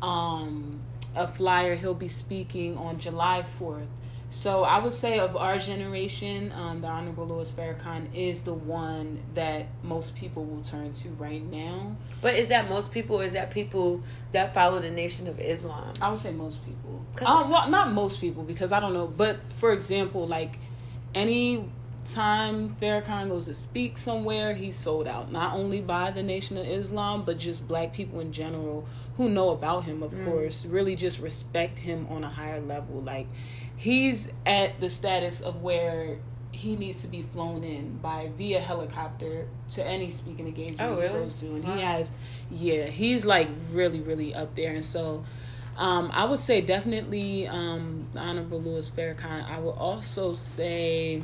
um, 0.00 0.80
a 1.14 1.28
flyer. 1.28 1.74
He'll 1.74 1.94
be 1.94 2.08
speaking 2.08 2.76
on 2.78 2.98
July 2.98 3.44
4th. 3.60 3.86
So 4.30 4.64
I 4.64 4.78
would 4.78 4.94
say 4.94 5.18
of 5.18 5.36
our 5.36 5.58
generation, 5.58 6.52
um, 6.52 6.80
the 6.80 6.86
Honorable 6.86 7.26
Louis 7.26 7.52
Farrakhan 7.52 8.06
is 8.14 8.40
the 8.40 8.54
one 8.54 9.20
that 9.34 9.66
most 9.82 10.16
people 10.16 10.46
will 10.46 10.62
turn 10.62 10.92
to 10.92 11.10
right 11.10 11.42
now. 11.42 11.94
But 12.22 12.36
is 12.36 12.48
that 12.48 12.70
most 12.70 12.90
people, 12.90 13.20
or 13.20 13.24
is 13.24 13.34
that 13.34 13.50
people 13.50 14.02
that 14.32 14.52
follow 14.54 14.80
the 14.80 14.90
Nation 14.90 15.28
of 15.28 15.38
Islam? 15.38 15.92
I 16.00 16.10
would 16.10 16.18
say 16.18 16.32
most 16.32 16.64
people. 16.64 17.04
Um, 17.26 17.50
well, 17.50 17.68
not 17.68 17.92
most 17.92 18.20
people 18.20 18.42
because 18.42 18.72
I 18.72 18.80
don't 18.80 18.94
know. 18.94 19.06
But 19.06 19.38
for 19.54 19.72
example, 19.72 20.26
like 20.26 20.58
any 21.14 21.68
time 22.04 22.74
Farrakhan 22.76 23.28
goes 23.28 23.46
to 23.46 23.54
speak 23.54 23.96
somewhere, 23.96 24.54
he's 24.54 24.76
sold 24.76 25.06
out. 25.06 25.30
Not 25.30 25.54
only 25.54 25.80
by 25.80 26.10
the 26.10 26.22
Nation 26.22 26.56
of 26.56 26.66
Islam, 26.66 27.24
but 27.24 27.38
just 27.38 27.68
black 27.68 27.92
people 27.92 28.20
in 28.20 28.32
general 28.32 28.86
who 29.16 29.28
know 29.28 29.50
about 29.50 29.84
him, 29.84 30.02
of 30.02 30.12
mm. 30.12 30.24
course, 30.24 30.66
really 30.66 30.96
just 30.96 31.20
respect 31.20 31.78
him 31.78 32.06
on 32.10 32.24
a 32.24 32.28
higher 32.28 32.60
level. 32.60 33.00
Like, 33.00 33.26
he's 33.76 34.32
at 34.46 34.80
the 34.80 34.88
status 34.88 35.40
of 35.40 35.62
where 35.62 36.18
he 36.52 36.76
needs 36.76 37.00
to 37.00 37.08
be 37.08 37.22
flown 37.22 37.64
in 37.64 37.98
by 37.98 38.30
via 38.36 38.60
helicopter 38.60 39.48
to 39.70 39.84
any 39.86 40.10
speaking 40.10 40.46
engagement 40.46 40.80
oh, 40.80 41.00
really? 41.00 41.08
he 41.08 41.08
goes 41.08 41.34
to. 41.40 41.46
And 41.46 41.64
wow. 41.64 41.74
he 41.74 41.80
has, 41.82 42.12
yeah, 42.50 42.86
he's 42.86 43.24
like 43.26 43.48
really, 43.70 44.00
really 44.00 44.34
up 44.34 44.54
there. 44.54 44.72
And 44.72 44.84
so, 44.84 45.24
um, 45.76 46.10
I 46.12 46.26
would 46.26 46.38
say 46.38 46.60
definitely 46.60 47.48
um, 47.48 48.06
Honorable 48.14 48.60
Louis 48.60 48.88
Farrakhan. 48.90 49.48
I 49.48 49.58
would 49.58 49.70
also 49.70 50.34
say 50.34 51.22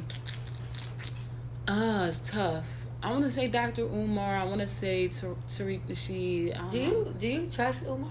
Ah, 1.68 2.06
it's 2.06 2.30
tough. 2.30 2.86
I 3.02 3.10
want 3.10 3.24
to 3.24 3.30
say 3.30 3.46
Dr. 3.46 3.82
Umar. 3.82 4.36
I 4.36 4.44
want 4.44 4.62
to 4.62 4.66
say 4.66 5.08
Tariq 5.08 5.82
Nasheed. 5.82 6.70
Do 6.70 6.78
you 6.78 7.14
do 7.18 7.28
you 7.28 7.46
trust 7.52 7.84
Umar? 7.84 8.10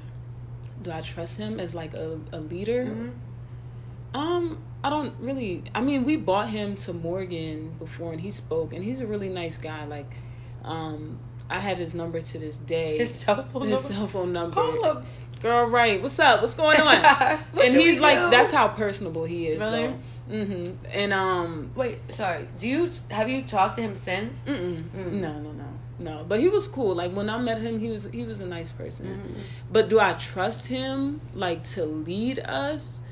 Do 0.83 0.91
I 0.91 1.01
trust 1.01 1.39
him 1.39 1.59
as 1.59 1.73
like 1.73 1.95
a, 1.95 2.19
a 2.31 2.39
leader? 2.39 2.85
Mm-hmm. 2.85 4.17
Um, 4.17 4.59
I 4.83 4.89
don't 4.89 5.13
really. 5.19 5.63
I 5.73 5.81
mean, 5.81 6.03
we 6.03 6.17
bought 6.17 6.49
him 6.49 6.75
to 6.75 6.93
Morgan 6.93 7.75
before, 7.79 8.11
and 8.11 8.21
he 8.21 8.31
spoke, 8.31 8.73
and 8.73 8.83
he's 8.83 9.01
a 9.01 9.07
really 9.07 9.29
nice 9.29 9.57
guy. 9.57 9.85
Like, 9.85 10.15
um, 10.63 11.19
I 11.49 11.59
have 11.59 11.77
his 11.77 11.95
number 11.95 12.21
to 12.21 12.37
this 12.37 12.57
day. 12.57 12.97
His 12.97 13.13
cell 13.13 13.43
phone. 13.43 13.67
His 13.67 13.89
number? 13.89 13.95
cell 13.95 14.07
phone 14.07 14.33
number. 14.33 14.53
Call 14.53 14.83
him. 14.83 15.03
Girl, 15.41 15.67
right? 15.67 16.01
What's 16.01 16.17
up? 16.19 16.41
What's 16.41 16.55
going 16.55 16.79
on? 16.79 16.95
and 17.63 17.75
he's 17.75 17.99
like, 17.99 18.17
do? 18.17 18.29
that's 18.31 18.51
how 18.51 18.69
personable 18.69 19.23
he 19.23 19.47
is. 19.47 19.63
Really? 19.63 19.87
Though. 19.87 19.99
Mm-hmm. 20.31 20.85
And 20.91 21.13
um, 21.13 21.71
wait, 21.75 21.99
sorry. 22.11 22.47
Do 22.57 22.67
you 22.67 22.89
have 23.09 23.29
you 23.29 23.43
talked 23.43 23.77
to 23.77 23.81
him 23.81 23.95
since? 23.95 24.43
Mm-mm. 24.43 24.83
Mm. 24.83 25.11
No, 25.13 25.39
no, 25.39 25.51
no, 25.51 25.67
no. 25.99 26.25
But 26.27 26.39
he 26.39 26.49
was 26.49 26.67
cool. 26.67 26.95
Like 26.95 27.13
when 27.13 27.29
I 27.29 27.37
met 27.37 27.61
him, 27.61 27.79
he 27.79 27.89
was 27.89 28.05
he 28.11 28.23
was 28.23 28.41
a 28.41 28.47
nice 28.47 28.71
person. 28.71 29.07
Mm-hmm. 29.07 29.39
But 29.71 29.89
do 29.89 29.99
I 29.99 30.13
trust 30.13 30.67
him 30.67 31.21
like 31.33 31.63
to 31.75 31.85
lead 31.85 32.39
us? 32.39 33.03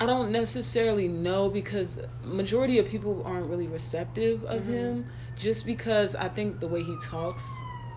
I 0.00 0.06
don't 0.06 0.32
necessarily 0.32 1.08
know 1.08 1.50
because 1.50 2.00
majority 2.24 2.78
of 2.78 2.88
people 2.88 3.22
aren't 3.26 3.46
really 3.48 3.66
receptive 3.66 4.44
of 4.44 4.62
mm-hmm. 4.62 4.72
him. 4.72 5.06
Just 5.36 5.64
because 5.64 6.14
I 6.14 6.28
think 6.28 6.60
the 6.60 6.68
way 6.68 6.82
he 6.82 6.96
talks 7.02 7.48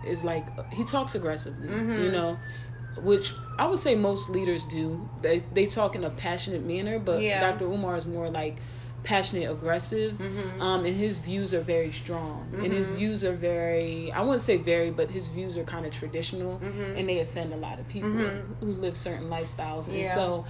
is 0.06 0.24
like 0.24 0.46
he 0.72 0.84
talks 0.84 1.14
aggressively. 1.14 1.68
You 1.68 1.74
mm-hmm. 1.74 2.12
know, 2.12 2.38
which 3.02 3.32
I 3.58 3.66
would 3.66 3.78
say 3.78 3.94
most 3.94 4.30
leaders 4.30 4.64
do. 4.64 5.08
They 5.22 5.42
they 5.52 5.66
talk 5.66 5.94
in 5.94 6.04
a 6.04 6.10
passionate 6.10 6.64
manner, 6.64 6.98
but 6.98 7.20
yeah. 7.20 7.40
Dr. 7.52 7.66
Umar 7.66 7.96
is 7.96 8.06
more 8.06 8.28
like 8.28 8.56
passionate, 9.02 9.50
aggressive, 9.50 10.14
mm-hmm. 10.14 10.60
um, 10.60 10.84
and 10.84 10.96
his 10.96 11.18
views 11.18 11.52
are 11.54 11.60
very 11.60 11.90
strong. 11.90 12.46
Mm-hmm. 12.50 12.64
And 12.64 12.72
his 12.72 12.86
mm-hmm. 12.86 12.96
views 12.96 13.24
are 13.24 13.34
very, 13.34 14.10
I 14.12 14.22
wouldn't 14.22 14.42
say 14.42 14.56
very, 14.56 14.90
but 14.90 15.10
his 15.10 15.28
views 15.28 15.56
are 15.58 15.64
kind 15.64 15.86
of 15.86 15.92
traditional, 15.92 16.58
mm-hmm. 16.58 16.96
and 16.96 17.08
they 17.08 17.20
offend 17.20 17.52
a 17.52 17.56
lot 17.56 17.78
of 17.78 17.86
people 17.88 18.08
mm-hmm. 18.08 18.64
who 18.64 18.72
live 18.72 18.96
certain 18.96 19.28
lifestyles. 19.28 19.88
And 19.88 19.98
yeah. 19.98 20.14
so 20.14 20.46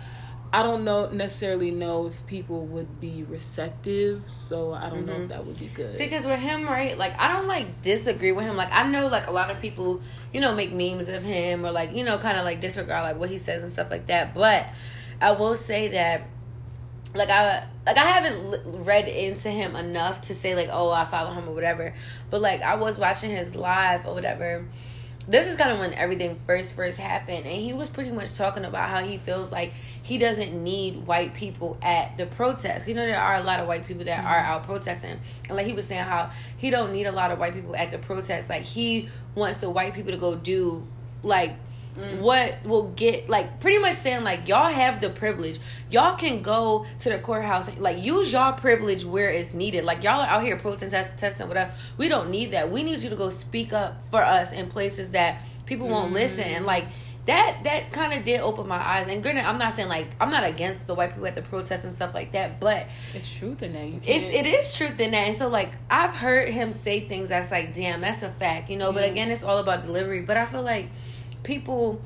I 0.52 0.62
don't 0.62 0.84
know 0.84 1.10
necessarily 1.10 1.72
know 1.72 2.06
if 2.06 2.24
people 2.26 2.64
would 2.66 3.00
be 3.00 3.24
receptive, 3.24 4.22
so 4.28 4.72
I 4.72 4.88
don't 4.88 4.98
mm-hmm. 4.98 5.06
know 5.06 5.12
if 5.12 5.18
mm-hmm. 5.18 5.26
that 5.28 5.46
would 5.46 5.58
be 5.58 5.66
good. 5.66 5.94
See, 5.94 6.04
because 6.04 6.26
with 6.26 6.38
him, 6.38 6.64
right? 6.64 6.96
Like, 6.96 7.18
I 7.18 7.32
don't 7.32 7.48
like 7.48 7.82
disagree 7.82 8.30
with 8.30 8.44
him. 8.44 8.56
Like, 8.56 8.70
I 8.70 8.88
know 8.88 9.08
like 9.08 9.26
a 9.26 9.32
lot 9.32 9.50
of 9.50 9.60
people, 9.60 10.00
you 10.32 10.40
know, 10.40 10.54
make 10.54 10.72
memes 10.72 11.08
of 11.08 11.22
him 11.24 11.66
or 11.66 11.72
like 11.72 11.92
you 11.92 12.04
know, 12.04 12.18
kind 12.18 12.38
of 12.38 12.44
like 12.44 12.60
disregard 12.60 13.02
like 13.02 13.16
what 13.16 13.30
he 13.30 13.38
says 13.38 13.62
and 13.62 13.72
stuff 13.72 13.90
like 13.90 14.06
that. 14.06 14.32
But 14.32 14.66
I 15.20 15.32
will 15.32 15.56
say 15.56 15.88
that, 15.88 16.28
like, 17.14 17.30
I 17.30 17.66
like 17.84 17.96
I 17.96 18.04
haven't 18.04 18.84
read 18.84 19.08
into 19.08 19.50
him 19.50 19.74
enough 19.74 20.20
to 20.22 20.34
say 20.34 20.54
like, 20.54 20.68
oh, 20.70 20.90
I 20.92 21.04
follow 21.04 21.32
him 21.32 21.48
or 21.48 21.52
whatever. 21.52 21.94
But 22.30 22.40
like, 22.40 22.62
I 22.62 22.76
was 22.76 22.96
watching 22.96 23.30
his 23.30 23.56
live 23.56 24.06
or 24.06 24.14
whatever 24.14 24.64
this 25.26 25.46
is 25.46 25.56
kind 25.56 25.70
of 25.70 25.78
when 25.78 25.94
everything 25.94 26.36
first 26.46 26.74
first 26.74 26.98
happened 26.98 27.46
and 27.46 27.54
he 27.54 27.72
was 27.72 27.88
pretty 27.88 28.10
much 28.10 28.36
talking 28.36 28.64
about 28.64 28.88
how 28.90 29.02
he 29.02 29.16
feels 29.16 29.50
like 29.50 29.72
he 30.02 30.18
doesn't 30.18 30.62
need 30.62 31.06
white 31.06 31.32
people 31.32 31.78
at 31.82 32.16
the 32.18 32.26
protest 32.26 32.86
you 32.86 32.94
know 32.94 33.06
there 33.06 33.18
are 33.18 33.36
a 33.36 33.42
lot 33.42 33.58
of 33.58 33.66
white 33.66 33.86
people 33.86 34.04
that 34.04 34.18
mm-hmm. 34.18 34.26
are 34.26 34.38
out 34.38 34.62
protesting 34.64 35.18
and 35.48 35.56
like 35.56 35.66
he 35.66 35.72
was 35.72 35.86
saying 35.86 36.02
how 36.02 36.30
he 36.58 36.70
don't 36.70 36.92
need 36.92 37.06
a 37.06 37.12
lot 37.12 37.30
of 37.30 37.38
white 37.38 37.54
people 37.54 37.74
at 37.74 37.90
the 37.90 37.98
protest 37.98 38.48
like 38.48 38.62
he 38.62 39.08
wants 39.34 39.58
the 39.58 39.70
white 39.70 39.94
people 39.94 40.12
to 40.12 40.18
go 40.18 40.34
do 40.34 40.86
like 41.22 41.56
Mm. 41.94 42.22
what 42.22 42.56
will 42.64 42.88
get 42.90 43.28
like 43.28 43.60
pretty 43.60 43.78
much 43.78 43.94
saying 43.94 44.24
like 44.24 44.48
y'all 44.48 44.66
have 44.66 45.00
the 45.00 45.10
privilege 45.10 45.60
y'all 45.90 46.16
can 46.16 46.42
go 46.42 46.86
to 46.98 47.08
the 47.08 47.20
courthouse 47.20 47.68
and 47.68 47.78
like 47.78 48.02
use 48.02 48.32
y'all 48.32 48.52
privilege 48.52 49.04
where 49.04 49.30
it's 49.30 49.54
needed 49.54 49.84
like 49.84 50.02
y'all 50.02 50.20
are 50.20 50.26
out 50.26 50.42
here 50.42 50.56
protesting 50.56 51.16
testing 51.16 51.46
with 51.46 51.56
us 51.56 51.70
we 51.96 52.08
don't 52.08 52.30
need 52.30 52.50
that 52.50 52.68
we 52.68 52.82
need 52.82 53.00
you 53.00 53.10
to 53.10 53.14
go 53.14 53.28
speak 53.28 53.72
up 53.72 54.04
for 54.06 54.24
us 54.24 54.50
in 54.50 54.66
places 54.66 55.12
that 55.12 55.40
people 55.66 55.86
won't 55.86 56.10
mm. 56.10 56.14
listen 56.14 56.42
and 56.42 56.66
like 56.66 56.86
that 57.26 57.60
that 57.64 57.90
kind 57.90 58.12
of 58.12 58.24
did 58.24 58.40
open 58.40 58.68
my 58.68 58.76
eyes. 58.76 59.06
And 59.06 59.22
granted, 59.22 59.46
I'm 59.46 59.58
not 59.58 59.72
saying 59.72 59.88
like 59.88 60.08
I'm 60.20 60.30
not 60.30 60.44
against 60.44 60.86
the 60.86 60.94
white 60.94 61.10
people 61.10 61.26
at 61.26 61.34
the 61.34 61.42
protests 61.42 61.84
and 61.84 61.92
stuff 61.92 62.12
like 62.12 62.32
that, 62.32 62.60
but 62.60 62.86
it's 63.14 63.34
truth 63.38 63.62
in 63.62 63.72
that. 63.72 63.86
You 63.86 63.92
can't. 63.92 64.08
It's 64.08 64.28
it 64.28 64.46
is 64.46 64.76
truth 64.76 65.00
in 65.00 65.12
that. 65.12 65.26
And 65.26 65.34
so 65.34 65.48
like 65.48 65.72
I've 65.90 66.14
heard 66.14 66.48
him 66.48 66.72
say 66.72 67.00
things 67.00 67.30
that's 67.30 67.50
like, 67.50 67.72
damn, 67.72 68.00
that's 68.02 68.22
a 68.22 68.28
fact, 68.28 68.68
you 68.68 68.76
know. 68.76 68.92
But 68.92 69.08
again, 69.08 69.30
it's 69.30 69.42
all 69.42 69.58
about 69.58 69.82
delivery. 69.82 70.20
But 70.20 70.36
I 70.36 70.44
feel 70.44 70.62
like 70.62 70.90
people 71.44 72.00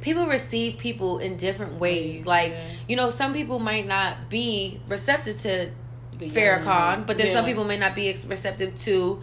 people 0.00 0.26
receive 0.26 0.78
people 0.78 1.18
in 1.18 1.36
different 1.36 1.74
ways. 1.74 2.26
like, 2.26 2.52
yeah. 2.52 2.64
you 2.88 2.96
know, 2.96 3.08
some 3.08 3.32
people 3.32 3.58
might 3.58 3.86
not 3.86 4.28
be 4.28 4.80
receptive 4.88 5.38
to 5.40 5.70
Farrakhan, 6.18 7.06
but 7.06 7.18
then 7.18 7.26
yeah. 7.26 7.32
some 7.32 7.44
people 7.44 7.64
may 7.64 7.76
not 7.76 7.94
be 7.94 8.08
receptive 8.26 8.76
to 8.76 9.20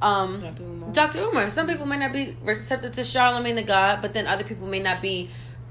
um, 0.00 0.40
Dr. 0.40 0.62
Umar. 0.62 0.92
Dr. 0.92 1.18
Umar. 1.20 1.50
Some 1.50 1.66
people 1.66 1.86
may 1.86 1.98
not 1.98 2.12
be 2.12 2.36
receptive 2.42 2.92
to 2.92 3.04
Charlemagne 3.04 3.56
the 3.56 3.62
God, 3.62 4.00
but 4.00 4.14
then 4.14 4.26
other 4.26 4.44
people 4.44 4.68
may 4.68 4.80
not 4.80 5.02
be 5.02 5.28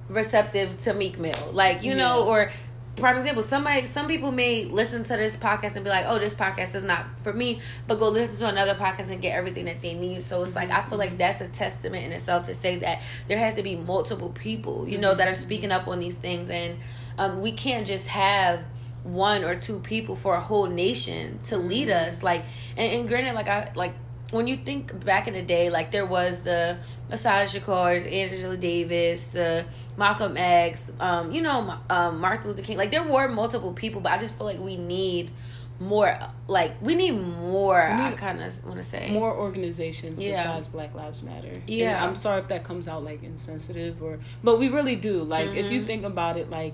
receptive 0.10 0.78
to 0.80 0.94
Meek 0.94 1.20
Mill. 1.20 1.52
Like, 1.52 1.84
you 1.84 1.92
yeah. 1.92 1.98
know, 1.98 2.26
or 2.28 2.50
prime 2.98 3.18
example, 3.18 3.44
somebody 3.44 3.86
some 3.86 4.08
people 4.08 4.32
may 4.32 4.66
listen 4.66 5.04
to 5.04 5.16
this 5.16 5.36
podcast 5.36 5.76
and 5.76 5.84
be 5.84 5.90
like, 5.90 6.06
Oh, 6.08 6.18
this 6.18 6.34
podcast 6.34 6.76
is 6.76 6.84
not 6.84 7.06
for 7.20 7.32
me, 7.32 7.62
but 7.88 8.00
go 8.00 8.10
listen 8.10 8.38
to 8.38 8.48
another 8.48 8.76
podcast 8.76 9.12
and 9.12 9.22
get 9.22 9.36
everything 9.36 9.66
that 9.66 9.82
they 9.82 9.94
need. 9.94 10.24
So 10.24 10.42
it's 10.42 10.52
mm-hmm. 10.52 10.70
like 10.70 10.72
I 10.72 10.82
feel 10.88 10.98
like 10.98 11.18
that's 11.18 11.42
a 11.42 11.48
testament 11.48 12.06
in 12.06 12.12
itself 12.12 12.46
to 12.46 12.54
say 12.54 12.78
that 12.78 13.02
there 13.28 13.38
has 13.38 13.56
to 13.56 13.64
be 13.64 13.76
multiple 13.76 14.30
people, 14.30 14.88
you 14.88 14.98
know, 14.98 15.14
that 15.14 15.28
are 15.28 15.34
speaking 15.34 15.72
up 15.72 15.88
on 15.88 16.00
these 16.00 16.16
things 16.16 16.50
and 16.50 16.80
um, 17.18 17.42
we 17.42 17.52
can't 17.52 17.88
just 17.88 18.10
have 18.10 18.62
one 19.04 19.44
or 19.44 19.56
two 19.56 19.80
people 19.80 20.16
for 20.16 20.36
a 20.36 20.42
whole 20.42 20.68
nation 20.68 21.40
to 21.40 21.58
lead 21.58 21.88
mm-hmm. 21.88 22.08
us. 22.08 22.24
Like 22.24 22.44
and, 22.76 22.92
and 22.92 23.08
granted 23.08 23.34
like 23.34 23.48
I 23.48 23.72
like 23.76 23.94
when 24.32 24.48
you 24.48 24.58
think 24.58 25.06
back 25.06 25.28
in 25.28 25.34
the 25.34 25.42
day, 25.42 25.70
like 25.70 25.92
there 25.92 26.06
was 26.06 26.42
the 26.42 26.78
Assata 27.10 27.46
Shakurs, 27.46 28.12
Angela 28.12 28.58
Davis, 28.58 29.26
the 29.26 29.66
Malcolm 29.96 30.36
X, 30.36 30.92
um, 31.00 31.32
you 31.32 31.42
know, 31.42 31.78
um, 31.90 32.20
Martin 32.20 32.50
Luther 32.50 32.62
King. 32.62 32.78
Like 32.78 32.92
there 32.92 33.04
were 33.04 33.28
multiple 33.28 33.74
people, 33.74 34.02
but 34.02 34.12
I 34.12 34.18
just 34.18 34.38
feel 34.38 34.46
like 34.46 34.60
we 34.60 34.76
need 34.76 35.32
more. 35.80 36.20
Like 36.48 36.74
we 36.82 36.96
need 36.96 37.12
more. 37.12 37.88
We 37.92 38.04
need 38.04 38.14
I 38.14 38.16
kind 38.18 38.42
of 38.42 38.66
want 38.66 38.78
to 38.78 38.84
say 38.84 39.12
more 39.12 39.34
organizations 39.34 40.20
yeah. 40.20 40.32
besides 40.32 40.68
Black 40.68 40.94
Lives 40.94 41.24
Matter. 41.24 41.54
Yeah, 41.66 41.96
and 41.96 42.06
I'm 42.06 42.16
sorry 42.16 42.40
if 42.40 42.50
that 42.50 42.66
comes 42.66 42.88
out 42.88 43.04
like 43.04 43.24
insensitive 43.24 44.04
or, 44.04 44.20
but 44.44 44.60
we 44.60 44.68
really 44.68 44.98
do. 44.98 45.24
Like 45.24 45.48
mm-hmm. 45.48 45.58
if 45.58 45.72
you 45.72 45.80
mm-hmm. 45.80 45.88
think 45.88 46.04
about 46.04 46.38
it, 46.38 46.50
like 46.50 46.74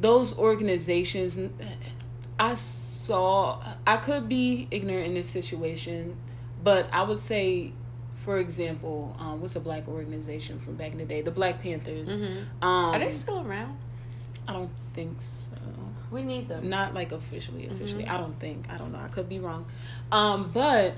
those 0.00 0.36
organizations. 0.36 1.38
I 2.36 2.56
saw 2.56 3.62
I 3.86 3.96
could 3.96 4.28
be 4.28 4.66
ignorant 4.72 5.06
in 5.06 5.14
this 5.14 5.30
situation 5.30 6.16
but 6.64 6.88
I 6.92 7.02
would 7.02 7.18
say, 7.18 7.72
for 8.14 8.38
example, 8.38 9.14
um, 9.20 9.40
what's 9.40 9.54
a 9.54 9.60
black 9.60 9.86
organization 9.86 10.58
from 10.58 10.76
back 10.76 10.92
in 10.92 10.98
the 10.98 11.04
day? 11.04 11.20
The 11.20 11.30
Black 11.30 11.62
Panthers. 11.62 12.16
Mm-hmm. 12.16 12.64
Um, 12.64 12.94
Are 12.94 12.98
they 12.98 13.12
still 13.12 13.46
around? 13.46 13.78
I 14.48 14.52
don't 14.52 14.70
think 14.94 15.20
so. 15.20 15.52
We 16.10 16.22
need 16.22 16.48
them. 16.48 16.68
Not 16.68 16.94
like 16.94 17.12
officially, 17.12 17.66
officially. 17.66 18.04
Mm-hmm. 18.04 18.14
I 18.14 18.18
don't 18.18 18.38
think. 18.38 18.66
I 18.70 18.78
don't 18.78 18.92
know. 18.92 18.98
I 18.98 19.08
could 19.08 19.28
be 19.28 19.40
wrong. 19.40 19.66
Um, 20.10 20.50
but 20.52 20.96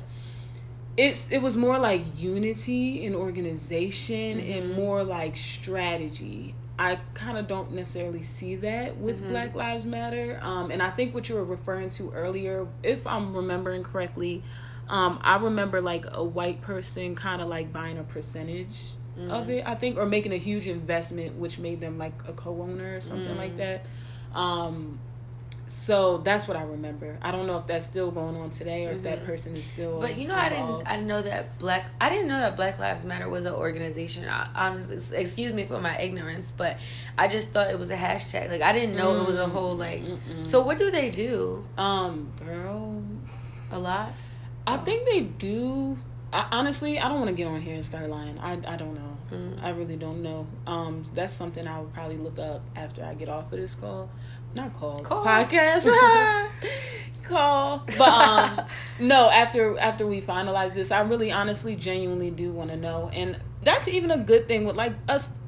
it's 0.97 1.31
it 1.31 1.39
was 1.39 1.57
more 1.57 1.79
like 1.79 2.03
unity 2.19 3.05
and 3.07 3.15
organization 3.15 4.39
mm-hmm. 4.39 4.53
and 4.53 4.75
more 4.75 5.03
like 5.03 5.37
strategy. 5.37 6.55
I 6.79 6.99
kind 7.15 7.39
of 7.39 7.47
don't 7.47 7.73
necessarily 7.73 8.23
see 8.23 8.57
that 8.57 8.99
with 8.99 9.21
mm-hmm. 9.21 9.31
Black 9.31 9.55
Lives 9.55 9.87
Matter. 9.87 10.39
Um, 10.43 10.71
and 10.71 10.83
I 10.83 10.91
think 10.91 11.15
what 11.15 11.29
you 11.29 11.35
were 11.35 11.45
referring 11.45 11.89
to 11.91 12.13
earlier, 12.13 12.67
if 12.83 13.07
I'm 13.07 13.35
remembering 13.35 13.83
correctly, 13.83 14.43
um, 14.89 15.19
I 15.23 15.37
remember 15.37 15.81
like 15.81 16.07
a 16.13 16.23
white 16.23 16.61
person 16.61 17.15
kind 17.15 17.43
of 17.43 17.49
like 17.49 17.73
buying 17.73 17.99
a 17.99 18.05
percentage 18.05 18.79
mm. 19.19 19.31
of 19.31 19.51
it, 19.51 19.67
I 19.67 19.75
think, 19.75 19.99
or 19.99 20.07
making 20.07 20.33
a 20.33 20.39
huge 20.39 20.69
investment, 20.69 21.37
which 21.37 21.59
made 21.59 21.81
them 21.81 21.99
like 21.99 22.15
a 22.27 22.33
co-owner 22.33 22.97
or 22.97 23.01
something 23.01 23.35
mm. 23.35 23.39
like 23.39 23.57
that. 23.57 23.87
Um, 24.35 25.01
so 25.69 26.19
that's 26.19 26.47
what 26.47 26.57
I 26.57 26.63
remember. 26.63 27.19
I 27.21 27.33
don't 27.33 27.49
know 27.49 27.59
if 27.59 27.67
that's 27.67 27.85
still 27.85 28.13
going 28.13 28.37
on 28.37 28.51
today 28.51 28.85
or 28.85 28.91
mm-hmm. 28.91 28.99
if 28.99 29.03
that 29.03 29.19
mm-hmm. 29.19 29.27
person 29.27 29.57
is 29.57 29.65
still. 29.65 30.01
But 30.01 30.17
you 30.17 30.29
know, 30.29 30.37
involved. 30.37 30.45
I 30.45 30.49
didn't. 30.49 30.87
I 30.87 30.93
didn't 30.93 31.09
know 31.09 31.23
that 31.23 31.59
black. 31.59 31.87
I 32.01 32.09
didn't 32.09 32.29
know 32.29 32.39
that 32.39 32.55
Black 32.55 32.79
Lives 32.79 33.05
Matter 33.05 33.29
was 33.29 33.47
an 33.47 33.55
organization. 33.55 34.29
I, 34.29 34.49
honestly, 34.55 35.19
excuse 35.19 35.53
me 35.53 35.65
for 35.65 35.81
my 35.81 35.99
ignorance, 35.99 36.53
but 36.57 36.79
I 37.19 37.27
just 37.27 37.51
thought 37.51 37.69
it 37.69 37.79
was 37.79 37.91
a 37.91 37.97
hashtag. 37.97 38.49
Like 38.49 38.63
I 38.63 38.73
didn't 38.73 38.95
know 38.95 39.13
mm. 39.13 39.23
it 39.23 39.27
was 39.27 39.37
a 39.37 39.49
whole 39.49 39.75
like. 39.75 40.03
Mm-mm. 40.03 40.47
So 40.47 40.63
what 40.63 40.79
do 40.79 40.93
they 40.93 41.11
do? 41.11 41.67
Um, 41.77 42.33
girl, 42.45 43.03
a 43.73 43.79
lot. 43.79 44.13
I 44.67 44.77
think 44.79 45.07
they 45.07 45.21
do. 45.21 45.99
I, 46.33 46.47
honestly, 46.51 46.99
I 46.99 47.09
don't 47.09 47.19
want 47.19 47.31
to 47.31 47.37
get 47.37 47.47
on 47.47 47.61
here 47.61 47.75
and 47.75 47.85
start 47.85 48.11
lying. 48.11 48.39
I, 48.39 48.53
I 48.67 48.77
don't 48.77 48.95
know. 48.95 49.19
Mm. 49.33 49.63
I 49.63 49.71
really 49.71 49.97
don't 49.97 50.23
know. 50.23 50.47
Um, 50.67 51.03
that's 51.15 51.33
something 51.33 51.67
I 51.67 51.81
would 51.81 51.93
probably 51.93 52.17
look 52.17 52.39
up 52.39 52.63
after 52.75 53.05
I 53.05 53.15
get 53.15 53.29
off 53.29 53.53
of 53.53 53.59
this 53.59 53.75
call. 53.75 54.11
Not 54.55 54.73
call, 54.73 55.01
call. 55.01 55.25
podcast. 55.25 55.89
call. 57.23 57.85
But 57.99 58.01
um, 58.01 58.67
no, 59.01 59.31
after 59.31 59.79
after 59.79 60.07
we 60.07 60.21
finalize 60.21 60.75
this, 60.75 60.91
I 60.91 61.01
really, 61.01 61.31
honestly, 61.31 61.77
genuinely 61.77 62.31
do 62.31 62.51
want 62.53 62.71
to 62.71 62.77
know, 62.77 63.11
and 63.13 63.39
that's 63.63 63.89
even 63.89 64.11
a 64.11 64.19
good 64.19 64.49
thing 64.49 64.65
with 64.65 64.77
like 64.77 64.95
us 65.09 65.39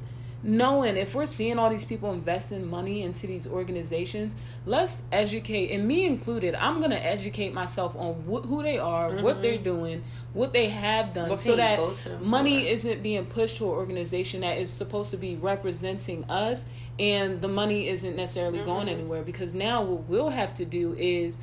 knowing 0.43 0.97
if 0.97 1.15
we're 1.15 1.27
seeing 1.27 1.59
all 1.59 1.69
these 1.69 1.85
people 1.85 2.13
investing 2.13 2.69
money 2.69 3.03
into 3.03 3.27
these 3.27 3.47
organizations, 3.47 4.37
let's 4.67 5.03
educate, 5.11 5.71
and 5.71 5.87
me 5.87 6.07
included. 6.07 6.55
I'm 6.55 6.81
gonna 6.81 6.95
educate 6.95 7.53
myself 7.53 7.97
on 7.97 8.15
wh- 8.23 8.47
who 8.47 8.63
they 8.63 8.79
are, 8.79 9.11
mm-hmm. 9.11 9.23
what 9.23 9.43
they're 9.43 9.59
doing, 9.59 10.05
what 10.33 10.53
they 10.53 10.69
have 10.69 11.13
done, 11.13 11.31
what 11.31 11.39
so 11.39 11.57
that 11.57 11.81
money 12.21 12.69
isn't 12.69 13.03
being 13.03 13.27
pushed 13.27 13.57
to 13.57 13.65
an 13.65 13.71
organization 13.71 14.43
that 14.43 14.59
is 14.59 14.71
supposed 14.71 15.11
to 15.11 15.17
be 15.17 15.35
representing 15.37 16.25
us, 16.31 16.67
and 16.99 17.41
the 17.41 17.49
money 17.49 17.89
isn't 17.89 18.15
necessarily 18.15 18.59
mm-hmm. 18.59 18.69
going 18.69 18.89
anywhere. 18.89 19.23
Because 19.23 19.55
now 19.55 19.83
what 19.83 20.09
we'll 20.09 20.31
have 20.31 20.55
to 20.55 20.65
do 20.65 20.95
is 20.97 21.41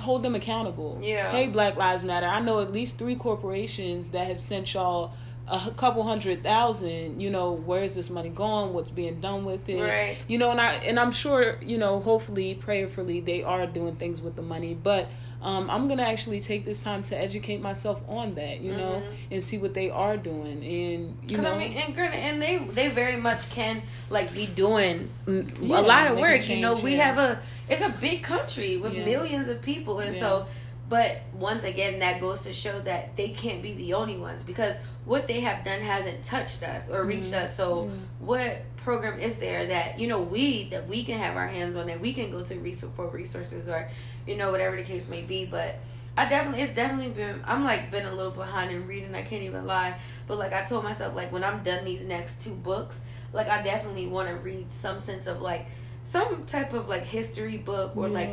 hold 0.00 0.22
them 0.22 0.34
accountable. 0.34 0.98
Yeah. 1.00 1.30
Hey, 1.30 1.46
Black 1.46 1.76
Lives 1.76 2.02
Matter. 2.02 2.26
I 2.26 2.40
know 2.40 2.60
at 2.60 2.72
least 2.72 2.98
three 2.98 3.16
corporations 3.16 4.10
that 4.10 4.26
have 4.26 4.40
sent 4.40 4.74
y'all 4.74 5.12
a 5.48 5.70
couple 5.76 6.02
hundred 6.02 6.42
thousand 6.42 7.20
you 7.20 7.30
know 7.30 7.52
where's 7.52 7.94
this 7.94 8.10
money 8.10 8.28
going? 8.28 8.72
What's 8.72 8.90
being 8.90 9.20
done 9.20 9.44
with 9.44 9.68
it? 9.68 9.80
Right. 9.80 10.16
You 10.26 10.38
know 10.38 10.50
and 10.50 10.60
i 10.60 10.74
and 10.74 10.98
i'm 10.98 11.12
sure 11.12 11.58
you 11.62 11.78
know 11.78 12.00
hopefully 12.00 12.54
prayerfully 12.54 13.20
they 13.20 13.42
are 13.42 13.66
doing 13.66 13.96
things 13.96 14.20
with 14.20 14.36
the 14.36 14.42
money. 14.42 14.74
But 14.74 15.08
um, 15.42 15.68
i'm 15.70 15.86
gonna 15.86 16.02
actually 16.02 16.40
take 16.40 16.64
this 16.64 16.82
time 16.82 17.02
to 17.02 17.16
educate 17.16 17.60
myself 17.60 18.02
on 18.08 18.34
that 18.36 18.60
you 18.60 18.70
mm-hmm. 18.70 18.80
know 18.80 19.02
and 19.30 19.42
see 19.42 19.58
what 19.58 19.74
they 19.74 19.90
are 19.90 20.16
doing. 20.16 20.64
And 20.64 21.30
you 21.30 21.38
know 21.38 21.52
I 21.52 21.58
mean, 21.58 21.72
and, 21.74 21.96
and 21.98 22.42
they 22.42 22.58
they 22.58 22.88
very 22.88 23.16
much 23.16 23.48
can 23.50 23.82
like 24.10 24.34
be 24.34 24.46
doing 24.46 25.10
yeah, 25.26 25.42
a 25.60 25.82
lot 25.82 26.08
of 26.08 26.18
work 26.18 26.40
change, 26.40 26.48
you 26.48 26.60
know? 26.60 26.74
we 26.76 26.96
yeah. 26.96 27.04
have 27.04 27.18
a 27.18 27.40
it's 27.68 27.80
a 27.80 27.88
big 27.88 28.22
country 28.22 28.76
with 28.76 28.94
yeah. 28.94 29.04
millions 29.04 29.48
of 29.48 29.60
people. 29.62 29.98
And 29.98 30.14
so 30.14 30.46
but 30.88 31.22
once 31.32 31.64
again, 31.64 31.98
that 31.98 32.20
goes 32.20 32.42
to 32.42 32.52
show 32.52 32.78
that 32.80 33.16
they 33.16 33.30
can't 33.30 33.62
be 33.62 33.72
the 33.72 33.94
only 33.94 34.16
ones 34.16 34.42
because 34.42 34.78
what 35.04 35.26
they 35.26 35.40
have 35.40 35.64
done 35.64 35.80
hasn't 35.80 36.22
touched 36.22 36.62
us 36.62 36.88
or 36.88 37.02
reached 37.02 37.32
mm-hmm. 37.32 37.44
us. 37.44 37.56
So, 37.56 37.84
mm-hmm. 37.84 38.26
what 38.26 38.62
program 38.76 39.18
is 39.18 39.36
there 39.38 39.66
that 39.66 39.98
you 39.98 40.06
know 40.06 40.22
we 40.22 40.68
that 40.68 40.86
we 40.86 41.02
can 41.02 41.18
have 41.18 41.36
our 41.36 41.48
hands 41.48 41.74
on 41.74 41.88
that 41.88 42.00
we 42.00 42.12
can 42.12 42.30
go 42.30 42.42
to 42.44 42.54
resource 42.60 42.92
for 42.94 43.08
resources 43.08 43.68
or 43.68 43.88
you 44.28 44.36
know 44.36 44.52
whatever 44.52 44.76
the 44.76 44.84
case 44.84 45.08
may 45.08 45.22
be? 45.22 45.44
But 45.44 45.76
I 46.16 46.28
definitely 46.28 46.62
it's 46.62 46.74
definitely 46.74 47.10
been 47.10 47.42
I'm 47.44 47.64
like 47.64 47.90
been 47.90 48.06
a 48.06 48.14
little 48.14 48.30
behind 48.30 48.70
in 48.70 48.86
reading. 48.86 49.14
I 49.14 49.22
can't 49.22 49.42
even 49.42 49.66
lie. 49.66 49.98
But 50.28 50.38
like 50.38 50.52
I 50.52 50.62
told 50.62 50.84
myself, 50.84 51.16
like 51.16 51.32
when 51.32 51.42
I'm 51.42 51.64
done 51.64 51.84
these 51.84 52.04
next 52.04 52.40
two 52.40 52.54
books, 52.54 53.00
like 53.32 53.48
I 53.48 53.62
definitely 53.62 54.06
want 54.06 54.28
to 54.28 54.36
read 54.36 54.70
some 54.70 55.00
sense 55.00 55.26
of 55.26 55.42
like 55.42 55.66
some 56.04 56.46
type 56.46 56.72
of 56.72 56.88
like 56.88 57.02
history 57.02 57.56
book 57.56 57.96
or 57.96 58.06
yeah. 58.06 58.14
like 58.14 58.30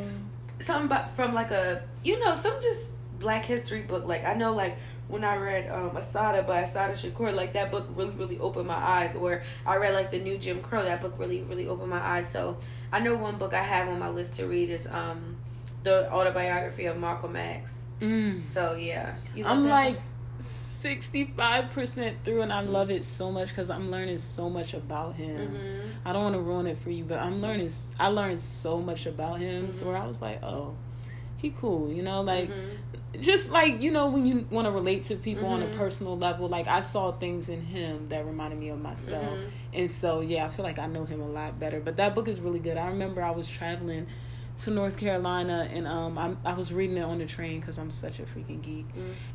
something 0.63 0.85
about 0.85 1.09
from 1.11 1.33
like 1.33 1.51
a 1.51 1.83
you 2.03 2.19
know 2.19 2.33
some 2.33 2.59
just 2.61 2.93
Black 3.19 3.45
History 3.45 3.81
book. 3.81 4.05
Like 4.05 4.25
I 4.25 4.33
know 4.33 4.53
like 4.53 4.77
when 5.07 5.23
I 5.23 5.35
read 5.35 5.69
um, 5.69 5.95
Assata 5.95 6.43
by 6.43 6.61
Assata 6.61 6.93
Shakur, 6.93 7.33
like 7.33 7.53
that 7.53 7.71
book 7.71 7.87
really, 7.95 8.11
really 8.11 8.39
opened 8.39 8.67
my 8.67 8.75
eyes. 8.75 9.15
Or 9.15 9.41
I 9.65 9.75
read 9.77 9.93
like 9.93 10.11
the 10.11 10.19
new 10.19 10.37
Jim 10.37 10.61
Crow, 10.61 10.83
that 10.83 11.01
book 11.01 11.15
really, 11.17 11.41
really 11.43 11.67
opened 11.67 11.89
my 11.89 11.99
eyes. 12.01 12.29
So 12.29 12.57
I 12.91 12.99
know 12.99 13.15
one 13.15 13.37
book 13.37 13.53
I 13.53 13.63
have 13.63 13.87
on 13.89 13.99
my 13.99 14.09
list 14.09 14.33
to 14.35 14.45
read 14.45 14.69
is 14.69 14.87
um, 14.87 15.37
the 15.83 16.11
autobiography 16.11 16.85
of 16.85 16.97
Malcolm 16.97 17.35
X. 17.35 17.83
Mm. 17.99 18.43
So 18.43 18.75
yeah, 18.75 19.15
I'm 19.45 19.67
like, 19.67 19.97
65% 20.43 22.15
through 22.23 22.41
and 22.41 22.51
I 22.53 22.61
love 22.61 22.91
it 22.91 23.03
so 23.03 23.31
much 23.31 23.49
because 23.49 23.69
I'm 23.69 23.89
learning 23.91 24.17
so 24.17 24.49
much 24.49 24.73
about 24.73 25.15
him. 25.15 25.51
Mm-hmm. 25.53 25.87
I 26.07 26.13
don't 26.13 26.23
want 26.23 26.35
to 26.35 26.41
ruin 26.41 26.67
it 26.67 26.77
for 26.77 26.89
you, 26.89 27.03
but 27.03 27.19
I'm 27.19 27.41
learning, 27.41 27.69
I 27.99 28.07
learned 28.07 28.39
so 28.41 28.79
much 28.79 29.05
about 29.05 29.39
him. 29.39 29.71
So 29.71 29.81
Mm-hmm. 29.83 29.87
where 29.93 29.97
I 30.01 30.07
was 30.07 30.21
like, 30.21 30.43
oh, 30.43 30.75
he 31.37 31.51
cool, 31.51 31.91
you 31.91 32.03
know, 32.03 32.21
like 32.21 32.49
just 33.19 33.51
like, 33.51 33.81
you 33.81 33.91
know, 33.91 34.07
when 34.09 34.25
you 34.25 34.47
want 34.49 34.65
to 34.65 34.71
relate 34.71 35.03
to 35.05 35.15
people 35.15 35.47
on 35.47 35.61
a 35.61 35.65
Mm-hmm. 35.67 35.77
personal 35.77 36.17
level, 36.17 36.47
like 36.49 36.67
I 36.67 36.81
saw 36.81 37.11
things 37.11 37.47
in 37.49 37.61
him 37.61 38.09
that 38.09 38.25
reminded 38.25 38.59
me 38.59 38.69
of 38.69 38.81
myself. 38.81 39.23
Mm-hmm. 39.37 39.47
And 39.73 39.91
so, 39.91 40.21
yeah, 40.21 40.45
I 40.45 40.49
feel 40.49 40.65
like 40.65 40.79
I 40.79 40.87
know 40.87 41.05
him 41.05 41.21
a 41.21 41.27
lot 41.27 41.59
better. 41.59 41.79
But 41.79 41.97
that 41.97 42.15
book 42.15 42.27
is 42.27 42.41
really 42.41 42.59
good. 42.59 42.77
I 42.77 42.87
remember 42.87 43.21
I 43.21 43.31
was 43.31 43.47
traveling 43.47 44.07
to 44.63 44.71
North 44.71 44.97
Carolina, 44.97 45.67
and 45.71 45.87
um, 45.87 46.17
I'm, 46.17 46.37
I 46.45 46.53
was 46.53 46.71
reading 46.73 46.97
it 46.97 47.03
on 47.03 47.19
the 47.19 47.25
train 47.25 47.59
because 47.59 47.77
I'm 47.77 47.91
such 47.91 48.19
a 48.19 48.23
freaking 48.23 48.61
geek, 48.61 48.85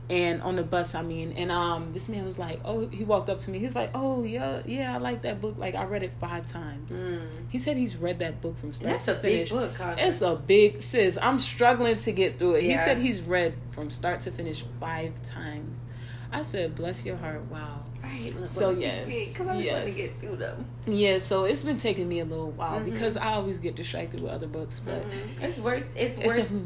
and 0.09 0.41
on 0.43 0.57
the 0.57 0.63
bus, 0.63 0.95
I 0.95 1.03
mean, 1.03 1.33
and 1.33 1.51
um, 1.51 1.93
this 1.93 2.09
man 2.09 2.25
was 2.25 2.39
like, 2.39 2.61
oh, 2.65 2.87
he 2.89 3.05
walked 3.05 3.29
up 3.29 3.39
to 3.41 3.51
me, 3.51 3.59
he's 3.59 3.75
like, 3.75 3.91
oh 3.95 4.25
yeah, 4.25 4.63
yeah, 4.67 4.95
I 4.95 4.99
like 4.99 5.23
that 5.23 5.41
book, 5.41 5.57
like 5.59 5.75
I 5.75 5.85
read 5.85 6.03
it 6.03 6.13
five 6.21 6.47
times. 6.47 7.03
He 7.49 7.59
said 7.59 7.77
he's 7.77 7.97
read 7.97 8.19
that 8.21 8.41
book 8.41 8.59
from 8.59 8.73
start 8.73 8.93
That's 8.93 9.05
to 9.07 9.13
a 9.19 9.23
big 9.23 9.33
finish. 9.33 9.51
book, 9.51 9.75
Connie. 9.75 10.03
It's 10.03 10.23
a 10.23 10.37
big 10.37 10.81
sis. 10.81 11.19
I'm 11.21 11.39
struggling 11.39 11.97
to 11.97 12.13
get 12.13 12.39
through 12.39 12.57
it. 12.57 12.65
He 12.65 12.77
said 12.77 12.99
he's 12.99 13.23
read 13.23 13.55
from 13.71 13.91
start 13.91 14.21
to 14.23 14.31
finish 14.31 14.65
five 14.81 15.23
times. 15.23 15.87
I 16.31 16.43
said, 16.43 16.75
bless 16.75 17.07
your 17.07 17.17
heart, 17.17 17.43
wow. 17.51 17.85
I 18.03 18.07
hate 18.07 18.33
when 18.35 18.43
the 18.43 18.49
So, 18.49 18.71
yes, 18.71 19.07
because 19.07 19.47
I 19.47 19.51
want 19.53 19.59
to 19.61 19.65
yes. 19.65 19.97
get 19.97 20.11
through 20.21 20.37
them. 20.37 20.65
Yeah, 20.87 21.19
so 21.19 21.45
it's 21.45 21.63
been 21.63 21.77
taking 21.77 22.09
me 22.09 22.21
a 22.21 22.25
little 22.25 22.51
while 22.53 22.81
Mm-hmm. 22.81 22.91
because 22.93 23.17
I 23.17 23.33
always 23.35 23.59
get 23.59 23.75
distracted 23.75 24.21
with 24.21 24.31
other 24.33 24.47
books, 24.47 24.81
but 24.81 25.05
It's 25.41 25.59
worth. 25.59 25.85
It's, 25.97 26.17
it's 26.17 26.27
worth. 26.37 26.51
a, 26.51 26.61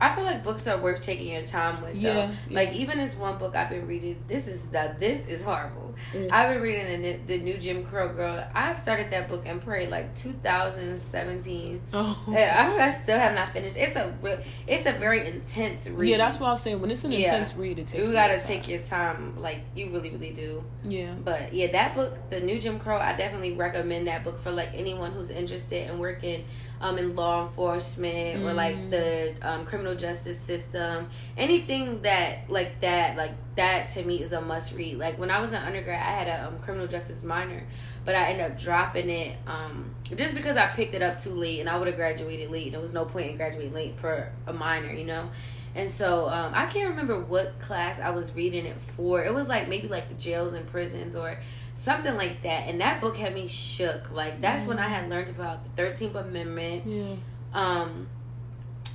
I 0.00 0.14
feel 0.14 0.24
like 0.24 0.44
books 0.44 0.66
are 0.68 0.78
worth 0.78 1.02
taking 1.02 1.32
your 1.32 1.42
time 1.42 1.82
with. 1.82 2.00
Though. 2.00 2.08
Yeah, 2.08 2.30
Like 2.50 2.72
even 2.72 2.98
this 2.98 3.14
one 3.14 3.36
book 3.38 3.56
I've 3.56 3.68
been 3.70 3.86
reading. 3.86 4.22
This 4.28 4.46
is 4.46 4.68
the, 4.68 4.94
this 4.98 5.26
is 5.26 5.42
horrible. 5.42 5.94
Mm. 6.14 6.30
I've 6.30 6.52
been 6.54 6.62
reading 6.62 6.86
the 6.86 6.96
new- 6.98 7.20
the 7.26 7.38
new 7.38 7.58
Jim 7.58 7.84
Crow 7.84 8.08
Girl. 8.14 8.46
I've 8.54 8.78
started 8.78 9.10
that 9.10 9.28
book 9.28 9.42
and 9.46 9.60
prayed 9.60 9.90
like 9.90 10.14
2017. 10.14 11.80
oh. 11.92 12.24
I, 12.28 12.84
I 12.84 12.88
still 12.88 13.18
have 13.18 13.34
not 13.34 13.50
finished. 13.50 13.76
It's 13.76 13.96
a 13.96 14.14
real. 14.22 14.38
It's 14.66 14.86
a 14.86 14.92
very 14.92 15.26
intense 15.26 15.88
read. 15.88 16.08
Yeah, 16.10 16.16
that's 16.18 16.38
what 16.38 16.48
I 16.48 16.50
was 16.52 16.62
saying. 16.62 16.80
When 16.80 16.90
it's 16.90 17.04
an 17.04 17.12
Yeah. 17.12 17.18
intense 17.18 17.54
read, 17.56 17.78
it 17.78 17.88
takes. 17.88 18.06
you 18.08 18.12
gotta 18.14 18.40
take 18.40 18.68
your 18.68 18.80
time. 18.82 19.40
Like 19.40 19.60
you 19.74 19.90
really, 19.90 20.10
really 20.10 20.32
do. 20.32 20.64
Yeah. 20.84 21.14
But 21.14 21.52
yeah, 21.52 21.72
that 21.72 21.94
book, 21.94 22.16
the 22.30 22.40
new 22.40 22.58
Jim 22.60 22.78
Crow, 22.78 22.98
I 22.98 23.16
definitely 23.16 23.54
recommend 23.54 24.06
that 24.06 24.24
book 24.24 24.38
for 24.38 24.50
like 24.50 24.70
anyone 24.74 25.12
who's 25.12 25.30
interested 25.30 25.90
in 25.90 25.98
working 25.98 26.44
um, 26.80 26.98
in 26.98 27.16
law 27.16 27.46
enforcement 27.46 28.44
or 28.44 28.52
like 28.52 28.90
the 28.90 29.34
um, 29.42 29.64
criminal 29.64 29.94
justice 29.94 30.38
system, 30.38 31.08
anything 31.36 32.02
that 32.02 32.50
like 32.50 32.80
that, 32.80 33.16
like 33.16 33.32
that 33.56 33.88
to 33.90 34.04
me 34.04 34.22
is 34.22 34.32
a 34.32 34.40
must 34.40 34.74
read. 34.74 34.96
Like 34.96 35.18
when 35.18 35.30
I 35.30 35.40
was 35.40 35.50
an 35.52 35.62
undergrad, 35.62 36.00
I 36.00 36.10
had 36.10 36.28
a 36.28 36.48
um, 36.48 36.58
criminal 36.60 36.86
justice 36.86 37.22
minor, 37.22 37.64
but 38.04 38.14
I 38.14 38.30
ended 38.30 38.52
up 38.52 38.58
dropping 38.58 39.10
it 39.10 39.36
um, 39.46 39.94
just 40.14 40.34
because 40.34 40.56
I 40.56 40.68
picked 40.68 40.94
it 40.94 41.02
up 41.02 41.20
too 41.20 41.30
late, 41.30 41.60
and 41.60 41.68
I 41.68 41.78
would 41.78 41.88
have 41.88 41.96
graduated 41.96 42.50
late. 42.50 42.72
There 42.72 42.80
was 42.80 42.92
no 42.92 43.04
point 43.04 43.30
in 43.30 43.36
graduating 43.36 43.72
late 43.72 43.94
for 43.94 44.30
a 44.46 44.52
minor, 44.52 44.92
you 44.92 45.04
know. 45.04 45.28
And 45.74 45.88
so 45.90 46.28
um, 46.28 46.52
I 46.54 46.66
can't 46.66 46.90
remember 46.90 47.20
what 47.20 47.60
class 47.60 48.00
I 48.00 48.10
was 48.10 48.34
reading 48.34 48.66
it 48.66 48.80
for. 48.80 49.22
It 49.24 49.32
was 49.32 49.46
like 49.48 49.68
maybe 49.68 49.88
like 49.88 50.18
jails 50.18 50.52
and 50.54 50.66
prisons 50.66 51.14
or 51.14 51.38
something 51.74 52.16
like 52.16 52.42
that. 52.42 52.68
And 52.68 52.80
that 52.80 53.00
book 53.00 53.16
had 53.16 53.34
me 53.34 53.46
shook. 53.46 54.10
Like 54.10 54.40
that's 54.40 54.66
when 54.66 54.78
I 54.78 54.88
had 54.88 55.08
learned 55.08 55.30
about 55.30 55.62
the 55.64 55.70
Thirteenth 55.70 56.14
Amendment. 56.14 56.84
Yeah. 56.86 57.14
Um, 57.52 58.08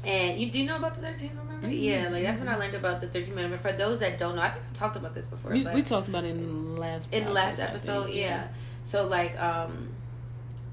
and 0.05 0.38
you 0.39 0.51
do 0.51 0.59
you 0.59 0.65
know 0.65 0.76
about 0.76 0.95
the 0.95 1.01
Thirteenth 1.01 1.34
Amendment? 1.34 1.74
Mhm. 1.74 1.82
Yeah, 1.84 2.09
like 2.09 2.24
that's 2.24 2.39
when 2.39 2.49
I 2.49 2.57
learned 2.57 2.76
about 2.76 2.99
the 2.99 3.07
Thirteenth 3.07 3.38
Amendment. 3.38 3.61
For 3.61 3.71
those 3.71 3.99
that 3.99 4.17
don't 4.17 4.36
know, 4.36 4.41
I 4.41 4.49
think 4.49 4.65
I 4.69 4.74
talked 4.74 4.95
about 4.97 5.13
this 5.13 5.28
before. 5.28 5.51
We, 5.51 5.65
we 5.67 5.82
talked 5.82 6.09
about 6.09 6.26
it 6.26 6.32
in 6.32 6.74
the 6.76 6.80
last 6.82 7.13
in 7.13 7.24
the 7.26 7.32
last 7.32 7.61
episode 7.61 8.05
think. 8.05 8.17
yeah 8.17 8.47
so 8.84 9.07
like 9.07 9.39
um 9.41 9.88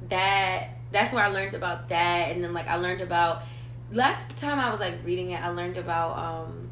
that 0.09 0.71
that's 0.91 1.13
where 1.13 1.23
i 1.25 1.29
learned 1.29 1.55
about 1.55 1.89
that 1.89 2.33
and 2.33 2.43
then 2.43 2.53
like 2.53 2.67
i 2.67 2.77
learned 2.77 3.01
about 3.01 3.43
last 3.93 4.37
time 4.37 4.59
i 4.59 4.71
was 4.71 4.81
like 4.81 4.95
reading 5.05 5.31
it 5.31 5.43
i 5.43 5.49
learned 5.49 5.77
about 5.77 6.17
um 6.19 6.69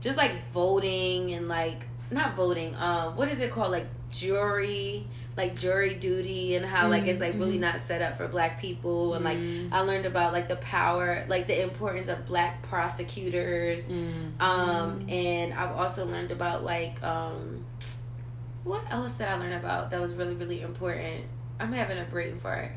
just 0.00 0.16
like 0.16 0.32
voting 0.52 1.32
and 1.32 1.48
like 1.48 1.86
not 2.10 2.34
voting 2.34 2.74
um 2.76 3.16
what 3.16 3.28
is 3.28 3.40
it 3.40 3.50
called 3.50 3.70
like 3.70 3.86
jury 4.10 5.06
like 5.38 5.56
jury 5.56 5.94
duty 5.94 6.54
and 6.54 6.66
how 6.66 6.86
like 6.88 7.04
it's 7.06 7.18
like 7.20 7.32
really 7.34 7.56
not 7.56 7.80
set 7.80 8.02
up 8.02 8.16
for 8.18 8.28
black 8.28 8.60
people 8.60 9.14
and 9.14 9.24
like 9.24 9.38
i 9.72 9.80
learned 9.80 10.04
about 10.04 10.34
like 10.34 10.48
the 10.48 10.56
power 10.56 11.24
like 11.28 11.46
the 11.46 11.62
importance 11.62 12.08
of 12.08 12.26
black 12.26 12.60
prosecutors 12.62 13.88
um 14.40 15.06
and 15.08 15.54
i've 15.54 15.74
also 15.74 16.04
learned 16.04 16.30
about 16.30 16.62
like 16.62 17.02
um 17.02 17.64
what 18.64 18.84
else 18.90 19.12
did 19.12 19.26
I 19.26 19.36
learn 19.38 19.52
about 19.52 19.90
that 19.90 20.00
was 20.00 20.14
really, 20.14 20.34
really 20.34 20.60
important? 20.60 21.24
I'm 21.58 21.72
having 21.72 21.98
a 21.98 22.04
brain 22.04 22.38
fart. 22.38 22.70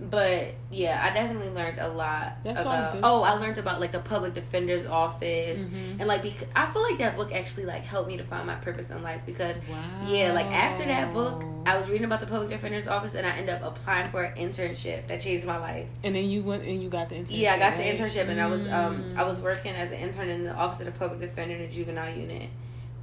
But 0.00 0.54
yeah, 0.72 1.00
I 1.02 1.14
definitely 1.14 1.50
learned 1.50 1.78
a 1.78 1.86
lot 1.88 2.38
That's 2.42 2.60
about. 2.60 2.98
Oh, 3.04 3.22
I 3.22 3.34
learned 3.34 3.58
about 3.58 3.80
like 3.80 3.92
the 3.92 4.00
public 4.00 4.34
defender's 4.34 4.86
office, 4.86 5.64
Mm-hmm. 5.64 6.00
and 6.00 6.08
like 6.08 6.22
because 6.22 6.48
I 6.54 6.66
feel 6.66 6.82
like 6.82 6.98
that 6.98 7.16
book 7.16 7.32
actually 7.32 7.64
like 7.64 7.84
helped 7.84 8.08
me 8.08 8.16
to 8.16 8.24
find 8.24 8.44
my 8.44 8.56
purpose 8.56 8.90
in 8.90 9.02
life 9.04 9.20
because 9.24 9.60
yeah, 10.06 10.32
like 10.32 10.46
after 10.46 10.84
that 10.84 11.14
book, 11.14 11.44
I 11.64 11.76
was 11.76 11.88
reading 11.88 12.04
about 12.04 12.18
the 12.18 12.26
public 12.26 12.48
defender's 12.50 12.88
office, 12.88 13.14
and 13.14 13.24
I 13.24 13.36
ended 13.36 13.54
up 13.54 13.62
applying 13.76 14.10
for 14.10 14.24
an 14.24 14.36
internship 14.36 15.06
that 15.06 15.20
changed 15.20 15.46
my 15.46 15.58
life. 15.58 15.86
And 16.02 16.14
then 16.14 16.28
you 16.28 16.42
went 16.42 16.64
and 16.64 16.82
you 16.82 16.88
got 16.88 17.08
the 17.08 17.14
internship. 17.14 17.38
Yeah, 17.38 17.54
I 17.54 17.58
got 17.58 17.76
the 17.76 17.84
internship, 17.84 18.28
and 18.28 18.40
I 18.40 18.46
was 18.46 18.66
um 18.66 18.94
Mm. 19.04 19.16
I 19.16 19.22
was 19.24 19.40
working 19.40 19.74
as 19.74 19.92
an 19.92 20.00
intern 20.00 20.28
in 20.28 20.42
the 20.44 20.54
office 20.54 20.80
of 20.80 20.86
the 20.86 20.92
public 20.92 21.20
defender 21.20 21.54
in 21.54 21.62
the 21.62 21.68
juvenile 21.68 22.12
unit. 22.14 22.50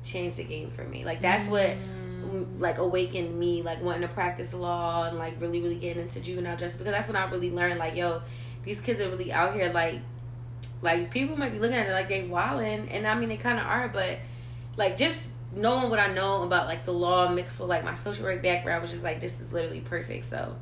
Changed 0.04 0.38
the 0.38 0.44
game 0.44 0.70
for 0.70 0.84
me. 0.84 1.06
Like 1.06 1.22
that's 1.22 1.48
what 1.48 1.68
Mm. 1.68 2.11
Like 2.60 2.78
awakened 2.78 3.38
me, 3.38 3.62
like 3.62 3.82
wanting 3.82 4.02
to 4.02 4.08
practice 4.08 4.54
law 4.54 5.08
and 5.08 5.18
like 5.18 5.40
really 5.40 5.62
really 5.62 5.76
getting 5.76 6.04
into 6.04 6.20
juvenile 6.20 6.58
justice 6.58 6.78
because 6.78 6.94
that's 6.94 7.08
when 7.08 7.16
I 7.16 7.30
really 7.30 7.52
learned 7.52 7.80
like 7.80 7.96
yo, 7.96 8.22
these 8.64 8.80
kids 8.80 9.00
are 9.02 9.10
really 9.10 9.32
out 9.32 9.54
here 9.54 9.72
like 9.72 10.00
like 10.82 11.12
people 11.12 11.38
might 11.38 11.52
be 11.52 11.60
looking 11.60 11.78
at 11.78 11.88
it 11.88 11.92
like 11.92 12.10
they 12.10 12.24
wilding, 12.24 12.90
and 12.90 13.08
I 13.08 13.16
mean 13.16 13.30
they 13.30 13.38
kind 13.38 13.60
of 13.60 13.66
are, 13.66 13.88
but 13.88 14.20
like 14.78 14.98
just 14.98 15.34
knowing 15.54 15.90
what 15.90 16.00
I 16.00 16.14
know 16.14 16.44
about 16.44 16.68
like 16.68 16.86
the 16.86 16.94
law 16.94 17.30
mixed 17.30 17.60
with 17.60 17.70
like 17.70 17.84
my 17.84 17.94
social 17.94 18.24
work 18.24 18.42
background 18.42 18.82
was 18.82 18.92
just 18.92 19.04
like 19.04 19.22
this 19.22 19.40
is 19.40 19.54
literally 19.54 19.82
perfect. 19.82 20.26
So 20.26 20.56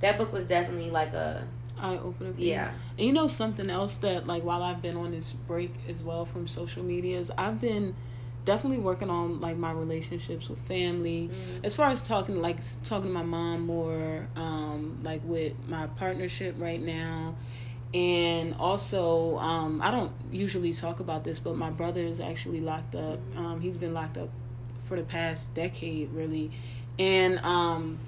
that 0.00 0.18
book 0.18 0.32
was 0.32 0.44
definitely 0.44 0.90
like 0.90 1.12
a 1.14 1.46
eye 1.80 1.98
opener 1.98 2.32
for 2.32 2.40
Yeah. 2.40 2.72
And 2.96 3.06
you 3.06 3.12
know 3.12 3.26
something 3.26 3.70
else 3.70 3.98
that 3.98 4.26
like 4.26 4.44
while 4.44 4.62
I've 4.62 4.82
been 4.82 4.96
on 4.96 5.12
this 5.12 5.32
break 5.32 5.72
as 5.88 6.02
well 6.02 6.24
from 6.24 6.46
social 6.46 6.84
media 6.84 7.18
is 7.18 7.30
I've 7.36 7.60
been 7.60 7.94
definitely 8.48 8.78
working 8.78 9.10
on 9.10 9.42
like 9.42 9.58
my 9.58 9.70
relationships 9.70 10.48
with 10.48 10.58
family. 10.62 11.28
Mm-hmm. 11.30 11.66
as 11.66 11.76
far 11.76 11.90
as 11.90 12.08
talking 12.08 12.40
like 12.40 12.60
talking 12.82 13.08
to 13.08 13.12
my 13.12 13.22
mom 13.22 13.66
more 13.66 14.26
um 14.36 14.98
like 15.02 15.20
with 15.24 15.52
my 15.68 15.86
partnership 15.88 16.54
right 16.58 16.80
now. 16.80 17.36
And 17.92 18.54
also 18.58 19.36
um 19.36 19.82
I 19.82 19.90
don't 19.90 20.12
usually 20.32 20.72
talk 20.72 20.98
about 21.00 21.24
this 21.24 21.38
but 21.38 21.56
my 21.56 21.68
brother 21.68 22.00
is 22.00 22.20
actually 22.20 22.62
locked 22.62 22.94
up. 22.94 23.20
Um 23.36 23.60
he's 23.60 23.76
been 23.76 23.92
locked 23.92 24.16
up 24.16 24.30
for 24.86 24.96
the 24.96 25.04
past 25.04 25.52
decade 25.54 26.10
really. 26.12 26.50
And 26.98 27.38
um 27.40 27.98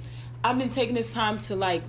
I've 0.43 0.57
been 0.57 0.70
taking 0.70 0.95
this 0.95 1.12
time 1.12 1.38
to 1.41 1.55
like 1.55 1.82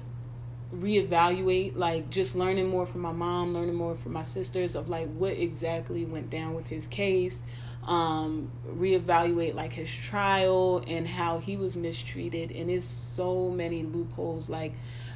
reevaluate 0.73 1.77
like 1.77 2.09
just 2.09 2.35
learning 2.35 2.67
more 2.67 2.85
from 2.85 3.01
my 3.01 3.11
mom 3.11 3.53
learning 3.53 3.75
more 3.75 3.93
from 3.93 4.13
my 4.13 4.23
sisters 4.23 4.73
of 4.73 4.87
like 4.87 5.09
what 5.15 5.33
exactly 5.33 6.05
went 6.05 6.29
down 6.29 6.53
with 6.53 6.67
his 6.67 6.87
case 6.87 7.43
um 7.83 8.51
reevaluate 8.67 9.55
like 9.55 9.73
his 9.73 9.91
trial 9.93 10.83
and 10.87 11.07
how 11.07 11.39
he 11.39 11.57
was 11.57 11.75
mistreated 11.75 12.51
and 12.51 12.69
it's 12.69 12.85
so 12.85 13.49
many 13.49 13.83
loopholes 13.83 14.49
like 14.49 14.73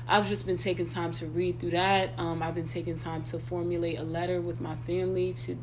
I've 0.07 0.27
just 0.27 0.45
been 0.45 0.57
taking 0.57 0.85
time 0.85 1.11
to 1.13 1.25
read 1.25 1.59
through 1.59 1.71
that. 1.71 2.11
Um, 2.17 2.43
I've 2.43 2.53
been 2.53 2.65
taking 2.65 2.95
time 2.95 3.23
to 3.23 3.39
formulate 3.39 3.97
a 3.97 4.03
letter 4.03 4.39
with 4.39 4.61
my 4.61 4.75
family 4.75 5.33
to 5.33 5.57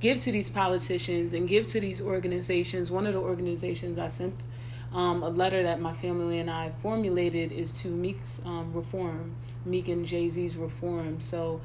give 0.00 0.20
to 0.20 0.32
these 0.32 0.50
politicians 0.50 1.32
and 1.32 1.48
give 1.48 1.66
to 1.68 1.80
these 1.80 2.02
organizations. 2.02 2.90
One 2.90 3.06
of 3.06 3.14
the 3.14 3.20
organizations 3.20 3.96
I 3.96 4.08
sent 4.08 4.44
um, 4.92 5.22
a 5.22 5.30
letter 5.30 5.62
that 5.62 5.80
my 5.80 5.94
family 5.94 6.38
and 6.38 6.50
I 6.50 6.72
formulated 6.82 7.52
is 7.52 7.72
to 7.80 7.88
Meek's 7.88 8.42
um, 8.44 8.72
Reform, 8.74 9.34
Meek 9.64 9.88
and 9.88 10.04
Jay 10.04 10.28
Z's 10.28 10.56
Reform. 10.56 11.20
So 11.20 11.62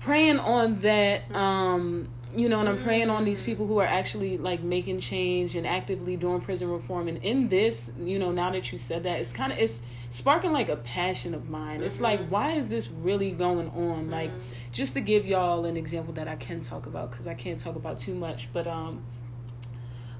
praying 0.00 0.38
on 0.38 0.78
that 0.78 1.30
um 1.34 2.08
you 2.36 2.48
know 2.48 2.60
and 2.60 2.68
i'm 2.68 2.78
praying 2.78 3.10
on 3.10 3.24
these 3.24 3.40
people 3.40 3.66
who 3.66 3.78
are 3.78 3.86
actually 3.86 4.38
like 4.38 4.62
making 4.62 5.00
change 5.00 5.56
and 5.56 5.66
actively 5.66 6.16
doing 6.16 6.40
prison 6.40 6.70
reform. 6.70 7.08
And 7.08 7.18
in 7.18 7.48
this 7.48 7.92
you 7.98 8.18
know 8.18 8.30
now 8.30 8.50
that 8.50 8.72
you 8.72 8.78
said 8.78 9.02
that 9.02 9.20
it's 9.20 9.32
kind 9.32 9.52
of 9.52 9.58
it's 9.58 9.82
sparking 10.10 10.52
like 10.52 10.68
a 10.68 10.76
passion 10.76 11.34
of 11.34 11.48
mine. 11.48 11.82
It's 11.82 12.00
like 12.00 12.20
why 12.28 12.52
is 12.52 12.68
this 12.68 12.90
really 12.90 13.30
going 13.32 13.70
on? 13.70 14.10
Like 14.10 14.30
just 14.72 14.94
to 14.94 15.00
give 15.00 15.26
y'all 15.26 15.64
an 15.64 15.76
example 15.76 16.12
that 16.14 16.28
i 16.28 16.36
can 16.36 16.60
talk 16.60 16.86
about 16.86 17.10
because 17.10 17.26
i 17.26 17.34
can't 17.34 17.60
talk 17.60 17.76
about 17.76 17.98
too 17.98 18.14
much 18.14 18.52
but 18.52 18.66
um 18.66 19.02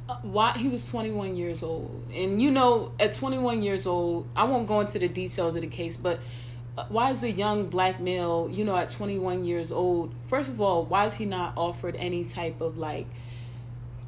uh, 0.09 0.17
why 0.23 0.53
he 0.59 0.67
was 0.67 0.89
21 0.89 1.37
years 1.37 1.63
old. 1.63 2.05
And 2.13 2.43
you 2.43 2.51
know 2.51 2.93
at 2.99 3.13
21 3.13 3.63
years 3.63 3.87
old 3.87 4.29
i 4.35 4.45
won't 4.45 4.67
go 4.67 4.81
into 4.81 4.99
the 4.99 5.09
details 5.09 5.55
of 5.55 5.63
the 5.63 5.69
case 5.69 5.97
but 5.97 6.21
why 6.89 7.11
is 7.11 7.23
a 7.23 7.31
young 7.31 7.67
black 7.67 8.01
male 8.01 8.49
you 8.51 8.65
know 8.65 8.77
at 8.77 8.89
21 8.89 9.45
years 9.45 9.71
old 9.71 10.15
first 10.29 10.51
of 10.51 10.61
all 10.61 10.85
why 10.85 11.07
is 11.07 11.17
he 11.17 11.27
not 11.27 11.53
offered 11.57 11.95
any 11.97 12.25
type 12.25 12.61
of 12.61 12.79
like 12.79 13.07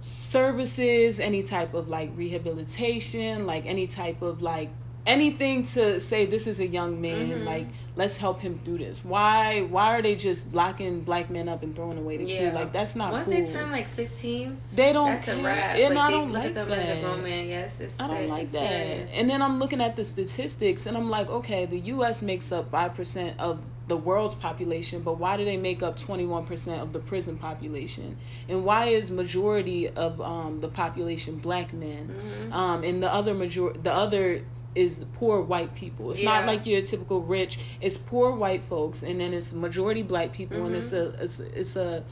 services, 0.03 1.21
any 1.21 1.43
type 1.43 1.75
of 1.75 1.89
like 1.89 2.11
rehabilitation, 2.17 3.47
like 3.47 3.65
any 3.67 3.87
type 3.87 4.21
of 4.21 4.43
like 4.43 4.71
anything 5.07 5.65
to 5.65 5.99
say 5.99 6.27
this 6.27 6.47
is 6.47 6.61
a 6.61 6.67
young 6.67 7.01
man 7.01 7.29
mm-hmm. 7.29 7.45
like 7.45 7.67
let's 7.97 8.17
help 8.17 8.41
him 8.41 8.61
do 8.65 8.79
this 8.79 9.05
why 9.05 9.61
why 9.63 9.97
are 9.97 10.01
they 10.01 10.15
just 10.15 10.55
locking 10.55 11.01
black 11.01 11.29
men 11.29 11.49
up 11.49 11.63
and 11.63 11.75
throwing 11.75 11.99
away 11.99 12.17
the 12.17 12.25
yeah. 12.25 12.39
kid 12.39 12.55
like 12.55 12.73
that's 12.73 12.95
not 12.95 13.11
once 13.11 13.25
cool. 13.25 13.35
they 13.35 13.45
turn 13.45 13.71
like 13.73 13.87
16 13.87 14.57
they 14.73 14.93
don't 14.93 15.11
that's 15.11 15.25
care. 15.25 15.35
a 15.35 15.43
wrap 15.43 15.77
and 15.77 15.95
like, 15.97 16.09
I 16.09 16.11
don't 16.11 16.33
look 16.33 16.35
like 16.35 16.45
at 16.47 16.55
them 16.55 16.69
that. 16.69 16.79
as 16.79 16.89
a 16.89 17.01
grown 17.01 17.23
man 17.23 17.49
yes 17.49 17.81
it's 17.81 18.01
I 18.01 18.07
don't 18.07 18.29
like 18.29 18.49
that 18.51 18.69
serious. 18.69 19.13
and 19.13 19.29
then 19.29 19.43
I'm 19.43 19.59
looking 19.59 19.81
at 19.81 19.97
the 19.97 20.05
statistics 20.05 20.87
and 20.87 20.97
I'm 20.97 21.11
like 21.11 21.29
okay 21.29 21.67
the 21.67 21.81
US 21.81 22.23
makes 22.23 22.53
up 22.53 22.71
5% 22.71 23.39
of 23.39 23.59
the 23.89 23.97
world's 23.97 24.35
population, 24.35 25.03
but 25.03 25.19
why 25.19 25.37
do 25.37 25.45
they 25.45 25.57
make 25.57 25.83
up 25.83 25.99
21% 25.99 26.81
of 26.81 26.93
the 26.93 26.99
prison 26.99 27.37
population? 27.37 28.17
And 28.49 28.65
why 28.65 28.87
is 28.87 29.11
majority 29.11 29.89
of 29.89 30.21
um, 30.21 30.61
the 30.61 30.69
population 30.69 31.37
black 31.37 31.73
men? 31.73 32.09
Mm-hmm. 32.09 32.53
Um, 32.53 32.85
and 32.85 33.03
the 33.03 33.13
other 33.13 33.35
major 33.35 33.73
the 33.73 33.93
other 33.93 34.45
is 34.75 35.05
poor 35.15 35.41
white 35.41 35.75
people. 35.75 36.11
It's 36.11 36.23
yeah. 36.23 36.31
not 36.31 36.47
like 36.47 36.67
your 36.67 36.83
typical 36.83 37.23
rich. 37.23 37.59
It's 37.81 37.97
poor 37.97 38.33
white 38.33 38.65
folks, 38.65 39.03
and 39.03 39.21
then 39.21 39.33
it's 39.33 39.53
majority 39.53 40.03
black 40.03 40.33
people, 40.33 40.59
mm-hmm. 40.59 40.67
and 40.67 40.77
it's 40.77 40.93
a 40.93 41.09
it's, 41.23 41.41
it's 41.41 41.77
a 41.77 42.05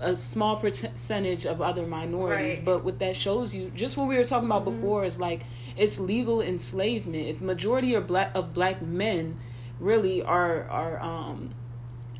a 0.00 0.14
small 0.14 0.56
percentage 0.56 1.44
of 1.44 1.60
other 1.60 1.86
minorities. 1.86 2.56
Right. 2.56 2.64
But 2.64 2.84
what 2.84 2.98
that 3.00 3.16
shows 3.16 3.54
you, 3.54 3.70
just 3.74 3.96
what 3.96 4.08
we 4.08 4.16
were 4.16 4.24
talking 4.24 4.46
about 4.46 4.64
mm-hmm. 4.64 4.76
before, 4.76 5.04
is 5.04 5.18
like 5.18 5.42
it's 5.76 5.98
legal 5.98 6.40
enslavement. 6.40 7.26
If 7.28 7.40
majority 7.40 7.94
of 7.94 8.06
black 8.06 8.30
of 8.34 8.52
black 8.52 8.82
men 8.82 9.38
really 9.80 10.22
are 10.22 10.68
are 10.68 11.00
um 11.00 11.50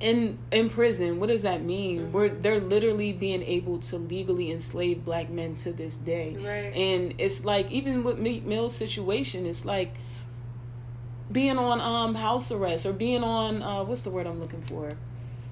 in 0.01 0.38
in 0.53 0.70
prison 0.70 1.18
what 1.18 1.28
does 1.28 1.42
that 1.42 1.62
mean? 1.62 1.99
Mm-hmm. 2.01 2.12
we're 2.12 2.28
they're 2.28 2.61
literally 2.61 3.12
being 3.12 3.42
able 3.42 3.78
to 3.78 3.96
legally 3.96 4.51
enslave 4.51 5.05
black 5.05 5.28
men 5.28 5.55
to 5.55 5.72
this 5.72 5.96
day. 5.99 6.36
Right. 6.36 6.72
and 6.76 7.14
it's 7.18 7.44
like 7.44 7.70
even 7.70 8.05
with 8.05 8.18
Meek 8.18 8.44
Mill's 8.44 8.76
situation 8.76 9.44
it's 9.44 9.64
like 9.64 9.94
being 11.30 11.59
on 11.59 11.80
um 11.80 12.14
house 12.14 12.51
arrest 12.53 12.86
or 12.86 12.92
being 12.92 13.22
on 13.24 13.62
uh 13.62 13.84
what's 13.84 14.03
the 14.03 14.11
word 14.11 14.26
i'm 14.26 14.40
looking 14.40 14.62
for? 14.62 14.90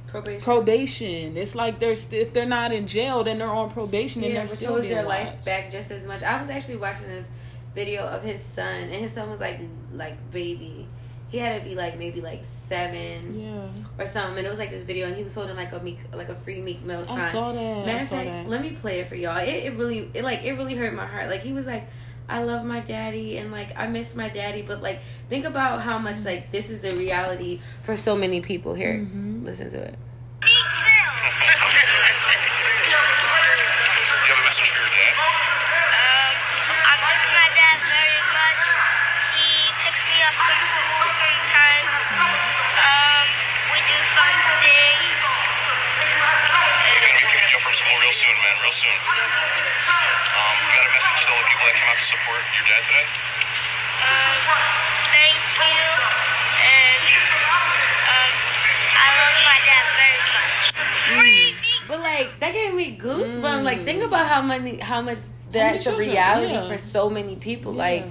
Probation. 0.06 0.40
Probation. 0.40 1.36
It's 1.36 1.54
like 1.56 1.80
they're 1.80 1.96
st- 1.96 2.22
if 2.22 2.32
they're 2.32 2.46
not 2.46 2.72
in 2.72 2.86
jail 2.86 3.24
then 3.24 3.38
they're 3.38 3.48
on 3.50 3.70
probation 3.70 4.22
yeah, 4.22 4.28
and 4.28 4.36
they're 4.36 4.46
still 4.56 4.80
being 4.80 4.94
their 4.94 5.04
watched. 5.04 5.26
life 5.26 5.44
back 5.44 5.70
just 5.70 5.90
as 5.90 6.06
much. 6.06 6.22
I 6.22 6.38
was 6.38 6.48
actually 6.48 6.76
watching 6.76 7.08
this 7.08 7.28
video 7.74 8.04
of 8.06 8.22
his 8.22 8.40
son 8.40 8.74
and 8.84 8.92
his 8.94 9.12
son 9.12 9.28
was 9.28 9.40
like 9.40 9.60
like 9.92 10.14
baby 10.30 10.85
he 11.28 11.38
had 11.38 11.60
to 11.60 11.68
be 11.68 11.74
like 11.74 11.98
maybe 11.98 12.20
like 12.20 12.44
seven 12.44 13.40
yeah. 13.40 13.68
or 13.98 14.06
something. 14.06 14.38
And 14.38 14.46
it 14.46 14.50
was 14.50 14.58
like 14.58 14.70
this 14.70 14.84
video, 14.84 15.06
and 15.06 15.16
he 15.16 15.24
was 15.24 15.34
holding 15.34 15.56
like 15.56 15.72
a 15.72 15.80
meek, 15.80 15.98
like 16.12 16.28
a 16.28 16.34
free 16.34 16.60
Meek 16.60 16.82
Mill 16.82 17.04
sign. 17.04 17.20
I 17.20 17.30
saw 17.30 17.52
that. 17.52 17.86
Matter 17.86 18.02
of 18.02 18.08
fact, 18.08 18.26
that. 18.26 18.48
let 18.48 18.62
me 18.62 18.70
play 18.70 19.00
it 19.00 19.08
for 19.08 19.16
y'all. 19.16 19.38
It, 19.38 19.48
it 19.48 19.74
really, 19.74 20.10
it 20.14 20.22
like, 20.22 20.44
it 20.44 20.52
really 20.52 20.74
hurt 20.74 20.94
my 20.94 21.06
heart. 21.06 21.28
Like 21.28 21.40
he 21.40 21.52
was 21.52 21.66
like, 21.66 21.88
I 22.28 22.42
love 22.42 22.64
my 22.64 22.80
daddy, 22.80 23.38
and 23.38 23.50
like 23.50 23.76
I 23.76 23.86
miss 23.86 24.14
my 24.14 24.28
daddy, 24.28 24.62
but 24.62 24.82
like 24.82 25.00
think 25.28 25.44
about 25.44 25.82
how 25.82 25.98
much 25.98 26.24
like 26.24 26.50
this 26.50 26.70
is 26.70 26.80
the 26.80 26.92
reality 26.92 27.60
for 27.82 27.96
so 27.96 28.16
many 28.16 28.40
people 28.40 28.74
here. 28.74 28.94
Mm-hmm. 28.94 29.44
Listen 29.44 29.68
to 29.70 29.78
it. 29.78 29.98
Real 48.24 48.72
soon. 48.72 48.88
Um, 48.96 50.56
you 50.64 50.72
got 50.72 50.88
a 50.88 50.92
message 50.96 51.20
to 51.20 51.28
all 51.32 51.40
the 51.40 51.48
people 51.52 51.66
that 51.68 51.76
came 51.76 51.88
out 51.92 51.98
to 52.00 52.06
support 52.08 52.40
your 52.56 52.64
dad 52.64 52.80
today? 52.80 53.06
Um, 54.00 54.36
thank 55.12 55.36
you, 55.60 55.84
and 56.64 57.02
um, 58.08 58.32
I 58.96 59.08
love 59.20 59.36
my 59.44 59.58
dad 59.68 59.84
very 60.00 60.20
much. 60.32 60.72
Mm. 61.12 61.88
But 61.88 62.00
like 62.00 62.38
that 62.40 62.52
gave 62.52 62.74
me 62.74 62.96
goosebumps. 62.96 63.60
Mm. 63.60 63.64
Like 63.64 63.84
think 63.84 64.02
about 64.02 64.26
how 64.26 64.40
many, 64.40 64.78
how 64.78 65.02
much 65.02 65.18
that's 65.50 65.86
a 65.86 65.96
reality 65.96 66.54
yeah. 66.54 66.68
for 66.68 66.78
so 66.78 67.10
many 67.10 67.36
people. 67.36 67.72
Yeah. 67.72 67.78
Like, 67.78 68.04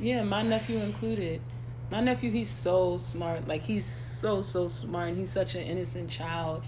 yeah, 0.00 0.22
my 0.24 0.42
nephew 0.42 0.78
included. 0.78 1.40
My 1.90 2.00
nephew, 2.00 2.30
he's 2.30 2.50
so 2.50 2.96
smart. 2.96 3.46
Like 3.46 3.62
he's 3.62 3.84
so 3.84 4.40
so 4.40 4.68
smart, 4.68 5.08
and 5.10 5.18
he's 5.18 5.30
such 5.30 5.54
an 5.54 5.62
innocent 5.62 6.08
child. 6.08 6.62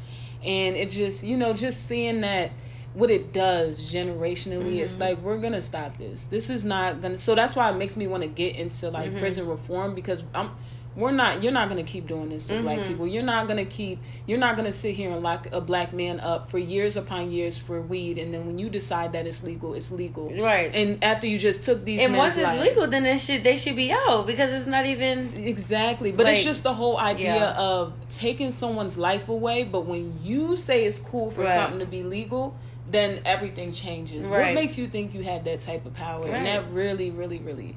And 0.47 0.77
it 0.77 0.91
just, 0.91 1.25
you 1.25 1.37
know, 1.37 1.53
just 1.53 1.87
seeing 1.87 2.21
that 2.21 2.53
what 2.97 3.11
it 3.11 3.31
does 3.31 3.93
generationally 3.93 4.63
mm-hmm. 4.63 4.79
it's 4.79 4.99
like 4.99 5.21
we're 5.21 5.37
gonna 5.37 5.61
stop 5.61 5.99
this 5.99 6.29
this 6.29 6.49
is 6.49 6.65
not 6.65 7.03
gonna 7.03 7.19
so 7.19 7.35
that's 7.35 7.55
why 7.55 7.69
it 7.69 7.77
makes 7.77 7.95
me 7.95 8.07
want 8.07 8.23
to 8.23 8.29
get 8.29 8.57
into 8.57 8.89
like 8.89 9.11
mm-hmm. 9.11 9.19
prison 9.19 9.47
reform 9.47 9.95
because 9.95 10.23
i'm 10.35 10.51
we're 10.97 11.13
not 11.13 11.43
you're 11.43 11.53
not 11.53 11.69
going 11.69 11.83
to 11.83 11.91
keep 11.91 12.07
doing 12.07 12.31
this 12.31 12.49
to 12.49 12.55
mm-hmm. 12.55 12.63
black 12.63 12.87
people 12.87 13.07
you're 13.07 13.23
not 13.23 13.47
going 13.47 13.59
to 13.59 13.71
keep 13.71 13.99
you're 14.27 14.39
not 14.39 14.57
going 14.57 14.67
to 14.67 14.73
sit 14.73 14.95
here 14.95 15.11
and 15.11 15.23
lock 15.23 15.47
a 15.53 15.61
black 15.61 15.93
man 15.93 16.19
up 16.21 16.51
for 16.51 16.59
years 16.59 16.97
upon 16.97 17.31
years 17.31 17.59
for 17.59 17.81
weed 17.81 18.19
and 18.19 18.33
then 18.33 18.47
when 18.47 18.59
you 18.59 18.69
decide 18.69 19.13
that 19.13 19.27
it's 19.27 19.45
legal 19.45 19.75
it's 19.75 19.93
legal 19.93 20.31
right 20.43 20.75
and 20.75 21.03
after 21.05 21.27
you 21.27 21.39
just 21.39 21.63
took 21.63 21.85
these 21.85 22.01
and 22.01 22.17
once 22.17 22.37
it's 22.37 22.49
life, 22.49 22.61
legal 22.61 22.87
then 22.87 23.05
it 23.05 23.19
should 23.19 23.45
they 23.45 23.57
should 23.57 23.77
be 23.77 23.93
out 23.93 24.27
because 24.27 24.53
it's 24.53 24.67
not 24.67 24.87
even 24.87 25.33
exactly 25.37 26.11
but 26.11 26.25
like, 26.25 26.35
it's 26.35 26.45
just 26.45 26.63
the 26.63 26.75
whole 26.75 26.99
idea 26.99 27.35
yeah. 27.35 27.53
of 27.53 27.93
taking 28.09 28.51
someone's 28.51 28.97
life 28.97 29.29
away 29.29 29.63
but 29.63 29.85
when 29.85 30.19
you 30.23 30.57
say 30.57 30.85
it's 30.85 30.99
cool 30.99 31.31
for 31.31 31.43
right. 31.43 31.51
something 31.51 31.79
to 31.79 31.87
be 31.87 32.03
legal 32.03 32.57
then 32.89 33.21
everything 33.25 33.73
changes. 33.73 34.27
Right. 34.27 34.47
What 34.47 34.55
makes 34.55 34.79
you 34.79 34.87
think 34.87 35.13
you 35.13 35.25
have 35.25 35.43
that 35.45 35.59
type 35.59 35.87
of 35.87 35.95
power? 35.95 36.23
Right. 36.23 36.35
And 36.35 36.47
that 36.47 36.71
really, 36.71 37.11
really, 37.11 37.41
really 37.41 37.77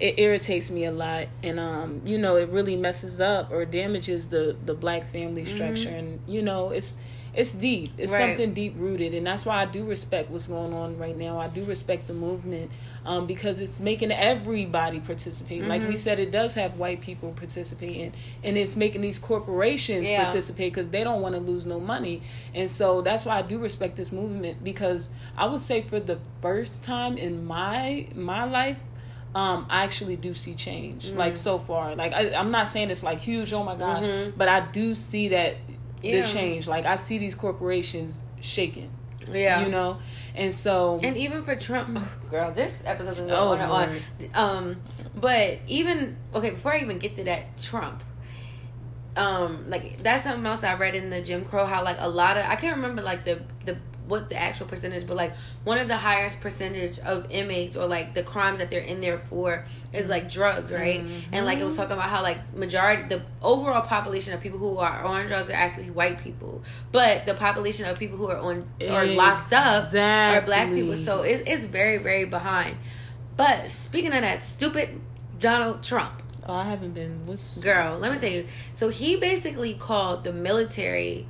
it 0.00 0.18
irritates 0.18 0.70
me 0.70 0.84
a 0.84 0.90
lot 0.90 1.28
and 1.42 1.60
um 1.60 2.00
you 2.04 2.16
know 2.16 2.36
it 2.36 2.48
really 2.48 2.76
messes 2.76 3.20
up 3.20 3.50
or 3.52 3.64
damages 3.64 4.28
the 4.28 4.56
the 4.64 4.74
black 4.74 5.04
family 5.04 5.42
mm-hmm. 5.42 5.54
structure 5.54 5.90
mm-hmm. 5.90 5.98
and 5.98 6.20
you 6.26 6.42
know 6.42 6.70
it's 6.70 6.98
it's 7.32 7.52
deep. 7.52 7.92
It's 7.96 8.12
right. 8.12 8.30
something 8.30 8.54
deep 8.54 8.74
rooted, 8.76 9.14
and 9.14 9.26
that's 9.26 9.46
why 9.46 9.62
I 9.62 9.64
do 9.64 9.84
respect 9.84 10.30
what's 10.30 10.48
going 10.48 10.72
on 10.72 10.98
right 10.98 11.16
now. 11.16 11.38
I 11.38 11.48
do 11.48 11.64
respect 11.64 12.08
the 12.08 12.14
movement 12.14 12.70
um, 13.04 13.26
because 13.26 13.60
it's 13.60 13.78
making 13.78 14.10
everybody 14.10 14.98
participate. 14.98 15.60
Mm-hmm. 15.60 15.70
Like 15.70 15.82
we 15.82 15.88
mm-hmm. 15.88 15.96
said, 15.96 16.18
it 16.18 16.32
does 16.32 16.54
have 16.54 16.78
white 16.78 17.00
people 17.00 17.32
participating, 17.32 18.12
and 18.42 18.56
it's 18.56 18.74
making 18.74 19.02
these 19.02 19.18
corporations 19.18 20.08
yeah. 20.08 20.24
participate 20.24 20.72
because 20.72 20.90
they 20.90 21.04
don't 21.04 21.22
want 21.22 21.36
to 21.36 21.40
lose 21.40 21.64
no 21.64 21.78
money. 21.78 22.22
And 22.52 22.68
so 22.68 23.00
that's 23.00 23.24
why 23.24 23.38
I 23.38 23.42
do 23.42 23.58
respect 23.58 23.96
this 23.96 24.10
movement 24.10 24.64
because 24.64 25.10
I 25.36 25.46
would 25.46 25.60
say 25.60 25.82
for 25.82 26.00
the 26.00 26.18
first 26.42 26.82
time 26.82 27.16
in 27.16 27.46
my 27.46 28.08
my 28.16 28.44
life, 28.44 28.80
um, 29.34 29.66
I 29.70 29.84
actually 29.84 30.16
do 30.16 30.34
see 30.34 30.54
change. 30.54 31.06
Mm-hmm. 31.06 31.18
Like 31.18 31.36
so 31.36 31.58
far, 31.58 31.94
like 31.94 32.12
I, 32.12 32.22
am 32.30 32.50
not 32.50 32.68
saying 32.68 32.90
it's 32.90 33.02
like 33.02 33.20
huge. 33.20 33.52
Oh 33.52 33.62
my 33.62 33.76
gosh, 33.76 34.02
mm-hmm. 34.02 34.36
but 34.36 34.48
I 34.48 34.60
do 34.60 34.94
see 34.94 35.28
that 35.28 35.56
yeah. 36.02 36.22
the 36.22 36.28
change. 36.28 36.66
Like 36.66 36.84
I 36.84 36.96
see 36.96 37.18
these 37.18 37.34
corporations 37.34 38.20
shaking. 38.40 38.90
Yeah, 39.30 39.64
you 39.64 39.70
know, 39.70 39.98
and 40.34 40.52
so 40.52 40.98
and 41.02 41.16
even 41.16 41.42
for 41.42 41.54
Trump, 41.54 42.00
girl, 42.30 42.50
this 42.52 42.78
episode's 42.84 43.18
gonna 43.18 43.30
go 43.30 43.36
oh, 43.36 43.48
on 43.52 43.60
and 43.60 44.34
on. 44.34 44.58
Um, 44.58 44.76
but 45.14 45.58
even 45.68 46.16
okay, 46.34 46.50
before 46.50 46.74
I 46.74 46.80
even 46.80 46.98
get 46.98 47.16
to 47.16 47.24
that, 47.24 47.58
Trump. 47.60 48.02
Um, 49.16 49.68
like 49.68 49.98
that's 49.98 50.22
something 50.22 50.46
else 50.46 50.62
I 50.62 50.74
read 50.74 50.94
in 50.94 51.10
the 51.10 51.20
Jim 51.20 51.44
Crow. 51.44 51.66
How 51.66 51.84
like 51.84 51.96
a 51.98 52.08
lot 52.08 52.36
of 52.36 52.46
I 52.46 52.56
can't 52.56 52.76
remember 52.76 53.02
like 53.02 53.24
the 53.24 53.42
the 53.64 53.76
what 54.10 54.28
the 54.28 54.36
actual 54.36 54.66
percentage, 54.66 55.06
but 55.06 55.16
like 55.16 55.34
one 55.64 55.78
of 55.78 55.88
the 55.88 55.96
highest 55.96 56.40
percentage 56.40 56.98
of 56.98 57.30
inmates 57.30 57.76
or 57.76 57.86
like 57.86 58.12
the 58.14 58.22
crimes 58.22 58.58
that 58.58 58.68
they're 58.70 58.80
in 58.80 59.00
there 59.00 59.16
for 59.16 59.64
is 59.92 60.08
like 60.08 60.30
drugs, 60.30 60.72
right? 60.72 61.00
Mm-hmm. 61.00 61.32
And 61.32 61.46
like 61.46 61.58
it 61.58 61.64
was 61.64 61.76
talking 61.76 61.92
about 61.92 62.10
how 62.10 62.22
like 62.22 62.54
majority 62.54 63.04
the 63.04 63.22
overall 63.40 63.82
population 63.82 64.34
of 64.34 64.40
people 64.40 64.58
who 64.58 64.76
are 64.76 65.04
on 65.04 65.26
drugs 65.26 65.48
are 65.48 65.54
actually 65.54 65.90
white 65.90 66.18
people, 66.18 66.62
but 66.92 67.24
the 67.24 67.34
population 67.34 67.86
of 67.86 67.98
people 67.98 68.18
who 68.18 68.28
are 68.28 68.38
on 68.38 68.64
or 68.80 69.06
locked 69.06 69.52
up 69.52 69.94
are 69.94 70.42
black 70.42 70.68
people. 70.68 70.96
So 70.96 71.22
it's 71.22 71.42
it's 71.46 71.64
very 71.64 71.96
very 71.96 72.26
behind. 72.26 72.76
But 73.36 73.70
speaking 73.70 74.12
of 74.12 74.20
that 74.20 74.42
stupid 74.42 75.00
Donald 75.40 75.82
Trump. 75.82 76.22
Oh, 76.46 76.54
I 76.54 76.64
haven't 76.64 76.92
been. 76.92 77.26
What's, 77.26 77.58
Girl, 77.58 77.86
what's, 77.86 78.00
let 78.00 78.12
me 78.12 78.18
tell 78.18 78.30
you. 78.30 78.46
So 78.74 78.88
he 78.88 79.16
basically 79.16 79.74
called 79.74 80.24
the 80.24 80.32
military 80.32 81.26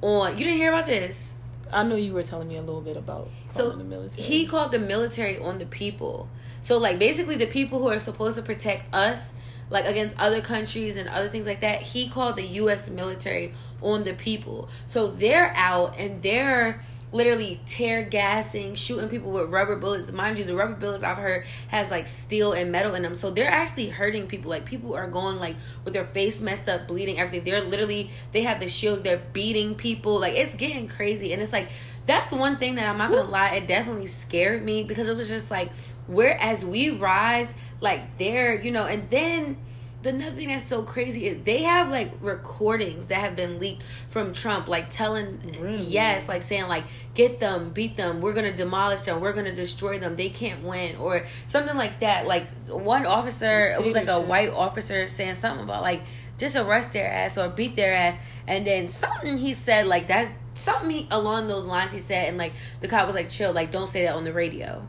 on. 0.00 0.38
You 0.38 0.44
didn't 0.44 0.58
hear 0.58 0.72
about 0.72 0.86
this? 0.86 1.34
I 1.74 1.82
know 1.82 1.96
you 1.96 2.12
were 2.12 2.22
telling 2.22 2.48
me 2.48 2.56
a 2.56 2.62
little 2.62 2.80
bit 2.80 2.96
about 2.96 3.28
so 3.50 3.70
the 3.70 3.84
military. 3.84 4.22
He 4.22 4.46
called 4.46 4.70
the 4.70 4.78
military 4.78 5.38
on 5.38 5.58
the 5.58 5.66
people. 5.66 6.28
So 6.60 6.78
like 6.78 6.98
basically 6.98 7.36
the 7.36 7.46
people 7.46 7.80
who 7.80 7.88
are 7.88 7.98
supposed 7.98 8.36
to 8.36 8.42
protect 8.42 8.94
us 8.94 9.32
like 9.70 9.84
against 9.86 10.18
other 10.18 10.40
countries 10.40 10.96
and 10.96 11.08
other 11.08 11.28
things 11.28 11.46
like 11.46 11.60
that, 11.60 11.82
he 11.82 12.08
called 12.08 12.36
the 12.36 12.46
US 12.62 12.88
military 12.88 13.52
on 13.82 14.04
the 14.04 14.14
people. 14.14 14.68
So 14.86 15.10
they're 15.10 15.52
out 15.56 15.98
and 15.98 16.22
they're 16.22 16.80
literally 17.14 17.60
tear 17.64 18.02
gassing, 18.02 18.74
shooting 18.74 19.08
people 19.08 19.30
with 19.30 19.48
rubber 19.48 19.76
bullets. 19.76 20.10
Mind 20.10 20.36
you, 20.36 20.44
the 20.44 20.54
rubber 20.54 20.74
bullets 20.74 21.04
I've 21.04 21.16
heard 21.16 21.44
has 21.68 21.88
like 21.90 22.08
steel 22.08 22.52
and 22.52 22.72
metal 22.72 22.94
in 22.94 23.02
them. 23.02 23.14
So 23.14 23.30
they're 23.30 23.48
actually 23.48 23.88
hurting 23.88 24.26
people. 24.26 24.50
Like 24.50 24.64
people 24.64 24.94
are 24.94 25.06
going 25.06 25.38
like 25.38 25.54
with 25.84 25.94
their 25.94 26.04
face 26.04 26.40
messed 26.40 26.68
up, 26.68 26.88
bleeding, 26.88 27.20
everything. 27.20 27.44
They're 27.44 27.62
literally 27.62 28.10
they 28.32 28.42
have 28.42 28.58
the 28.58 28.68
shields, 28.68 29.02
they're 29.02 29.22
beating 29.32 29.76
people. 29.76 30.18
Like 30.18 30.34
it's 30.34 30.54
getting 30.56 30.88
crazy. 30.88 31.32
And 31.32 31.40
it's 31.40 31.52
like 31.52 31.68
that's 32.04 32.32
one 32.32 32.56
thing 32.56 32.74
that 32.74 32.88
I'm 32.88 32.98
not 32.98 33.10
gonna 33.10 33.30
lie, 33.30 33.54
it 33.54 33.68
definitely 33.68 34.08
scared 34.08 34.64
me 34.64 34.82
because 34.82 35.08
it 35.08 35.16
was 35.16 35.28
just 35.28 35.50
like 35.50 35.70
where 36.08 36.36
as 36.40 36.64
we 36.64 36.90
rise, 36.90 37.54
like 37.80 38.18
there, 38.18 38.60
you 38.60 38.72
know, 38.72 38.86
and 38.86 39.08
then 39.08 39.56
the 39.56 39.58
another 40.06 40.36
thing 40.36 40.48
that's 40.48 40.64
so 40.64 40.82
crazy 40.82 41.26
is 41.26 41.44
they 41.44 41.62
have 41.62 41.88
like 41.90 42.12
recordings 42.20 43.08
that 43.08 43.16
have 43.16 43.36
been 43.36 43.58
leaked 43.58 43.82
from 44.08 44.32
Trump, 44.32 44.68
like 44.68 44.90
telling 44.90 45.40
Really? 45.60 45.84
yes, 45.84 46.28
like 46.28 46.42
saying 46.42 46.68
like 46.68 46.84
get 47.14 47.40
them, 47.40 47.70
beat 47.70 47.96
them, 47.96 48.20
we're 48.20 48.32
gonna 48.32 48.54
demolish 48.56 49.00
them, 49.00 49.20
we're 49.20 49.32
gonna 49.32 49.54
destroy 49.54 49.98
them, 49.98 50.14
they 50.14 50.28
can't 50.28 50.62
win, 50.62 50.96
or 50.96 51.24
something 51.46 51.76
like 51.76 52.00
that. 52.00 52.26
Like 52.26 52.48
one 52.66 53.06
officer, 53.06 53.68
it 53.68 53.82
was 53.82 53.94
like 53.94 54.08
a 54.08 54.20
white 54.20 54.50
officer 54.50 55.06
saying 55.06 55.34
something 55.34 55.64
about 55.64 55.82
like 55.82 56.02
just 56.38 56.56
arrest 56.56 56.92
their 56.92 57.08
ass 57.08 57.38
or 57.38 57.48
beat 57.48 57.76
their 57.76 57.92
ass, 57.92 58.18
and 58.46 58.66
then 58.66 58.88
something 58.88 59.36
he 59.36 59.52
said 59.52 59.86
like 59.86 60.08
that's 60.08 60.32
something 60.54 60.90
he, 60.90 61.08
along 61.10 61.48
those 61.48 61.64
lines 61.64 61.92
he 61.92 61.98
said, 61.98 62.28
and 62.28 62.38
like 62.38 62.52
the 62.80 62.88
cop 62.88 63.06
was 63.06 63.14
like 63.14 63.28
chill, 63.28 63.52
like 63.52 63.70
don't 63.70 63.88
say 63.88 64.02
that 64.04 64.14
on 64.14 64.24
the 64.24 64.32
radio. 64.32 64.86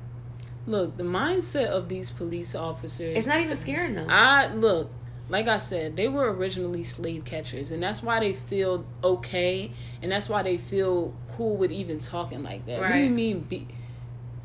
Look, 0.68 0.98
the 0.98 1.04
mindset 1.04 1.68
of 1.68 1.90
these 1.90 2.10
police 2.10 2.56
officers. 2.56 3.16
It's 3.18 3.28
not 3.28 3.40
even 3.40 3.56
scaring 3.56 3.94
them. 3.94 4.10
I 4.10 4.48
look, 4.48 4.90
like 5.30 5.48
I 5.48 5.58
said, 5.58 5.96
they 5.96 6.08
were 6.08 6.32
originally 6.32 6.84
slave 6.84 7.26
catchers, 7.26 7.72
and 7.72 7.82
that's 7.82 8.04
why 8.04 8.20
they 8.20 8.34
feel 8.34 8.86
okay, 9.04 9.72
and 10.02 10.12
that's 10.12 10.30
why 10.30 10.44
they 10.44 10.58
feel 10.58 11.14
cool 11.30 11.58
with 11.58 11.72
even 11.72 12.00
talking 12.00 12.44
like 12.44 12.66
that. 12.68 12.80
What 12.80 12.92
do 12.92 13.00
you 13.00 13.10
mean? 13.10 13.40
Be, 13.42 13.68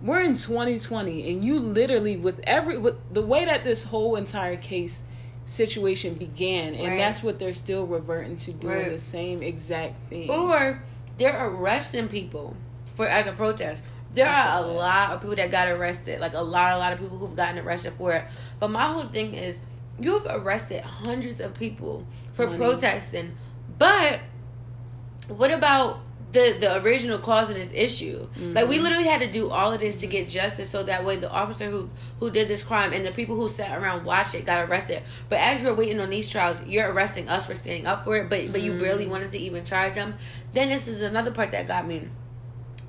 we're 0.02 0.22
in 0.22 0.34
2020, 0.34 1.30
and 1.30 1.44
you 1.44 1.58
literally 1.58 2.16
with 2.16 2.40
every 2.44 2.78
with 2.78 2.96
the 3.12 3.22
way 3.22 3.44
that 3.44 3.64
this 3.64 3.84
whole 3.84 4.16
entire 4.16 4.56
case 4.56 5.04
situation 5.44 6.14
began, 6.14 6.74
and 6.74 6.88
Right. 6.88 6.96
that's 6.96 7.22
what 7.22 7.38
they're 7.38 7.52
still 7.52 7.86
reverting 7.86 8.36
to 8.36 8.52
doing 8.52 8.74
Right. 8.74 8.88
the 8.92 8.98
same 8.98 9.42
exact 9.42 10.08
thing. 10.08 10.30
Or 10.30 10.82
they're 11.18 11.46
arresting 11.46 12.08
people 12.08 12.56
for 12.86 13.06
at 13.06 13.26
a 13.26 13.32
protest. 13.32 13.84
There 14.12 14.28
are 14.28 14.64
a 14.64 14.66
lot 14.66 15.10
of 15.12 15.20
people 15.20 15.36
that 15.36 15.50
got 15.50 15.68
arrested, 15.68 16.20
like 16.20 16.34
a 16.34 16.40
lot, 16.40 16.72
a 16.72 16.78
lot 16.78 16.92
of 16.92 16.98
people 16.98 17.18
who've 17.18 17.36
gotten 17.36 17.58
arrested 17.58 17.92
for 17.92 18.12
it. 18.14 18.24
But 18.58 18.70
my 18.70 18.86
whole 18.86 19.06
thing 19.06 19.34
is, 19.34 19.60
you've 20.00 20.26
arrested 20.28 20.82
hundreds 20.82 21.40
of 21.40 21.54
people 21.54 22.06
for 22.32 22.46
Money. 22.46 22.58
protesting, 22.58 23.34
but 23.78 24.20
what 25.28 25.50
about 25.50 26.00
the 26.32 26.56
the 26.60 26.82
original 26.82 27.18
cause 27.18 27.50
of 27.50 27.56
this 27.56 27.72
issue? 27.74 28.28
Like 28.36 28.68
we 28.68 28.76
mm-hmm. 28.76 28.84
literally 28.84 29.06
had 29.06 29.20
to 29.20 29.30
do 29.30 29.50
all 29.50 29.72
of 29.72 29.80
this 29.80 30.00
to 30.00 30.06
get 30.06 30.28
justice, 30.28 30.70
so 30.70 30.82
that 30.84 31.04
way 31.04 31.16
the 31.16 31.30
officer 31.30 31.70
who 31.70 31.90
who 32.18 32.30
did 32.30 32.48
this 32.48 32.62
crime 32.62 32.92
and 32.92 33.04
the 33.04 33.10
people 33.10 33.36
who 33.36 33.48
sat 33.48 33.76
around 33.76 34.04
watched 34.04 34.34
it 34.34 34.46
got 34.46 34.68
arrested. 34.68 35.02
But 35.28 35.40
as 35.40 35.62
you're 35.62 35.74
waiting 35.74 36.00
on 36.00 36.10
these 36.10 36.30
trials, 36.30 36.66
you're 36.66 36.92
arresting 36.92 37.28
us 37.28 37.46
for 37.46 37.54
standing 37.54 37.86
up 37.86 38.04
for 38.04 38.16
it, 38.16 38.30
but 38.30 38.52
but 38.52 38.62
you 38.62 38.74
barely 38.74 39.06
mm. 39.06 39.10
wanted 39.10 39.30
to 39.30 39.38
even 39.38 39.64
charge 39.64 39.94
them. 39.94 40.14
Then 40.52 40.68
this 40.68 40.88
is 40.88 41.02
another 41.02 41.30
part 41.30 41.50
that 41.50 41.66
got 41.66 41.86
me 41.86 42.08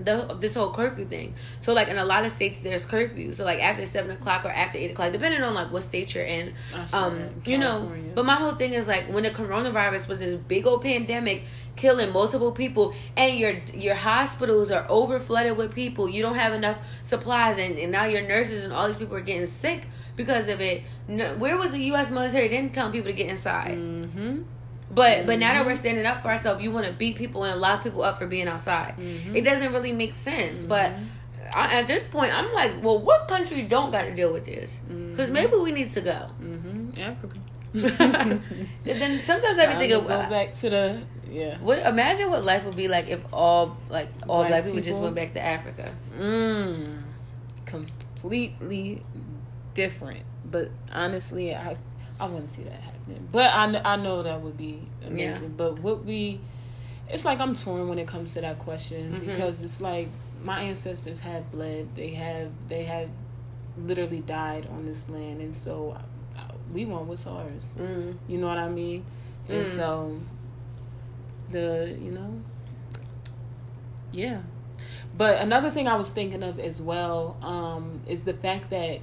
the 0.03 0.37
this 0.39 0.55
whole 0.55 0.71
curfew 0.71 1.05
thing. 1.05 1.33
So 1.59 1.73
like 1.73 1.87
in 1.87 1.97
a 1.97 2.05
lot 2.05 2.25
of 2.25 2.31
states 2.31 2.61
there's 2.61 2.85
curfew. 2.85 3.33
So 3.33 3.45
like 3.45 3.59
after 3.59 3.85
seven 3.85 4.11
o'clock 4.11 4.45
or 4.45 4.49
after 4.49 4.77
eight 4.77 4.91
o'clock, 4.91 5.11
depending 5.11 5.41
on 5.41 5.53
like 5.53 5.71
what 5.71 5.83
state 5.83 6.13
you're 6.15 6.23
in. 6.23 6.53
Um, 6.93 7.19
that 7.19 7.31
in 7.45 7.51
you 7.51 7.57
know. 7.57 7.91
But 8.13 8.25
my 8.25 8.35
whole 8.35 8.55
thing 8.55 8.73
is 8.73 8.87
like 8.87 9.05
when 9.05 9.23
the 9.23 9.31
coronavirus 9.31 10.07
was 10.07 10.19
this 10.19 10.33
big 10.33 10.65
old 10.67 10.81
pandemic 10.81 11.43
killing 11.75 12.11
multiple 12.11 12.51
people 12.51 12.93
and 13.15 13.39
your 13.39 13.53
your 13.73 13.95
hospitals 13.95 14.71
are 14.71 14.85
over 14.89 15.19
flooded 15.19 15.57
with 15.57 15.73
people. 15.73 16.09
You 16.09 16.21
don't 16.21 16.35
have 16.35 16.53
enough 16.53 16.79
supplies 17.03 17.57
and, 17.57 17.77
and 17.77 17.91
now 17.91 18.05
your 18.05 18.21
nurses 18.21 18.63
and 18.63 18.73
all 18.73 18.87
these 18.87 18.97
people 18.97 19.15
are 19.15 19.21
getting 19.21 19.45
sick 19.45 19.87
because 20.15 20.49
of 20.49 20.61
it. 20.61 20.83
No, 21.07 21.35
where 21.35 21.57
was 21.57 21.71
the 21.71 21.79
US 21.91 22.11
military? 22.11 22.47
Didn't 22.49 22.73
tell 22.73 22.91
people 22.91 23.11
to 23.11 23.17
get 23.17 23.29
inside. 23.29 23.77
Mm-hmm. 23.77 24.41
But 24.93 25.25
but 25.25 25.39
now 25.39 25.53
that 25.53 25.65
we're 25.65 25.75
standing 25.75 26.05
up 26.05 26.21
for 26.21 26.27
ourselves, 26.27 26.61
you 26.61 26.71
want 26.71 26.85
to 26.85 26.93
beat 26.93 27.15
people 27.15 27.43
and 27.43 27.59
lock 27.59 27.83
people 27.83 28.03
up 28.03 28.17
for 28.17 28.27
being 28.27 28.47
outside. 28.47 28.95
It 28.99 29.43
doesn't 29.43 29.71
really 29.71 29.91
make 29.93 30.13
sense. 30.13 30.63
But 30.63 30.91
I, 31.53 31.79
at 31.79 31.87
this 31.87 32.03
point, 32.03 32.37
I'm 32.37 32.51
like, 32.53 32.83
well, 32.83 32.99
what 32.99 33.27
country 33.27 33.61
don't 33.63 33.91
got 33.91 34.03
to 34.03 34.13
deal 34.13 34.33
with 34.33 34.45
this? 34.45 34.79
Because 34.87 35.29
maybe 35.29 35.55
we 35.55 35.71
need 35.71 35.91
to 35.91 36.01
go. 36.01 36.29
Mm-hmm. 36.41 37.01
Africa. 37.01 37.37
then 38.83 39.23
sometimes 39.23 39.57
I 39.57 39.65
be 39.65 39.71
Time 39.71 39.79
thinking, 39.79 40.01
to 40.01 40.07
go 40.07 40.29
back 40.29 40.51
to 40.51 40.69
the 40.69 41.01
yeah. 41.29 41.57
what 41.59 41.79
imagine 41.79 42.29
what 42.29 42.43
life 42.43 42.65
would 42.65 42.75
be 42.75 42.89
like 42.89 43.07
if 43.07 43.21
all 43.31 43.77
like 43.89 44.09
all 44.27 44.39
Black 44.39 44.49
black, 44.49 44.65
people, 44.65 44.81
just 44.81 45.01
went 45.01 45.15
back 45.15 45.31
to 45.33 45.41
Africa. 45.41 45.93
Mm, 46.19 47.01
completely 47.65 49.03
different. 49.73 50.23
But 50.43 50.71
honestly, 50.91 51.55
I 51.55 51.77
I 52.21 52.27
to 52.27 52.47
see 52.47 52.63
that 52.63 52.73
happening. 52.81 53.27
But 53.31 53.47
I, 53.53 53.93
I 53.93 53.95
know 53.97 54.21
that 54.23 54.41
would 54.41 54.57
be 54.57 54.79
amazing. 55.05 55.55
But 55.57 55.79
what 55.79 56.05
we, 56.05 56.39
it's 57.09 57.25
like 57.25 57.39
I'm 57.41 57.53
torn 57.55 57.87
when 57.87 57.99
it 57.99 58.07
comes 58.07 58.33
to 58.35 58.41
that 58.41 58.59
question 58.59 59.13
Mm-hmm. 59.13 59.27
because 59.27 59.63
it's 59.63 59.81
like 59.81 60.07
my 60.43 60.61
ancestors 60.61 61.19
have 61.19 61.51
bled. 61.51 61.95
They 61.95 62.09
have 62.11 62.51
they 62.67 62.83
have 62.83 63.09
literally 63.77 64.19
died 64.21 64.67
on 64.71 64.85
this 64.85 65.09
land, 65.09 65.41
and 65.41 65.53
so 65.53 65.97
uh, 66.37 66.41
we 66.73 66.85
want 66.85 67.05
what's 67.07 67.25
ours. 67.27 67.75
Mm. 67.79 68.17
You 68.27 68.37
know 68.37 68.47
what 68.47 68.57
I 68.57 68.69
mean? 68.69 69.05
And 69.49 69.61
Mm. 69.61 69.65
so 69.65 70.19
the 71.49 71.97
you 72.01 72.11
know 72.11 72.41
yeah. 74.11 74.41
But 75.17 75.39
another 75.39 75.71
thing 75.71 75.87
I 75.87 75.95
was 75.95 76.09
thinking 76.09 76.43
of 76.43 76.59
as 76.59 76.81
well 76.81 77.37
um, 77.41 78.01
is 78.07 78.23
the 78.23 78.33
fact 78.33 78.69
that 78.69 78.99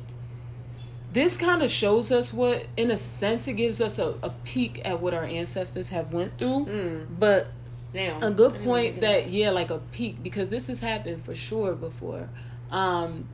this 1.13 1.37
kind 1.37 1.63
of 1.63 1.71
shows 1.71 2.13
us 2.13 2.33
what, 2.33 2.67
in 2.77 2.91
a 2.91 2.99
sense, 2.99 3.49
it 3.49 3.55
gives 3.55 3.81
us 3.81 3.99
a, 3.99 4.15
a 4.23 4.31
peek 4.45 4.83
at 4.85 5.01
what 5.01 5.15
our 5.15 5.25
ancestors 5.25 5.89
have 5.89 6.13
went 6.13 6.37
through. 6.39 6.67
Mm. 6.67 7.07
But 7.19 7.51
Damn. 7.93 8.23
a 8.23 8.31
good 8.31 8.63
point 8.63 8.97
of 8.97 9.01
that 9.01 9.31
yeah, 9.31 9.51
like 9.51 9.71
a 9.71 9.79
peek 9.79 10.23
because 10.23 10.51
this 10.51 10.67
has 10.67 10.81
happened 10.81 11.23
for 11.23 11.35
sure 11.35 11.75
before, 11.75 12.29
um, 12.71 13.27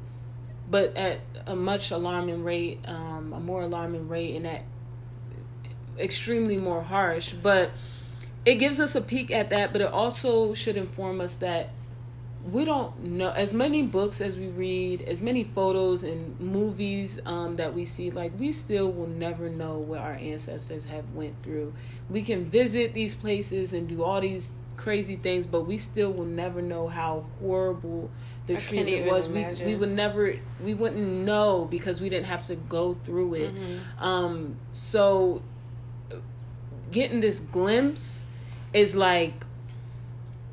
but 0.70 0.96
at 0.96 1.20
a 1.46 1.56
much 1.56 1.90
alarming 1.90 2.44
rate, 2.44 2.80
um, 2.86 3.32
a 3.32 3.40
more 3.40 3.62
alarming 3.62 4.08
rate, 4.08 4.36
and 4.36 4.44
that 4.44 4.62
extremely 5.98 6.56
more 6.56 6.82
harsh. 6.82 7.32
But 7.32 7.72
it 8.44 8.56
gives 8.56 8.78
us 8.78 8.94
a 8.94 9.00
peek 9.00 9.30
at 9.32 9.50
that, 9.50 9.72
but 9.72 9.80
it 9.80 9.92
also 9.92 10.54
should 10.54 10.76
inform 10.76 11.20
us 11.20 11.36
that 11.36 11.70
we 12.50 12.64
don't 12.64 13.02
know 13.02 13.30
as 13.30 13.54
many 13.54 13.82
books 13.82 14.20
as 14.20 14.36
we 14.36 14.48
read, 14.48 15.00
as 15.02 15.22
many 15.22 15.44
photos 15.44 16.04
and 16.04 16.38
movies 16.38 17.18
um, 17.24 17.56
that 17.56 17.72
we 17.72 17.84
see. 17.84 18.10
Like 18.10 18.32
we 18.38 18.52
still 18.52 18.90
will 18.92 19.06
never 19.06 19.48
know 19.48 19.78
what 19.78 20.00
our 20.00 20.14
ancestors 20.14 20.84
have 20.86 21.10
went 21.14 21.42
through. 21.42 21.72
We 22.10 22.22
can 22.22 22.50
visit 22.50 22.92
these 22.92 23.14
places 23.14 23.72
and 23.72 23.88
do 23.88 24.02
all 24.02 24.20
these 24.20 24.50
crazy 24.76 25.16
things, 25.16 25.46
but 25.46 25.62
we 25.62 25.78
still 25.78 26.12
will 26.12 26.26
never 26.26 26.60
know 26.60 26.88
how 26.88 27.24
horrible 27.40 28.10
the 28.46 28.56
I 28.56 28.60
treatment 28.60 29.06
was. 29.06 29.28
We 29.28 29.46
we 29.64 29.76
would 29.76 29.92
never 29.92 30.36
we 30.62 30.74
wouldn't 30.74 31.24
know 31.24 31.66
because 31.70 32.00
we 32.00 32.10
didn't 32.10 32.26
have 32.26 32.46
to 32.48 32.56
go 32.56 32.92
through 32.92 33.34
it. 33.34 33.54
Mm-hmm. 33.54 34.04
Um, 34.04 34.56
so 34.70 35.42
getting 36.90 37.20
this 37.20 37.40
glimpse 37.40 38.26
is 38.74 38.94
like 38.94 39.44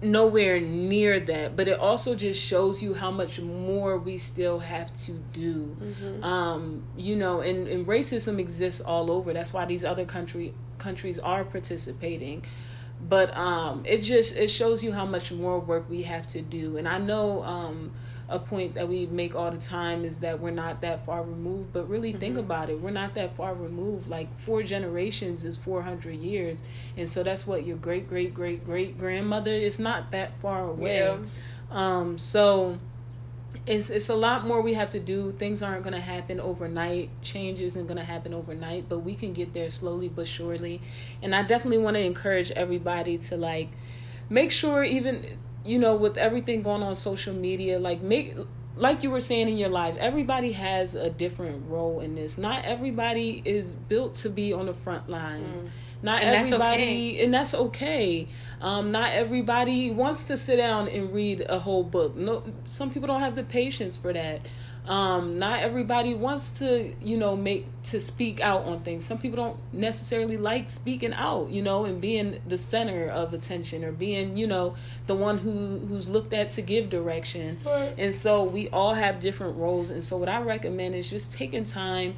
nowhere 0.01 0.59
near 0.59 1.19
that 1.19 1.55
but 1.55 1.67
it 1.67 1.77
also 1.79 2.15
just 2.15 2.41
shows 2.41 2.81
you 2.81 2.93
how 2.93 3.11
much 3.11 3.39
more 3.39 3.97
we 3.99 4.17
still 4.17 4.59
have 4.59 4.91
to 4.93 5.11
do. 5.31 5.75
Um 6.23 6.83
you 6.97 7.15
know 7.15 7.41
and, 7.41 7.67
and 7.67 7.85
racism 7.85 8.39
exists 8.39 8.81
all 8.81 9.11
over. 9.11 9.33
That's 9.33 9.53
why 9.53 9.65
these 9.65 9.83
other 9.83 10.05
country 10.05 10.53
countries 10.79 11.19
are 11.19 11.43
participating. 11.45 12.45
But 13.07 13.35
um 13.37 13.83
it 13.85 13.99
just 13.99 14.35
it 14.35 14.49
shows 14.49 14.83
you 14.83 14.91
how 14.91 15.05
much 15.05 15.31
more 15.31 15.59
work 15.59 15.89
we 15.89 16.03
have 16.03 16.25
to 16.27 16.41
do. 16.41 16.77
And 16.77 16.87
i 16.87 16.97
know 16.97 17.43
um 17.43 17.91
a 18.31 18.39
point 18.39 18.73
that 18.75 18.87
we 18.87 19.05
make 19.07 19.35
all 19.35 19.51
the 19.51 19.57
time 19.57 20.05
is 20.05 20.19
that 20.19 20.39
we're 20.39 20.49
not 20.49 20.81
that 20.81 21.05
far 21.05 21.21
removed 21.23 21.71
but 21.73 21.87
really 21.89 22.13
think 22.13 22.37
about 22.37 22.69
it 22.69 22.79
we're 22.79 22.89
not 22.89 23.13
that 23.13 23.35
far 23.35 23.53
removed 23.53 24.07
like 24.07 24.27
four 24.39 24.63
generations 24.63 25.43
is 25.43 25.57
400 25.57 26.15
years 26.15 26.63
and 26.97 27.09
so 27.09 27.23
that's 27.23 27.45
what 27.45 27.65
your 27.65 27.77
great 27.77 28.07
great 28.07 28.33
great 28.33 28.65
great 28.65 28.97
grandmother 28.97 29.51
is 29.51 29.79
not 29.79 30.11
that 30.11 30.33
far 30.41 30.69
away 30.69 30.99
Yeah. 30.99 31.17
um 31.71 32.17
so 32.17 32.77
it's 33.67 33.89
it's 33.89 34.07
a 34.09 34.15
lot 34.15 34.47
more 34.47 34.61
we 34.61 34.75
have 34.75 34.89
to 34.91 34.99
do. 34.99 35.33
Things 35.33 35.61
aren't 35.61 35.83
going 35.83 35.93
to 35.93 35.99
happen 35.99 36.39
overnight. 36.39 37.09
Change 37.21 37.59
isn't 37.59 37.85
going 37.85 37.97
to 37.97 38.03
happen 38.03 38.33
overnight, 38.33 38.87
but 38.87 38.99
we 38.99 39.13
can 39.13 39.33
get 39.33 39.51
there 39.51 39.69
slowly 39.69 40.07
but 40.07 40.25
surely. 40.25 40.81
And 41.21 41.35
I 41.35 41.43
definitely 41.43 41.79
want 41.79 41.97
to 41.97 42.01
encourage 42.01 42.51
everybody 42.51 43.17
to 43.17 43.35
like 43.35 43.69
make 44.29 44.51
sure 44.51 44.85
even 44.85 45.37
you 45.65 45.77
know 45.79 45.95
with 45.95 46.17
everything 46.17 46.61
going 46.61 46.81
on 46.83 46.95
social 46.95 47.33
media 47.33 47.79
like 47.79 48.01
make 48.01 48.35
like 48.75 49.03
you 49.03 49.11
were 49.11 49.19
saying 49.19 49.47
in 49.49 49.57
your 49.57 49.69
life 49.69 49.95
everybody 49.99 50.53
has 50.53 50.95
a 50.95 51.09
different 51.09 51.63
role 51.69 51.99
in 51.99 52.15
this 52.15 52.37
not 52.37 52.63
everybody 52.65 53.41
is 53.45 53.75
built 53.75 54.13
to 54.15 54.29
be 54.29 54.53
on 54.53 54.65
the 54.67 54.73
front 54.73 55.09
lines 55.09 55.63
Not 56.03 56.23
And 56.23 56.33
that's 56.33 56.47
everybody, 56.51 57.21
and 57.21 57.31
that's 57.31 57.53
okay. 57.53 58.27
Um, 58.59 58.89
not 58.89 59.11
everybody 59.11 59.91
wants 59.91 60.25
to 60.25 60.35
sit 60.37 60.57
down 60.57 60.87
and 60.87 61.13
read 61.13 61.45
a 61.47 61.59
whole 61.59 61.83
book. 61.83 62.15
No, 62.15 62.41
some 62.63 62.89
people 62.89 63.05
don't 63.05 63.19
have 63.19 63.35
the 63.35 63.43
patience 63.43 63.97
for 63.97 64.11
that. 64.11 64.41
Um, 64.87 65.37
not 65.37 65.59
everybody 65.59 66.15
wants 66.15 66.53
to, 66.59 66.95
you 67.01 67.15
know, 67.15 67.35
make 67.35 67.67
to 67.83 67.99
speak 67.99 68.41
out 68.41 68.65
on 68.65 68.79
things. 68.81 69.05
Some 69.05 69.19
people 69.19 69.37
don't 69.37 69.57
necessarily 69.71 70.37
like 70.37 70.69
speaking 70.69 71.13
out, 71.13 71.49
you 71.49 71.61
know, 71.61 71.85
and 71.85 72.01
being 72.01 72.41
the 72.47 72.57
center 72.57 73.07
of 73.07 73.33
attention 73.33 73.83
or 73.83 73.91
being, 73.91 74.37
you 74.37 74.47
know, 74.47 74.75
the 75.05 75.15
one 75.15 75.37
who 75.37 75.77
who's 75.87 76.09
looked 76.09 76.33
at 76.33 76.49
to 76.51 76.63
give 76.63 76.89
direction. 76.89 77.59
And 77.97 78.11
so 78.13 78.43
we 78.43 78.69
all 78.69 78.95
have 78.95 79.19
different 79.19 79.57
roles. 79.57 79.91
And 79.91 80.03
so 80.03 80.17
what 80.17 80.29
I 80.29 80.41
recommend 80.41 80.95
is 80.95 81.09
just 81.09 81.33
taking 81.33 81.63
time 81.63 82.15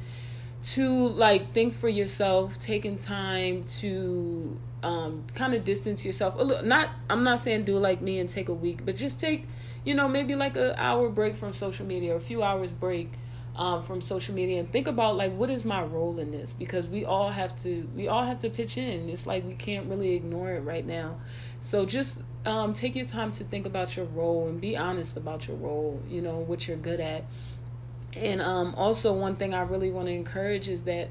to 0.64 1.10
like 1.10 1.52
think 1.52 1.74
for 1.74 1.88
yourself 1.88 2.58
taking 2.58 2.96
time 2.96 3.64
to 3.64 4.58
um 4.82 5.22
kind 5.34 5.52
of 5.52 5.62
distance 5.62 6.06
yourself 6.06 6.34
a 6.38 6.42
little 6.42 6.64
not 6.64 6.88
i'm 7.10 7.22
not 7.22 7.38
saying 7.38 7.64
do 7.64 7.76
like 7.76 8.00
me 8.00 8.18
and 8.18 8.30
take 8.30 8.48
a 8.48 8.54
week 8.54 8.82
but 8.84 8.96
just 8.96 9.20
take 9.20 9.46
you 9.84 9.94
know 9.94 10.08
maybe 10.08 10.34
like 10.34 10.56
an 10.56 10.74
hour 10.76 11.08
break 11.08 11.36
from 11.36 11.52
social 11.52 11.86
media 11.86 12.14
or 12.14 12.16
a 12.16 12.20
few 12.20 12.42
hours 12.42 12.72
break 12.72 13.12
um, 13.56 13.82
from 13.82 14.00
social 14.00 14.34
media 14.34 14.58
and 14.58 14.72
think 14.72 14.88
about 14.88 15.16
like 15.16 15.32
what 15.32 15.48
is 15.48 15.64
my 15.64 15.82
role 15.82 16.18
in 16.18 16.30
this? 16.30 16.52
Because 16.52 16.88
we 16.88 17.04
all 17.04 17.30
have 17.30 17.54
to 17.56 17.88
we 17.94 18.08
all 18.08 18.24
have 18.24 18.40
to 18.40 18.50
pitch 18.50 18.76
in. 18.76 19.08
It's 19.08 19.26
like 19.26 19.44
we 19.44 19.54
can't 19.54 19.88
really 19.88 20.14
ignore 20.14 20.52
it 20.52 20.60
right 20.60 20.84
now. 20.84 21.18
So 21.60 21.86
just 21.86 22.22
um, 22.44 22.72
take 22.72 22.96
your 22.96 23.06
time 23.06 23.30
to 23.32 23.44
think 23.44 23.64
about 23.66 23.96
your 23.96 24.06
role 24.06 24.48
and 24.48 24.60
be 24.60 24.76
honest 24.76 25.16
about 25.16 25.48
your 25.48 25.56
role 25.56 26.02
you 26.08 26.20
know 26.20 26.38
what 26.38 26.66
you're 26.66 26.76
good 26.76 27.00
at. 27.00 27.24
And 28.16 28.40
um, 28.40 28.74
also, 28.76 29.12
one 29.12 29.36
thing 29.36 29.54
I 29.54 29.62
really 29.62 29.90
want 29.90 30.06
to 30.06 30.12
encourage 30.12 30.68
is 30.68 30.84
that 30.84 31.08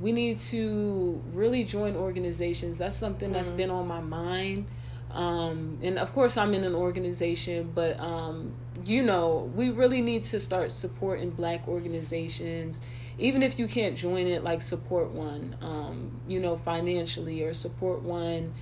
we 0.00 0.12
need 0.12 0.38
to 0.40 1.22
really 1.32 1.64
join 1.64 1.94
organizations. 1.94 2.78
That's 2.78 2.96
something 2.96 3.32
that's 3.32 3.50
been 3.50 3.70
on 3.70 3.86
my 3.86 4.00
mind. 4.00 4.66
Um, 5.12 5.78
and 5.82 5.98
of 5.98 6.12
course, 6.12 6.36
I'm 6.36 6.54
in 6.54 6.64
an 6.64 6.74
organization, 6.74 7.72
but 7.74 7.98
um, 7.98 8.54
you 8.84 9.02
know, 9.02 9.50
we 9.54 9.70
really 9.70 10.02
need 10.02 10.24
to 10.24 10.40
start 10.40 10.70
supporting 10.70 11.30
black 11.30 11.66
organizations. 11.68 12.80
Even 13.18 13.42
if 13.42 13.58
you 13.58 13.66
can't 13.66 13.96
join 13.96 14.26
it, 14.26 14.44
like 14.44 14.62
support 14.62 15.10
one, 15.10 15.56
um, 15.60 16.20
you 16.26 16.40
know, 16.40 16.56
financially 16.56 17.42
or 17.42 17.52
support 17.52 18.02
one 18.02 18.54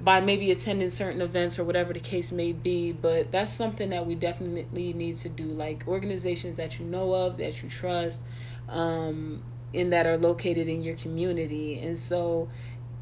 by 0.00 0.20
maybe 0.20 0.50
attending 0.50 0.90
certain 0.90 1.22
events 1.22 1.58
or 1.58 1.64
whatever 1.64 1.92
the 1.92 2.00
case 2.00 2.30
may 2.30 2.52
be 2.52 2.92
but 2.92 3.32
that's 3.32 3.52
something 3.52 3.90
that 3.90 4.06
we 4.06 4.14
definitely 4.14 4.92
need 4.92 5.16
to 5.16 5.28
do 5.28 5.44
like 5.44 5.84
organizations 5.88 6.56
that 6.56 6.78
you 6.78 6.84
know 6.84 7.14
of 7.14 7.36
that 7.38 7.62
you 7.62 7.68
trust 7.68 8.24
um 8.68 9.42
and 9.74 9.92
that 9.92 10.06
are 10.06 10.18
located 10.18 10.68
in 10.68 10.82
your 10.82 10.94
community 10.94 11.78
and 11.80 11.98
so 11.98 12.48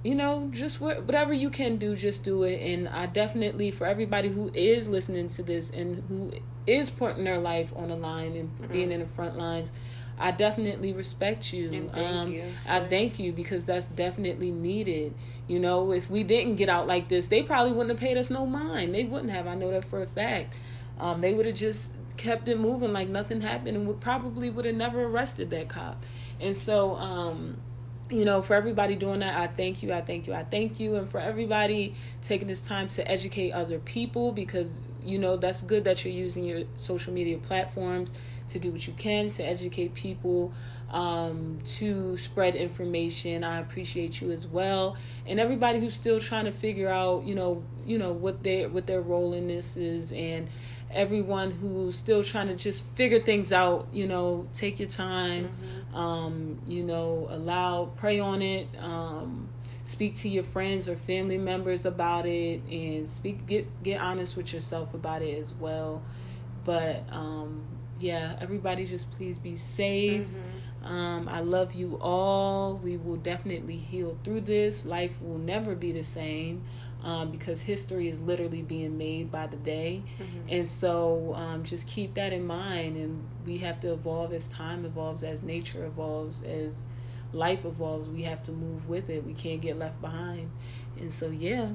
you 0.04 0.14
know 0.14 0.48
just 0.52 0.76
wh- 0.76 1.04
whatever 1.04 1.32
you 1.32 1.50
can 1.50 1.76
do 1.76 1.96
just 1.96 2.22
do 2.22 2.44
it 2.44 2.60
and 2.60 2.88
i 2.88 3.06
definitely 3.06 3.70
for 3.72 3.86
everybody 3.86 4.28
who 4.28 4.50
is 4.54 4.88
listening 4.88 5.26
to 5.26 5.42
this 5.42 5.70
and 5.70 6.04
who 6.08 6.30
is 6.66 6.90
putting 6.90 7.24
their 7.24 7.38
life 7.38 7.72
on 7.74 7.88
the 7.88 7.96
line 7.96 8.36
and 8.36 8.70
being 8.70 8.92
in 8.92 9.00
the 9.00 9.06
front 9.06 9.36
lines 9.36 9.72
i 10.18 10.30
definitely 10.30 10.92
respect 10.92 11.52
you 11.52 11.90
um, 11.94 12.30
you, 12.30 12.44
i 12.68 12.78
thank 12.80 13.18
you 13.18 13.32
because 13.32 13.64
that's 13.64 13.86
definitely 13.88 14.52
needed 14.52 15.12
you 15.46 15.58
know, 15.58 15.92
if 15.92 16.10
we 16.10 16.22
didn't 16.22 16.56
get 16.56 16.68
out 16.68 16.86
like 16.86 17.08
this, 17.08 17.26
they 17.26 17.42
probably 17.42 17.72
wouldn't 17.72 17.90
have 17.90 18.00
paid 18.00 18.16
us 18.16 18.30
no 18.30 18.46
mind. 18.46 18.94
They 18.94 19.04
wouldn't 19.04 19.30
have. 19.30 19.46
I 19.46 19.54
know 19.54 19.70
that 19.70 19.84
for 19.84 20.02
a 20.02 20.06
fact. 20.06 20.54
Um, 20.98 21.20
they 21.20 21.34
would 21.34 21.44
have 21.44 21.54
just 21.54 21.96
kept 22.16 22.48
it 22.48 22.58
moving 22.58 22.92
like 22.92 23.08
nothing 23.08 23.40
happened 23.40 23.76
and 23.76 23.86
would 23.86 24.00
probably 24.00 24.48
would 24.48 24.64
have 24.64 24.76
never 24.76 25.02
arrested 25.02 25.50
that 25.50 25.68
cop. 25.68 26.02
And 26.40 26.56
so, 26.56 26.96
um, 26.96 27.58
you 28.10 28.24
know, 28.24 28.42
for 28.42 28.54
everybody 28.54 28.96
doing 28.96 29.20
that, 29.20 29.38
I 29.38 29.46
thank 29.46 29.82
you, 29.82 29.92
I 29.92 30.02
thank 30.02 30.26
you, 30.26 30.34
I 30.34 30.44
thank 30.44 30.78
you. 30.78 30.96
And 30.96 31.08
for 31.08 31.20
everybody 31.20 31.94
taking 32.22 32.48
this 32.48 32.66
time 32.66 32.88
to 32.88 33.10
educate 33.10 33.52
other 33.52 33.78
people 33.78 34.32
because, 34.32 34.82
you 35.02 35.18
know, 35.18 35.36
that's 35.36 35.62
good 35.62 35.84
that 35.84 36.04
you're 36.04 36.14
using 36.14 36.44
your 36.44 36.64
social 36.74 37.12
media 37.12 37.38
platforms 37.38 38.12
to 38.48 38.58
do 38.58 38.70
what 38.70 38.86
you 38.86 38.92
can 38.94 39.30
to 39.30 39.42
educate 39.42 39.94
people 39.94 40.52
um, 40.90 41.58
to 41.64 42.16
spread 42.16 42.54
information. 42.54 43.42
I 43.42 43.58
appreciate 43.58 44.20
you 44.20 44.30
as 44.30 44.46
well, 44.46 44.96
and 45.26 45.40
everybody 45.40 45.80
who's 45.80 45.94
still 45.94 46.20
trying 46.20 46.44
to 46.44 46.52
figure 46.52 46.88
out, 46.88 47.24
you 47.24 47.34
know, 47.34 47.64
you 47.84 47.98
know 47.98 48.12
what 48.12 48.42
their 48.42 48.68
what 48.68 48.86
their 48.86 49.00
role 49.00 49.32
in 49.34 49.48
this 49.48 49.76
is, 49.76 50.12
and 50.12 50.48
everyone 50.94 51.50
who's 51.50 51.96
still 51.96 52.24
trying 52.24 52.48
to 52.48 52.56
just 52.56 52.86
figure 52.94 53.20
things 53.20 53.52
out. 53.52 53.88
You 53.92 54.06
know, 54.06 54.46
take 54.52 54.78
your 54.80 54.88
time. 54.88 55.50
Um, 55.94 56.60
you 56.66 56.82
know, 56.82 57.26
allow 57.30 57.86
pray 57.96 58.20
on 58.20 58.42
it. 58.42 58.68
Um, 58.80 59.48
speak 59.84 60.14
to 60.16 60.28
your 60.28 60.44
friends 60.44 60.88
or 60.88 60.96
family 60.96 61.38
members 61.38 61.84
about 61.84 62.26
it, 62.26 62.62
and 62.70 63.06
speak 63.08 63.46
get 63.46 63.82
get 63.82 64.00
honest 64.00 64.36
with 64.36 64.52
yourself 64.52 64.94
about 64.94 65.22
it 65.22 65.38
as 65.38 65.54
well. 65.54 66.02
But 66.64 67.04
um, 67.10 67.62
yeah, 68.00 68.36
everybody 68.40 68.86
just 68.86 69.10
please 69.12 69.38
be 69.38 69.56
safe. 69.56 70.28
Um, 70.82 71.28
I 71.30 71.40
love 71.40 71.72
you 71.74 71.98
all. 72.00 72.74
We 72.76 72.96
will 72.98 73.16
definitely 73.16 73.76
heal 73.78 74.18
through 74.22 74.42
this. 74.42 74.84
Life 74.84 75.20
will 75.22 75.38
never 75.38 75.74
be 75.74 75.92
the 75.92 76.04
same 76.04 76.62
um, 77.04 77.30
because 77.30 77.60
history 77.60 78.08
is 78.08 78.20
literally 78.20 78.62
being 78.62 78.96
made 78.98 79.30
by 79.30 79.46
the 79.46 79.56
day. 79.56 80.02
And 80.48 80.66
so 80.66 81.34
um, 81.36 81.62
just 81.62 81.86
keep 81.86 82.14
that 82.14 82.32
in 82.32 82.46
mind. 82.46 82.96
And 82.96 83.22
we 83.46 83.58
have 83.58 83.78
to 83.80 83.92
evolve 83.92 84.32
as 84.32 84.48
time 84.48 84.84
evolves, 84.84 85.22
as 85.22 85.42
nature 85.42 85.84
evolves, 85.84 86.42
as 86.42 86.86
life 87.32 87.64
evolves. 87.64 88.08
We 88.08 88.22
have 88.22 88.42
to 88.44 88.52
move 88.52 88.88
with 88.88 89.10
it. 89.10 89.24
We 89.24 89.34
can't 89.34 89.60
get 89.60 89.78
left 89.78 90.00
behind. 90.00 90.50
And 90.98 91.12
so, 91.12 91.28
yeah, 91.28 91.68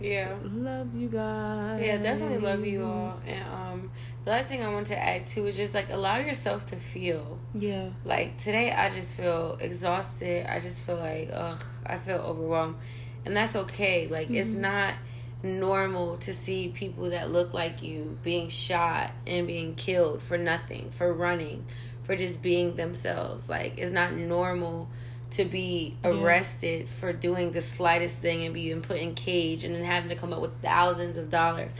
Yeah. 0.00 0.36
love 0.42 0.94
you 0.94 1.08
guys. 1.08 1.80
Yeah, 1.80 1.98
definitely 1.98 2.38
love 2.38 2.64
you 2.66 2.84
all. 2.84 3.12
And 3.28 3.44
um, 3.54 3.90
the 4.24 4.30
last 4.32 4.48
thing 4.48 4.62
I 4.64 4.72
want 4.72 4.88
to 4.88 4.98
add 4.98 5.24
too 5.26 5.46
is 5.46 5.56
just 5.56 5.72
like 5.74 5.88
allow 5.90 6.16
yourself 6.18 6.66
to 6.66 6.76
feel. 6.76 7.38
Yeah. 7.54 7.90
Like 8.04 8.38
today, 8.38 8.72
I 8.72 8.90
just 8.90 9.14
feel 9.16 9.56
exhausted. 9.60 10.46
I 10.50 10.58
just 10.60 10.84
feel 10.84 10.96
like 10.96 11.28
ugh, 11.32 11.62
I 11.86 11.96
feel 11.96 12.16
overwhelmed, 12.16 12.76
and 13.24 13.36
that's 13.36 13.56
okay. 13.56 14.08
Like 14.08 14.30
it's 14.30 14.54
not 14.54 14.94
normal 15.42 16.16
to 16.16 16.32
see 16.32 16.68
people 16.68 17.10
that 17.10 17.30
look 17.30 17.52
like 17.52 17.82
you 17.82 18.18
being 18.22 18.48
shot 18.48 19.12
and 19.26 19.46
being 19.46 19.74
killed 19.74 20.22
for 20.22 20.38
nothing, 20.38 20.90
for 20.90 21.12
running, 21.12 21.64
for 22.02 22.16
just 22.16 22.42
being 22.42 22.76
themselves. 22.76 23.48
Like 23.48 23.78
it's 23.78 23.92
not 23.92 24.14
normal 24.14 24.88
to 25.30 25.44
be 25.44 25.96
arrested 26.04 26.88
for 26.88 27.12
doing 27.12 27.50
the 27.50 27.60
slightest 27.60 28.20
thing 28.20 28.44
and 28.44 28.54
being 28.54 28.80
put 28.80 28.98
in 28.98 29.14
cage 29.14 29.64
and 29.64 29.74
then 29.74 29.84
having 29.84 30.08
to 30.08 30.14
come 30.14 30.32
up 30.32 30.40
with 30.40 30.52
thousands 30.62 31.18
of 31.18 31.28
dollars 31.28 31.72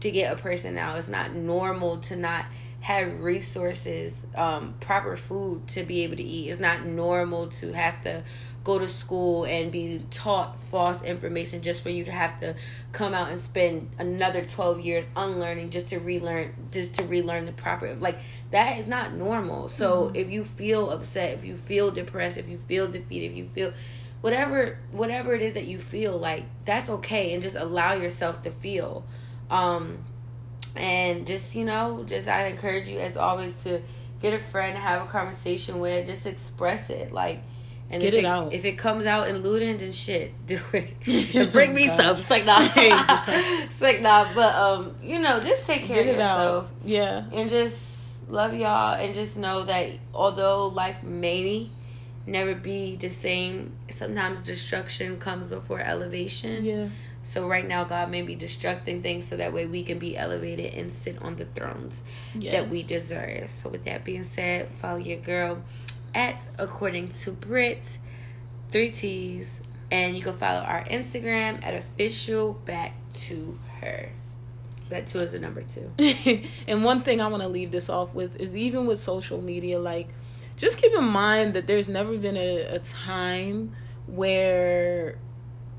to 0.00 0.10
get 0.10 0.32
a 0.32 0.40
person 0.40 0.78
out. 0.78 0.98
It's 0.98 1.08
not 1.08 1.34
normal 1.34 1.98
to 1.98 2.16
not 2.16 2.46
have 2.80 3.22
resources, 3.22 4.26
um, 4.34 4.74
proper 4.80 5.14
food 5.14 5.68
to 5.68 5.84
be 5.84 6.02
able 6.02 6.16
to 6.16 6.22
eat. 6.22 6.48
It's 6.48 6.58
not 6.58 6.84
normal 6.84 7.48
to 7.48 7.72
have 7.72 8.00
to 8.02 8.24
go 8.64 8.78
to 8.78 8.88
school 8.88 9.44
and 9.44 9.72
be 9.72 10.00
taught 10.10 10.58
false 10.58 11.02
information 11.02 11.62
just 11.62 11.82
for 11.82 11.90
you 11.90 12.04
to 12.04 12.10
have 12.10 12.38
to 12.40 12.54
come 12.92 13.14
out 13.14 13.28
and 13.28 13.40
spend 13.40 13.90
another 13.98 14.44
12 14.44 14.80
years 14.80 15.08
unlearning 15.16 15.70
just 15.70 15.88
to 15.88 15.98
relearn 15.98 16.52
just 16.70 16.94
to 16.94 17.04
relearn 17.04 17.46
the 17.46 17.52
proper 17.52 17.94
like 17.96 18.18
that 18.50 18.78
is 18.78 18.86
not 18.86 19.14
normal. 19.14 19.68
So 19.68 20.12
if 20.14 20.30
you 20.30 20.44
feel 20.44 20.90
upset 20.90 21.34
if 21.34 21.44
you 21.44 21.56
feel 21.56 21.90
depressed 21.90 22.38
if 22.38 22.48
you 22.48 22.58
feel 22.58 22.88
defeated 22.88 23.32
if 23.32 23.36
you 23.36 23.46
feel 23.46 23.72
whatever 24.20 24.78
whatever 24.90 25.34
it 25.34 25.42
is 25.42 25.54
that 25.54 25.66
you 25.66 25.78
feel 25.78 26.16
like 26.16 26.44
that's 26.64 26.88
okay 26.88 27.34
and 27.34 27.42
just 27.42 27.56
allow 27.56 27.94
yourself 27.94 28.42
to 28.42 28.50
feel. 28.50 29.04
Um 29.50 29.98
and 30.74 31.26
just 31.26 31.54
you 31.54 31.66
know 31.66 32.02
just 32.06 32.28
i 32.28 32.46
encourage 32.46 32.88
you 32.88 32.98
as 32.98 33.14
always 33.14 33.62
to 33.64 33.82
get 34.22 34.32
a 34.32 34.38
friend 34.38 34.78
have 34.78 35.02
a 35.02 35.06
conversation 35.06 35.80
with 35.80 36.06
just 36.06 36.26
express 36.26 36.88
it. 36.88 37.12
Like 37.12 37.42
and 37.92 38.00
Get 38.02 38.14
if 38.14 38.20
it 38.20 38.24
out. 38.24 38.52
if 38.52 38.64
it 38.64 38.78
comes 38.78 39.04
out 39.06 39.28
in 39.28 39.38
looting 39.38 39.76
then 39.76 39.92
shit 39.92 40.32
do 40.46 40.58
it 40.72 41.52
bring 41.52 41.74
me 41.74 41.86
some 41.86 42.06
it's 42.16 42.30
like 42.30 42.44
nah 42.46 42.58
it's 42.76 43.80
like 43.82 44.00
nah 44.00 44.26
but 44.34 44.54
um 44.54 44.94
you 45.02 45.18
know 45.18 45.38
just 45.40 45.66
take 45.66 45.82
care 45.84 46.02
Get 46.02 46.12
of 46.14 46.16
yourself 46.16 46.64
out. 46.66 46.70
Yeah. 46.84 47.24
and 47.32 47.48
just 47.50 48.28
love 48.30 48.54
y'all 48.54 48.94
and 48.94 49.14
just 49.14 49.36
know 49.36 49.64
that 49.64 49.90
although 50.14 50.66
life 50.68 51.02
may 51.02 51.68
never 52.26 52.54
be 52.54 52.96
the 52.96 53.08
same 53.08 53.72
sometimes 53.90 54.40
destruction 54.40 55.18
comes 55.18 55.46
before 55.48 55.80
elevation 55.80 56.64
Yeah. 56.64 56.86
so 57.22 57.48
right 57.48 57.66
now 57.66 57.82
god 57.84 58.10
may 58.10 58.22
be 58.22 58.36
destructing 58.36 59.02
things 59.02 59.26
so 59.26 59.36
that 59.36 59.52
way 59.52 59.66
we 59.66 59.82
can 59.82 59.98
be 59.98 60.16
elevated 60.16 60.72
and 60.74 60.92
sit 60.92 61.20
on 61.20 61.34
the 61.36 61.44
thrones 61.44 62.04
that 62.36 62.68
we 62.68 62.84
deserve 62.84 63.48
so 63.50 63.68
with 63.68 63.84
that 63.84 64.04
being 64.04 64.22
said 64.22 64.68
follow 64.68 64.98
your 64.98 65.18
girl 65.18 65.58
at 66.14 66.46
according 66.58 67.08
to 67.08 67.32
brit 67.32 67.98
three 68.70 68.90
t's 68.90 69.62
and 69.90 70.16
you 70.16 70.22
can 70.22 70.32
follow 70.32 70.60
our 70.60 70.84
instagram 70.84 71.62
at 71.64 71.74
official 71.74 72.54
back 72.64 72.94
to 73.12 73.58
her. 73.80 74.10
That 74.88 75.06
to 75.08 75.20
is 75.20 75.32
the 75.32 75.38
number 75.38 75.62
two. 75.62 75.90
And 76.68 76.84
one 76.84 77.00
thing 77.00 77.20
I 77.20 77.28
want 77.28 77.42
to 77.42 77.48
leave 77.48 77.70
this 77.70 77.88
off 77.88 78.14
with 78.14 78.36
is 78.40 78.56
even 78.56 78.86
with 78.86 78.98
social 78.98 79.40
media, 79.40 79.78
like, 79.78 80.08
just 80.56 80.78
keep 80.78 80.92
in 80.92 81.04
mind 81.04 81.54
that 81.54 81.66
there's 81.66 81.88
never 81.88 82.16
been 82.18 82.36
a, 82.36 82.62
a 82.74 82.78
time 82.78 83.72
where 84.06 85.18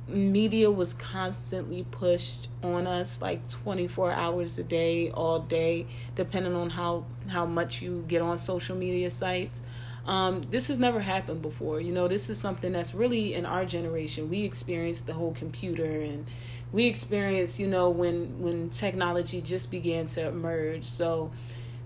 media 0.07 0.69
was 0.69 0.93
constantly 0.93 1.85
pushed 1.89 2.49
on 2.61 2.85
us 2.85 3.21
like 3.21 3.47
24 3.47 4.11
hours 4.11 4.59
a 4.59 4.63
day 4.63 5.09
all 5.11 5.39
day 5.39 5.87
depending 6.15 6.53
on 6.55 6.69
how 6.71 7.05
how 7.29 7.45
much 7.45 7.81
you 7.81 8.03
get 8.05 8.21
on 8.21 8.37
social 8.37 8.75
media 8.75 9.09
sites 9.09 9.61
um, 10.05 10.41
this 10.49 10.67
has 10.67 10.77
never 10.77 10.99
happened 10.99 11.41
before 11.41 11.79
you 11.79 11.91
know 11.91 12.07
this 12.07 12.29
is 12.29 12.37
something 12.39 12.73
that's 12.73 12.93
really 12.93 13.33
in 13.33 13.45
our 13.45 13.65
generation 13.65 14.29
we 14.29 14.43
experienced 14.43 15.07
the 15.07 15.13
whole 15.13 15.33
computer 15.33 16.01
and 16.01 16.25
we 16.71 16.87
experienced 16.87 17.59
you 17.59 17.67
know 17.67 17.89
when 17.89 18.39
when 18.41 18.69
technology 18.69 19.41
just 19.41 19.71
began 19.71 20.05
to 20.05 20.27
emerge 20.27 20.83
so 20.83 21.31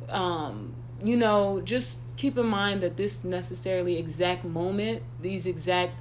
um, 0.09 0.73
you 1.03 1.15
know 1.15 1.61
just 1.61 2.15
keep 2.15 2.37
in 2.37 2.45
mind 2.45 2.81
that 2.81 2.97
this 2.97 3.23
necessarily 3.23 3.97
exact 3.97 4.43
moment 4.43 5.03
these 5.21 5.45
exact 5.45 5.93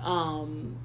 um, 0.00 0.76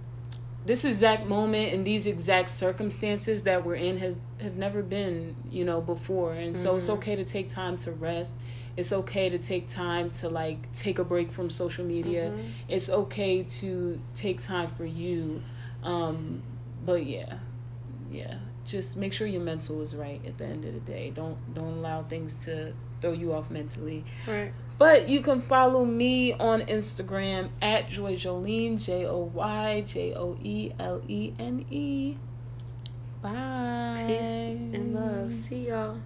this 0.65 0.85
exact 0.85 1.25
moment 1.25 1.73
and 1.73 1.85
these 1.85 2.05
exact 2.05 2.49
circumstances 2.49 3.43
that 3.43 3.65
we're 3.65 3.75
in 3.75 3.97
have, 3.97 4.15
have 4.41 4.55
never 4.55 4.83
been, 4.83 5.35
you 5.49 5.65
know, 5.65 5.81
before. 5.81 6.33
And 6.33 6.55
so 6.55 6.75
it's 6.75 6.89
okay 6.89 7.15
to 7.15 7.25
take 7.25 7.49
time 7.49 7.77
to 7.77 7.91
rest. 7.91 8.35
It's 8.77 8.93
okay 8.93 9.29
to 9.29 9.37
take 9.37 9.67
time 9.67 10.11
to 10.11 10.29
like 10.29 10.71
take 10.73 10.99
a 10.99 11.03
break 11.03 11.31
from 11.31 11.49
social 11.49 11.85
media. 11.85 12.33
It's 12.67 12.89
okay 12.89 13.43
to 13.43 13.99
take 14.13 14.41
time 14.41 14.69
for 14.77 14.85
you. 14.85 15.41
Um, 15.83 16.41
but 16.85 17.05
yeah. 17.05 17.39
Yeah. 18.11 18.35
Just 18.65 18.95
make 18.95 19.13
sure 19.13 19.27
your 19.27 19.41
mental 19.41 19.81
is 19.81 19.95
right 19.95 20.21
at 20.25 20.37
the 20.37 20.45
end 20.45 20.65
of 20.65 20.73
the 20.73 20.79
day. 20.79 21.11
Don't 21.13 21.37
don't 21.53 21.77
allow 21.77 22.03
things 22.03 22.35
to 22.45 22.73
throw 23.01 23.11
you 23.11 23.33
off 23.33 23.49
mentally. 23.49 24.05
Right. 24.27 24.53
But 24.77 25.09
you 25.09 25.21
can 25.21 25.41
follow 25.41 25.85
me 25.85 26.33
on 26.33 26.61
Instagram 26.61 27.49
at 27.61 27.89
Joy 27.89 28.15
Joelene, 28.15 28.83
J 28.83 29.05
O 29.05 29.29
Y 29.33 29.81
J 29.81 30.13
O 30.15 30.37
E 30.41 30.71
L 30.79 31.01
E 31.07 31.33
N 31.37 31.65
E. 31.69 32.17
Bye. 33.21 34.05
Peace 34.07 34.35
and 34.35 34.95
love. 34.95 35.33
See 35.33 35.67
y'all. 35.67 35.99